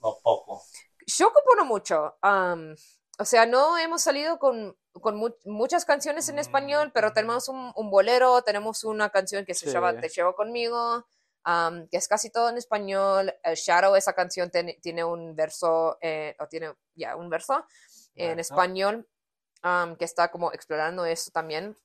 o 0.10 0.20
poco? 0.22 0.68
Yo 1.08 1.32
compono 1.32 1.66
mucho. 1.66 2.18
am, 2.22 2.76
o 3.18 3.26
sea, 3.26 3.46
no 3.46 3.78
hemos 3.78 4.02
salido 4.02 4.40
con, 4.40 4.78
con 4.92 5.16
mu- 5.16 5.36
muchas 5.46 5.86
canciones 5.86 6.28
en 6.30 6.40
español, 6.40 6.92
pero 6.94 7.14
tenemos 7.14 7.48
un, 7.50 7.72
un 7.76 7.90
bolero, 7.90 8.42
tenemos 8.42 8.84
una 8.84 9.10
canción 9.10 9.46
que 9.46 9.54
se 9.54 9.68
Sí. 9.68 9.72
llama 9.74 10.00
Te 10.00 10.10
llevo 10.10 10.36
conmigo, 10.36 11.06
am, 11.44 11.88
que 11.90 11.98
es 11.98 12.08
casi 12.08 12.30
todo 12.30 12.50
en 12.50 12.58
español. 12.58 13.34
El 13.44 13.56
Shadow, 13.56 13.96
esa 13.96 14.14
canción 14.14 14.50
ten- 14.52 14.76
tiene 14.82 15.04
un 15.04 15.36
verso, 15.36 15.98
eh, 16.02 16.36
o 16.40 16.48
tiene 16.48 16.74
ya 16.94 17.16
un 17.16 17.30
verso 17.30 17.66
en 18.16 18.40
español, 18.40 19.08
am, 19.62 19.96
que 19.96 20.06
está 20.06 20.30
como 20.32 20.52
explorando 20.52 21.06
eso 21.06 21.32
también. 21.32 21.76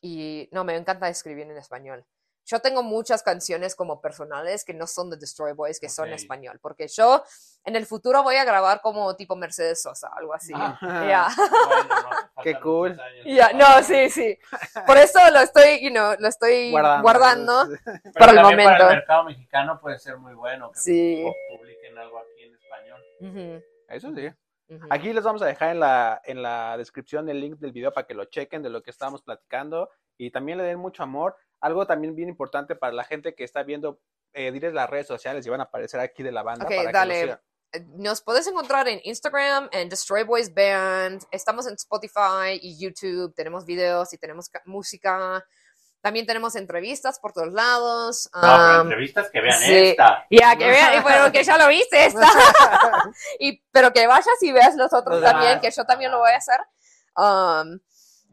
Y 0.00 0.48
no, 0.52 0.64
me 0.64 0.76
encanta 0.76 1.08
escribir 1.08 1.46
en 1.50 1.56
español. 1.56 2.04
Yo 2.46 2.60
tengo 2.60 2.82
muchas 2.82 3.22
canciones 3.22 3.74
como 3.74 4.00
personales 4.00 4.64
que 4.64 4.74
no 4.74 4.86
son 4.86 5.08
de 5.10 5.16
Destroy 5.16 5.52
Boys, 5.54 5.80
que 5.80 5.88
son 5.88 6.08
en 6.08 6.14
español, 6.14 6.58
porque 6.60 6.88
yo 6.88 7.24
en 7.64 7.74
el 7.76 7.86
futuro 7.86 8.22
voy 8.22 8.36
a 8.36 8.44
grabar 8.44 8.80
como 8.82 9.16
tipo 9.16 9.34
Mercedes 9.34 9.80
Sosa, 9.82 10.10
algo 10.14 10.34
así. 10.34 10.52
Ah. 10.54 10.78
Ya, 11.08 11.28
Bueno, 11.36 11.84
no, 11.88 12.42
Qué 12.42 12.60
cool. 12.60 13.00
ya, 13.24 13.52
no, 13.54 13.82
sí, 13.82 14.10
sí. 14.10 14.38
Por 14.86 14.98
eso 14.98 15.18
lo 15.30 15.40
estoy, 15.40 15.82
you 15.82 15.90
know, 15.90 16.14
lo 16.18 16.28
estoy 16.28 16.70
Guardando. 16.70 17.02
guardando. 17.02 17.66
Pero 17.84 18.12
para 18.12 18.32
el 18.32 18.36
también 18.36 18.58
momento. 18.58 18.78
Para 18.78 18.90
el 18.90 18.96
mercado 18.96 19.24
mexicano 19.24 19.80
puede 19.80 19.98
ser 19.98 20.18
muy 20.18 20.34
bueno 20.34 20.70
que 20.72 20.80
Sí. 20.80 21.24
pu- 21.24 21.56
publiquen 21.58 21.96
algo 21.98 22.18
aquí 22.18 22.42
en 22.42 22.54
español. 22.54 23.02
Ujú, 23.20 23.64
Eso 23.88 24.12
sí. 24.14 24.28
Aquí 24.90 25.12
les 25.12 25.22
vamos 25.24 25.42
a 25.42 25.46
dejar 25.46 25.70
en 25.70 25.80
la, 25.80 26.20
en 26.24 26.42
la 26.42 26.76
descripción 26.76 27.28
el 27.28 27.40
link 27.40 27.58
del 27.58 27.72
video 27.72 27.92
para 27.92 28.06
que 28.06 28.14
lo 28.14 28.24
chequen 28.24 28.62
de 28.62 28.70
lo 28.70 28.82
que 28.82 28.90
estábamos 28.90 29.22
platicando 29.22 29.90
y 30.16 30.30
también 30.30 30.58
le 30.58 30.64
den 30.64 30.78
mucho 30.78 31.02
amor. 31.02 31.36
Algo 31.60 31.86
también 31.86 32.14
bien 32.14 32.28
importante 32.28 32.74
para 32.74 32.92
la 32.92 33.04
gente 33.04 33.34
que 33.34 33.44
está 33.44 33.62
viendo, 33.62 34.00
eh, 34.32 34.52
diles 34.52 34.72
las 34.72 34.88
redes 34.88 35.06
sociales 35.06 35.46
y 35.46 35.50
van 35.50 35.60
a 35.60 35.64
aparecer 35.64 36.00
aquí 36.00 36.22
de 36.22 36.32
la 36.32 36.42
banda. 36.42 36.64
Ok, 36.64 36.70
para 36.70 36.80
que 36.80 36.86
lo 36.86 36.92
dale. 36.92 37.38
Eh, 37.72 37.84
Nos 37.96 38.22
puedes 38.22 38.46
encontrar 38.46 38.86
en 38.88 39.00
Instagram, 39.02 39.68
en 39.72 39.88
Destroy 39.88 40.22
Boys 40.24 40.52
Band. 40.54 41.22
Estamos 41.30 41.66
en 41.66 41.74
Spotify 41.74 42.58
y 42.60 42.78
YouTube. 42.78 43.34
Tenemos 43.34 43.64
videos 43.64 44.12
y 44.12 44.18
tenemos 44.18 44.48
ca- 44.48 44.62
música. 44.64 45.44
También 46.04 46.26
tenemos 46.26 46.54
entrevistas 46.54 47.18
por 47.18 47.32
todos 47.32 47.50
lados. 47.50 48.28
No, 48.34 48.40
pero 48.42 48.74
Um, 48.74 48.80
entrevistas 48.88 49.30
que 49.30 49.40
vean 49.40 49.58
sí. 49.58 49.74
esta. 49.74 50.26
Ya, 50.30 50.54
que 50.54 50.66
vean, 50.68 50.98
y 50.98 51.00
bueno, 51.00 51.32
que 51.32 51.42
ya 51.42 51.56
lo 51.56 51.66
viste 51.68 52.04
esta. 52.04 52.28
y, 53.38 53.58
pero 53.72 53.90
que 53.90 54.06
vayas 54.06 54.42
y 54.42 54.52
veas 54.52 54.76
los 54.76 54.92
otros 54.92 55.22
también, 55.22 55.60
que 55.60 55.70
yo 55.70 55.86
también 55.86 56.10
lo 56.10 56.18
voy 56.18 56.32
a 56.32 56.36
hacer. 56.36 56.60
Um, 57.16 57.80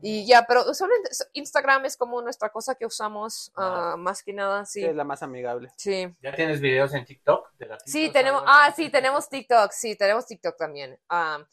y 0.01 0.27
ya, 0.27 0.45
pero 0.45 0.69
usualmente 0.69 1.11
Instagram 1.31 1.85
es 1.85 1.95
como 1.95 2.21
nuestra 2.21 2.49
cosa 2.49 2.75
que 2.75 2.85
usamos 2.85 3.53
Ah. 3.55 3.91
ah, 3.93 3.97
más 3.97 4.21
que 4.21 4.33
nada, 4.33 4.65
Sí, 4.65 4.81
sí. 4.81 4.85
es 4.87 4.95
la 4.95 5.05
más 5.05 5.23
amigable. 5.23 5.69
Sí. 5.77 6.13
¿Ya 6.21 6.35
tienes 6.35 6.59
videos 6.59 6.93
en 6.93 7.05
TikTok? 7.05 7.53
de 7.57 7.67
gatitos 7.67 7.89
Sí, 7.89 8.09
o 8.09 8.11
tenemos, 8.11 8.43
ah, 8.47 8.73
sí, 8.75 8.89
tenemos 8.89 9.29
TikTok, 9.29 9.71
sí, 9.71 9.95
tenemos 9.95 10.25
TikTok 10.25 10.57
también. 10.57 10.99
Am, 11.07 11.45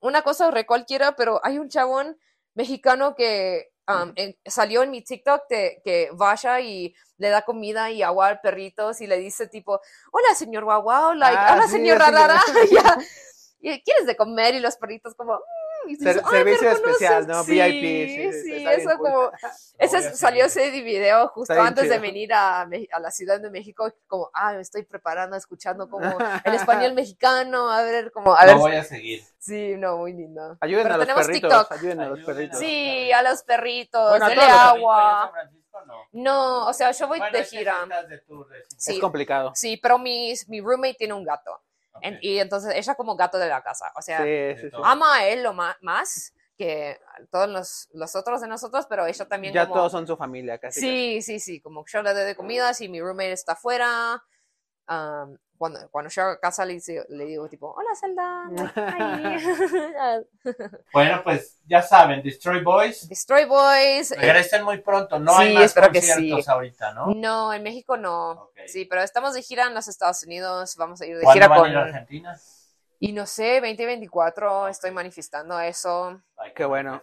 una 0.00 0.22
cosa 0.22 0.50
re 0.50 0.64
cualquiera, 0.64 1.16
pero 1.16 1.38
hay 1.44 1.58
un 1.58 1.68
chabón 1.68 2.16
mexicano 2.54 3.14
que 3.14 3.73
am, 3.86 4.12
en- 4.16 4.36
salió 4.46 4.82
en 4.82 4.90
mi 4.90 5.02
TikTok 5.02 5.42
de, 5.48 5.80
que 5.84 6.10
vaya 6.12 6.60
y 6.60 6.94
le 7.18 7.28
da 7.28 7.42
comida 7.42 7.90
y 7.90 8.02
agua 8.02 8.28
a 8.30 8.40
perritos 8.40 9.00
y 9.00 9.06
le 9.06 9.18
dice 9.18 9.46
tipo, 9.46 9.80
hola 10.12 10.34
señor 10.34 10.64
guau 10.64 10.82
guau, 10.82 11.14
like, 11.14 11.36
Ah, 11.38 11.52
hola 11.54 11.64
sí, 11.66 11.72
señor 11.72 11.98
sí, 11.98 12.02
rarara, 12.10 12.40
ya. 12.70 12.98
¿Y 13.60 13.80
¿Quieres 13.82 14.06
de 14.06 14.16
comer? 14.16 14.54
Y 14.54 14.60
los 14.60 14.76
perritos 14.76 15.14
como, 15.14 15.40
y 15.88 15.96
Ser- 15.96 16.14
dices, 16.16 16.22
"Ay, 16.24 16.32
me 16.32 16.38
servicio 16.38 16.68
reconoces". 16.70 16.86
especial, 16.94 17.26
¿no? 17.26 17.44
Sí, 17.44 17.52
VIP, 17.52 18.08
sí, 18.08 18.32
sí, 18.32 18.42
sí, 18.58 18.66
eso 18.68 18.90
como, 18.98 19.30
ese 19.78 20.16
salió 20.16 20.44
ese 20.46 20.70
video 20.70 21.28
justo 21.28 21.54
antes 21.60 21.88
de 21.88 21.98
venir 21.98 22.32
a, 22.32 22.62
a 22.62 23.00
la 23.00 23.10
Ciudad 23.10 23.40
de 23.40 23.50
México, 23.50 23.92
como, 24.06 24.30
ah, 24.34 24.52
me 24.54 24.60
estoy 24.62 24.82
preparando, 24.84 25.36
escuchando 25.36 25.88
como 25.88 26.04
el 26.44 26.54
español 26.54 26.94
mexicano, 26.94 27.70
a 27.70 27.82
ver, 27.82 28.10
como, 28.12 28.34
a 28.34 28.44
ver, 28.44 28.54
Lo 28.54 28.60
voy 28.60 28.76
a 28.76 28.84
seguir. 28.84 29.22
sí, 29.38 29.74
no, 29.76 29.98
muy 29.98 30.12
lindo. 30.12 30.56
Ayuden 30.60 30.84
Pero 30.84 30.94
a 30.94 30.98
los 30.98 31.06
tenemos 31.06 31.26
perritos. 31.26 31.50
TikTok. 31.68 31.72
Ayuden 31.78 32.00
a 32.00 32.08
los 32.08 32.20
perritos. 32.20 32.58
Sí, 32.58 33.12
a 33.12 33.22
los 33.22 33.42
perritos, 33.42 34.10
Bueno, 34.10 34.28
dele 34.28 34.42
agua. 34.42 35.20
San 35.24 35.32
Francisco, 35.32 35.80
no. 35.86 35.94
No, 36.12 36.66
o 36.68 36.72
sea, 36.72 36.90
yo 36.92 37.08
voy 37.08 37.18
Bueno, 37.18 37.36
de 37.38 37.44
gira. 37.44 37.74
de 38.08 38.18
tour, 38.18 38.48
de- 38.48 38.64
Sí. 38.76 38.94
Es 38.94 38.98
complicado. 39.00 39.52
Sí, 39.54 39.76
pero 39.76 39.98
mi, 39.98 40.32
mi 40.48 40.60
roommate 40.60 40.94
tiene 40.94 41.14
un 41.14 41.24
gato. 41.24 41.60
Ok. 41.94 42.02
En- 42.02 42.18
y 42.20 42.38
entonces 42.38 42.74
ella 42.74 42.94
como 42.94 43.16
gato 43.16 43.38
de 43.38 43.48
la 43.48 43.62
casa. 43.62 43.92
O 43.96 44.02
sea, 44.02 44.18
Sí, 44.22 44.54
sí, 44.56 44.60
sí. 44.62 44.70
todo. 44.70 44.84
ama 44.84 45.16
a 45.16 45.26
él 45.28 45.42
lo 45.42 45.52
más 45.54 46.32
que 46.56 47.00
todos 47.30 47.48
los, 47.48 47.88
los 47.94 48.14
otros 48.14 48.40
de 48.40 48.46
nosotros, 48.48 48.86
pero 48.88 49.06
ella 49.06 49.24
también 49.26 49.52
Ya 49.54 49.64
como... 49.66 49.80
todos 49.80 49.92
son 49.92 50.06
su 50.06 50.16
familia, 50.16 50.58
casi. 50.58 50.80
Sí, 50.80 51.22
sí, 51.22 51.40
sí, 51.40 51.60
como 51.60 51.84
yo 51.86 52.02
le 52.02 52.14
doy 52.14 52.24
de 52.24 52.36
comida, 52.36 52.74
si 52.74 52.88
mi 52.88 53.00
roommate 53.00 53.32
está 53.32 53.52
afuera, 53.52 54.22
um, 54.88 55.36
cuando, 55.58 55.88
cuando 55.90 56.10
llego 56.10 56.28
a 56.28 56.40
casa 56.40 56.64
le, 56.64 56.74
dice- 56.74 57.04
le 57.08 57.24
digo 57.24 57.48
tipo, 57.48 57.72
hola 57.72 57.94
Zelda, 57.94 58.50
Hi". 58.76 60.24
Bueno, 60.92 61.20
pues 61.24 61.58
ya 61.66 61.82
saben, 61.82 62.22
Destroy 62.22 62.62
Boys. 62.62 63.08
Destroy 63.08 63.44
Boys, 63.46 64.12
eh, 64.12 64.16
Regresen 64.20 64.64
muy 64.64 64.78
pronto. 64.80 65.18
No 65.18 65.32
Sí, 65.36 65.42
hay 65.42 65.54
más 65.54 65.64
espero 65.64 65.88
que 65.88 65.98
conciertos 66.00 66.44
sí. 66.44 66.50
ahorita, 66.50 66.92
¿no? 66.94 67.06
no, 67.14 67.52
en 67.52 67.62
México 67.62 67.96
no, 67.96 68.50
sí, 68.66 68.84
pero 68.84 69.02
estamos 69.02 69.34
de 69.34 69.42
gira 69.42 69.66
en 69.66 69.74
los 69.74 69.88
Estados 69.88 70.22
Unidos, 70.24 70.76
vamos 70.76 71.00
a 71.00 71.06
ir 71.06 71.16
de 71.16 71.22
¿Cuándo 71.22 71.34
gira 71.34 71.48
van 71.48 71.58
con, 71.58 71.68
a 71.68 71.70
ir 71.72 71.76
a 71.78 71.82
Argentina? 71.84 72.38
y 73.00 73.12
no 73.12 73.26
sé, 73.26 73.60
2024, 73.60 74.68
estoy 74.68 74.90
manifestando 74.90 75.58
eso, 75.60 76.20
Hay 76.36 76.50
que 76.50 76.54
Qué 76.54 76.64
bueno. 76.64 77.02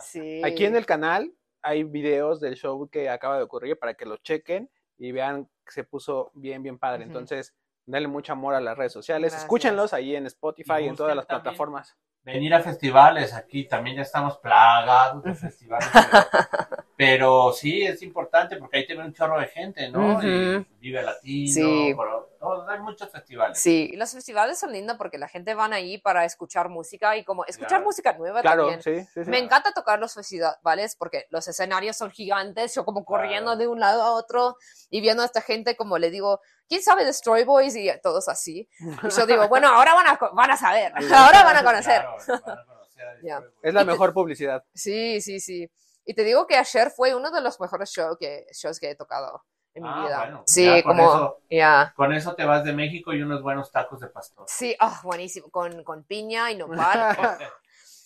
sí. 0.00 0.42
Aquí 0.44 0.64
en 0.66 0.76
el 0.76 0.86
canal 0.86 1.32
hay 1.62 1.84
videos 1.84 2.40
del 2.40 2.56
show 2.56 2.88
que 2.88 3.08
acaba 3.08 3.36
de 3.36 3.44
ocurrir 3.44 3.78
para 3.78 3.94
que 3.94 4.04
lo 4.04 4.16
chequen 4.18 4.68
y 5.02 5.10
vean 5.10 5.46
que 5.64 5.72
se 5.72 5.82
puso 5.82 6.30
bien, 6.34 6.62
bien 6.62 6.78
padre. 6.78 7.02
Entonces, 7.02 7.54
denle 7.86 8.06
mucho 8.06 8.32
amor 8.32 8.54
a 8.54 8.60
las 8.60 8.78
redes 8.78 8.92
sociales. 8.92 9.32
Gracias. 9.32 9.42
Escúchenlos 9.42 9.92
ahí 9.92 10.14
en 10.14 10.26
Spotify 10.26 10.82
y 10.82 10.86
en 10.88 10.94
todas 10.96 11.16
las 11.16 11.26
plataformas. 11.26 11.96
Venir 12.22 12.54
a 12.54 12.60
festivales 12.60 13.34
aquí, 13.34 13.64
también 13.64 13.96
ya 13.96 14.02
estamos 14.02 14.38
plagados 14.38 15.24
de 15.24 15.34
festivales. 15.34 15.88
pero, 15.92 16.86
pero 16.96 17.52
sí, 17.52 17.82
es 17.82 18.00
importante 18.02 18.56
porque 18.58 18.76
ahí 18.78 18.86
te 18.86 18.94
ve 18.94 19.04
un 19.04 19.12
chorro 19.12 19.40
de 19.40 19.48
gente, 19.48 19.90
¿no? 19.90 20.18
Ujú. 20.18 20.24
Y 20.28 20.64
Vive 20.78 21.02
Latino, 21.02 21.52
Sí. 21.52 21.94
pero 21.98 22.30
todos- 22.42 22.68
hay 22.68 22.80
muchos 22.80 23.10
festivales. 23.10 23.58
Sí, 23.58 23.90
y 23.92 23.96
los 23.96 24.10
festivales 24.12 24.58
son 24.58 24.72
lindos 24.72 24.96
porque 24.98 25.16
la 25.18 25.28
gente 25.28 25.54
van 25.54 25.72
ahí 25.72 25.98
para 25.98 26.24
escuchar 26.24 26.68
música 26.68 27.16
y 27.16 27.24
como 27.24 27.44
escuchar 27.44 27.68
Claro. 27.68 27.84
música 27.84 28.12
nueva 28.14 28.40
Claro, 28.42 28.68
también. 28.68 28.82
sí, 28.82 29.08
sí, 29.14 29.24
sí. 29.24 29.30
Me 29.30 29.38
encanta 29.38 29.72
tocar 29.72 29.98
los 29.98 30.12
festivales 30.14 30.96
porque 30.96 31.26
los 31.30 31.46
escenarios 31.48 31.96
son 31.96 32.10
gigantes, 32.10 32.74
yo 32.74 32.84
como 32.84 33.04
corriendo 33.04 33.52
Claro. 33.52 33.58
de 33.58 33.68
un 33.68 33.80
lado 33.80 34.02
a 34.02 34.12
otro 34.12 34.56
y 34.90 35.00
viendo 35.00 35.22
a 35.22 35.26
esta 35.26 35.40
gente 35.40 35.76
como 35.76 35.98
le 35.98 36.10
digo, 36.10 36.40
¿quién 36.68 36.82
sabe 36.82 37.02
de 37.02 37.06
Destroy 37.08 37.44
Boys? 37.44 37.76
Y 37.76 37.90
todos 38.02 38.28
así. 38.28 38.68
Y 39.02 39.08
yo 39.10 39.24
digo, 39.26 39.48
bueno, 39.48 39.68
ahora 39.72 39.94
van 39.94 40.06
a, 40.08 40.18
van 40.34 40.50
a 40.50 40.56
saber, 40.56 40.92
ahora 41.14 41.44
van 41.44 41.56
a 41.56 41.62
conocer. 41.64 42.02
Claro, 42.02 42.42
van 42.44 42.58
a 42.58 42.64
conocer 42.66 43.06
Boys. 43.46 43.52
Es 43.62 43.74
la 43.74 43.82
Y 43.82 43.84
te- 43.84 43.90
mejor 43.92 44.12
publicidad. 44.12 44.64
Sí, 44.74 45.20
sí, 45.20 45.38
sí. 45.40 45.70
Y 46.04 46.14
te 46.14 46.24
digo 46.24 46.46
que 46.48 46.56
ayer 46.56 46.90
fue 46.90 47.14
uno 47.14 47.30
de 47.30 47.40
los 47.40 47.60
mejores 47.60 47.90
show 47.90 48.16
que, 48.18 48.44
shows 48.52 48.80
que 48.80 48.90
he 48.90 48.96
tocado 48.96 49.44
en 49.74 49.82
mi 49.82 49.88
Ah, 49.90 50.02
vida. 50.04 50.18
bueno, 50.18 50.42
sí, 50.46 50.64
ya 50.66 50.82
con 50.82 50.96
como, 50.96 51.38
eso-. 51.48 51.92
Con 51.96 52.12
eso 52.12 52.34
te 52.34 52.44
vas 52.44 52.62
de 52.64 52.72
México 52.72 53.12
y 53.12 53.22
unos 53.22 53.42
buenos 53.42 53.70
tacos 53.70 54.00
de 54.00 54.08
pastor. 54.08 54.44
Sí, 54.48 54.76
ah, 54.80 55.00
buenísimo, 55.02 55.48
con, 55.50 55.82
con 55.84 56.02
piña 56.04 56.50
y 56.50 56.56
nopal, 56.56 57.16
oh, 57.18 57.44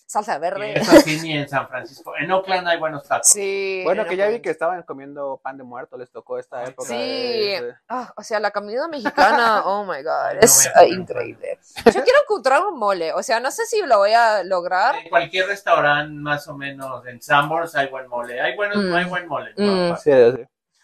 salsa 0.05 0.37
Y 0.37 0.39
verde. 0.39 0.79
eso 0.79 0.91
sí 1.01 1.19
ni 1.21 1.33
en 1.37 1.49
San 1.49 1.67
Francisco. 1.67 2.13
En 2.17 2.31
Oakland 2.31 2.65
hay 2.69 2.79
buenos 2.79 3.03
tacos. 3.05 3.27
Sí. 3.27 3.81
Bueno, 3.83 4.05
que 4.05 4.15
ya 4.15 4.29
vi 4.29 4.39
que 4.39 4.49
estaban 4.49 4.81
comiendo 4.83 5.37
pan 5.43 5.57
de 5.57 5.65
muerto, 5.65 5.97
les 5.97 6.09
tocó 6.09 6.39
esta 6.39 6.63
época. 6.63 6.87
Sí. 6.87 6.95
de- 6.95 7.73
Ah, 7.89 8.13
o 8.15 8.23
sea, 8.23 8.39
la 8.39 8.51
comida 8.51 8.87
mexicana, 8.87 9.63
oh 9.65 9.83
my 9.83 10.01
god, 10.03 10.35
No 10.35 10.39
es 10.39 10.71
increíble. 10.87 11.59
Yo 11.85 11.91
quiero 12.03 12.19
encontrar 12.23 12.61
un 12.65 12.79
mole, 12.79 13.11
o 13.11 13.21
sea, 13.21 13.41
no 13.41 13.51
sé 13.51 13.65
si 13.65 13.81
lo 13.81 13.97
voy 13.97 14.13
a 14.13 14.41
lograr. 14.45 14.95
En 14.95 15.09
cualquier 15.09 15.47
restaurante, 15.47 16.13
más 16.13 16.47
o 16.47 16.55
menos, 16.55 17.05
en 17.07 17.21
Sambors 17.21 17.75
hay 17.75 17.87
buen 17.89 18.07
mole. 18.07 18.39
Hay, 18.39 18.55
buenos, 18.55 18.77
Mm. 18.77 18.95
hay 18.95 19.03
buen 19.05 19.27
mole. 19.27 19.51
Mm. 19.57 19.89
¿no? 19.89 19.97
Sí, 19.97 20.11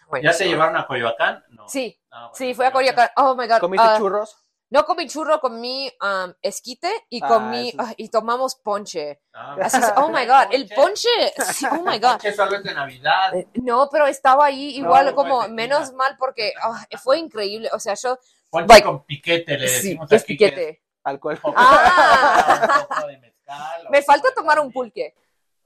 sí. 0.04 0.10
¿Ya 0.22 0.30
Buenísimo. 0.30 0.50
llevaron 0.50 0.76
a 0.76 0.86
Coyoacán? 0.86 1.44
No. 1.48 1.68
Sí, 1.68 1.98
Ah, 2.10 2.18
bueno, 2.20 2.34
sí, 2.34 2.54
fui 2.54 2.64
a 2.64 2.70
Coyoacán. 2.72 3.08
Oh 3.16 3.34
my 3.34 3.46
god. 3.48 3.58
¿Comiste 3.58 3.86
ah, 3.88 3.96
churros? 3.98 4.36
no 4.70 4.84
comí 4.84 5.06
churro, 5.08 5.40
comí 5.40 5.88
um, 6.02 6.32
esquite 6.42 6.90
y 7.08 7.22
Ah, 7.22 7.28
comí 7.28 7.68
eso- 7.68 7.76
ah, 7.80 7.92
y 7.96 8.08
tomamos 8.08 8.56
ponche. 8.56 9.20
Ah, 9.32 9.56
Así 9.62 9.76
es, 9.76 9.92
oh 9.96 10.08
my 10.08 10.26
god, 10.26 10.46
el 10.52 10.68
ponche, 10.68 11.08
sí, 11.52 11.64
oh 11.70 11.82
my 11.82 11.98
god. 12.00 12.20
Solo 12.34 12.56
es 12.56 12.64
de 12.64 12.74
Navidad. 12.74 13.34
Eh, 13.36 13.46
No, 13.54 13.88
pero 13.90 14.06
estaba 14.06 14.46
ahí 14.46 14.76
igual 14.76 15.06
No, 15.06 15.14
como 15.14 15.40
fue 15.42 15.48
menos 15.50 15.92
mal 15.92 16.16
porque 16.18 16.52
ah, 16.60 16.84
fue 17.02 17.18
increíble. 17.18 17.68
O 17.72 17.78
sea, 17.78 17.94
yo 17.94 18.18
Ponche 18.50 18.66
like- 18.68 18.84
con 18.86 19.04
piquete, 19.04 19.58
le 19.58 19.68
sí, 19.68 19.74
decimos 19.74 20.08
¿qué 20.08 20.16
es 20.16 20.22
que 20.22 20.26
piquete. 20.28 20.82
Alcohol. 21.04 21.38
Ah. 21.54 22.86
Me 23.90 24.02
falta 24.02 24.32
tomar 24.34 24.58
un 24.58 24.72
pulque. 24.72 25.14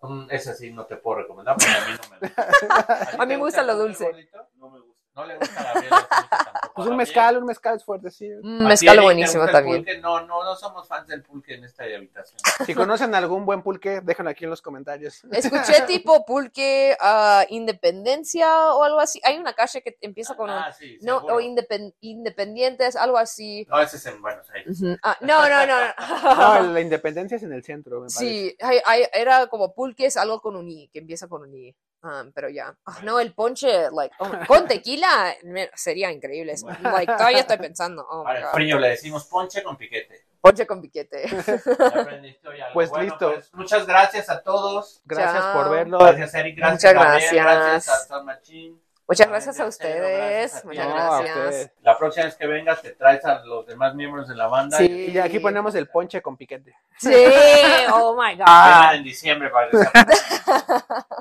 Mm, 0.01 0.27
Ese 0.31 0.55
sí 0.55 0.71
no 0.73 0.87
te 0.87 0.97
puedo 0.97 1.19
recomendar 1.19 1.57
porque 1.57 1.73
a 1.73 1.81
mí 1.89 1.97
no 1.97 2.09
me 2.11 2.29
gusta. 2.29 3.23
A 3.23 3.27
mí 3.27 3.35
me 3.35 3.37
gusta 3.37 3.63
lo 3.63 3.77
dulce. 3.77 4.29
No 4.57 4.71
me 4.71 4.79
gusta. 4.81 4.88
No 5.19 5.27
le 5.27 5.37
gusta 5.37 5.61
a 5.61 5.65
Gabriel 5.65 5.93
el 5.93 5.99
pulque 5.99 6.29
tampoco. 6.31 6.73
Pues 6.79 6.87
un 6.87 6.93
¿A 6.95 6.97
mezcal, 6.97 7.37
un 7.39 7.45
mezcal 7.45 7.75
es 7.77 7.85
fuerte, 7.85 8.11
sí. 8.13 8.31
Un 8.31 8.65
mezcal 8.65 9.01
buenísimo 9.01 9.47
también. 9.49 9.79
pulque? 9.79 9.99
No, 9.99 10.21
no, 10.21 10.45
no 10.45 10.55
somos 10.55 10.87
fans 10.87 11.09
del 11.09 11.25
pulque 11.25 11.55
en 11.55 11.65
esta 11.65 11.83
habitación. 11.83 12.39
Si 12.65 12.73
conocen 12.73 13.13
algún 13.17 13.45
buen 13.45 13.63
pulque, 13.63 14.01
déjenlo 14.01 14.31
aquí 14.31 14.45
en 14.45 14.51
los 14.51 14.63
comentarios. 14.63 15.25
Escuché 15.33 15.83
tipo 15.89 16.25
pulque 16.25 16.97
ah, 17.01 17.45
Independencia 17.49 18.73
o 18.75 18.85
algo 18.85 19.01
así. 19.01 19.21
Hay 19.25 19.39
una 19.39 19.55
calle 19.55 19.83
que 19.83 19.97
empieza 20.03 20.37
con 20.37 20.51
un... 20.51 20.57
Ah, 20.57 20.73
sí, 20.73 20.99
No, 21.03 21.17
o 21.17 21.41
independ- 21.41 21.95
Independientes, 22.01 22.95
algo 22.95 23.19
así. 23.19 23.67
No, 23.69 23.81
ese 23.81 23.97
es 23.97 24.07
en 24.07 24.23
Buenos 24.23 24.49
Aires. 24.51 24.79
Ah, 25.03 25.17
no, 25.21 25.49
no, 25.49 25.67
no. 25.67 25.79
No, 26.63 26.73
la 26.73 26.81
independencia 26.81 27.37
es 27.39 27.43
en 27.43 27.53
el 27.53 27.65
centro, 27.65 27.97
me 28.01 28.07
parece. 28.07 28.19
Sí, 28.21 28.57
hay- 28.61 28.81
hay- 28.85 29.07
era 29.13 29.49
como 29.49 29.75
pulques, 29.75 30.17
algo 30.17 30.41
con 30.41 30.55
un 30.55 30.69
I, 30.69 30.89
que 30.93 31.01
empieza 31.01 31.27
con 31.27 31.43
un 31.43 31.53
I. 31.55 31.75
Ah, 32.03 32.25
pero 32.33 32.49
ya. 32.49 32.77
Ah, 32.87 32.99
no, 33.03 33.19
el 33.19 33.35
ponche, 33.35 33.91
like, 33.91 34.15
oh, 34.21 34.31
con 34.47 34.69
tequila 34.69 35.35
sería 35.75 36.13
increíble. 36.13 36.55
Like, 36.83 37.13
todavía 37.13 37.41
estoy 37.41 37.59
pensando. 37.59 38.07
Oh, 38.11 38.25
Para 38.25 38.39
el 38.41 38.47
frío 38.47 38.79
le 38.79 38.91
decimos 38.91 39.27
ponche 39.27 39.63
con 39.63 39.77
piquete. 39.77 40.27
Ponche 40.41 40.67
con 40.67 40.81
piquete. 40.81 41.25
Pues 42.73 42.91
Bueno, 42.91 43.05
listo. 43.05 43.33
pues, 43.33 43.53
muchas 43.55 43.87
gracias 43.87 44.31
a 44.31 44.43
todos. 44.43 45.03
Gracias 45.05 45.43
Chao. 45.43 45.63
por 45.63 45.71
verlo. 45.73 45.99
Gracias, 45.99 46.35
Eric. 46.35 46.57
Gracias, 46.57 46.93
Muchas 46.93 46.95
Gabriel, 46.95 47.35
gracias. 47.35 47.87
Gracias 47.87 47.89
a 47.89 48.07
San 48.07 48.25
Machín. 48.25 48.88
Muchas 49.09 49.29
gracias 49.29 49.59
a 49.59 49.67
ustedes. 49.67 50.53
gracias 50.53 50.55
a 50.57 50.61
ti. 50.61 50.67
Muchas 50.69 50.87
No, 50.87 50.95
a 50.95 51.19
gracias. 51.23 51.37
ustedes. 51.47 51.71
La 51.81 51.97
próxima 51.99 52.27
vez 52.27 52.37
que 52.37 52.47
vengas 52.47 52.83
te 52.83 52.91
traes 52.93 53.25
a 53.25 53.39
los 53.45 53.67
demás 53.67 53.95
miembros 53.95 54.29
de 54.29 54.37
la 54.37 54.49
banda. 54.49 54.77
Sí. 54.77 54.85
y 55.09 55.11
Y 55.13 55.19
aquí 55.19 55.39
ponemos 55.41 55.75
el 55.75 55.89
ponche 55.89 56.21
con 56.21 56.37
piquete. 56.37 56.75
Sí, 56.99 57.15
oh 57.93 58.15
my 58.15 58.37
Vengan 58.37 58.89
God. 58.91 58.95
en 58.97 59.05
diciembre 59.05 59.49
para 59.51 59.71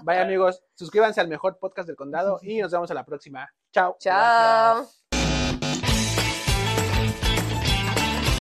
Vaya 0.04 0.22
amigos, 0.22 0.62
suscríbanse 0.76 1.22
al 1.22 1.28
mejor 1.30 1.58
podcast 1.60 1.88
del 1.88 1.96
condado 1.96 2.40
y 2.42 2.60
nos 2.62 2.72
vemos 2.72 2.92
a 2.92 2.94
la 2.94 3.06
próxima. 3.06 3.50
Chao. 3.72 3.96
Chao. 4.00 4.97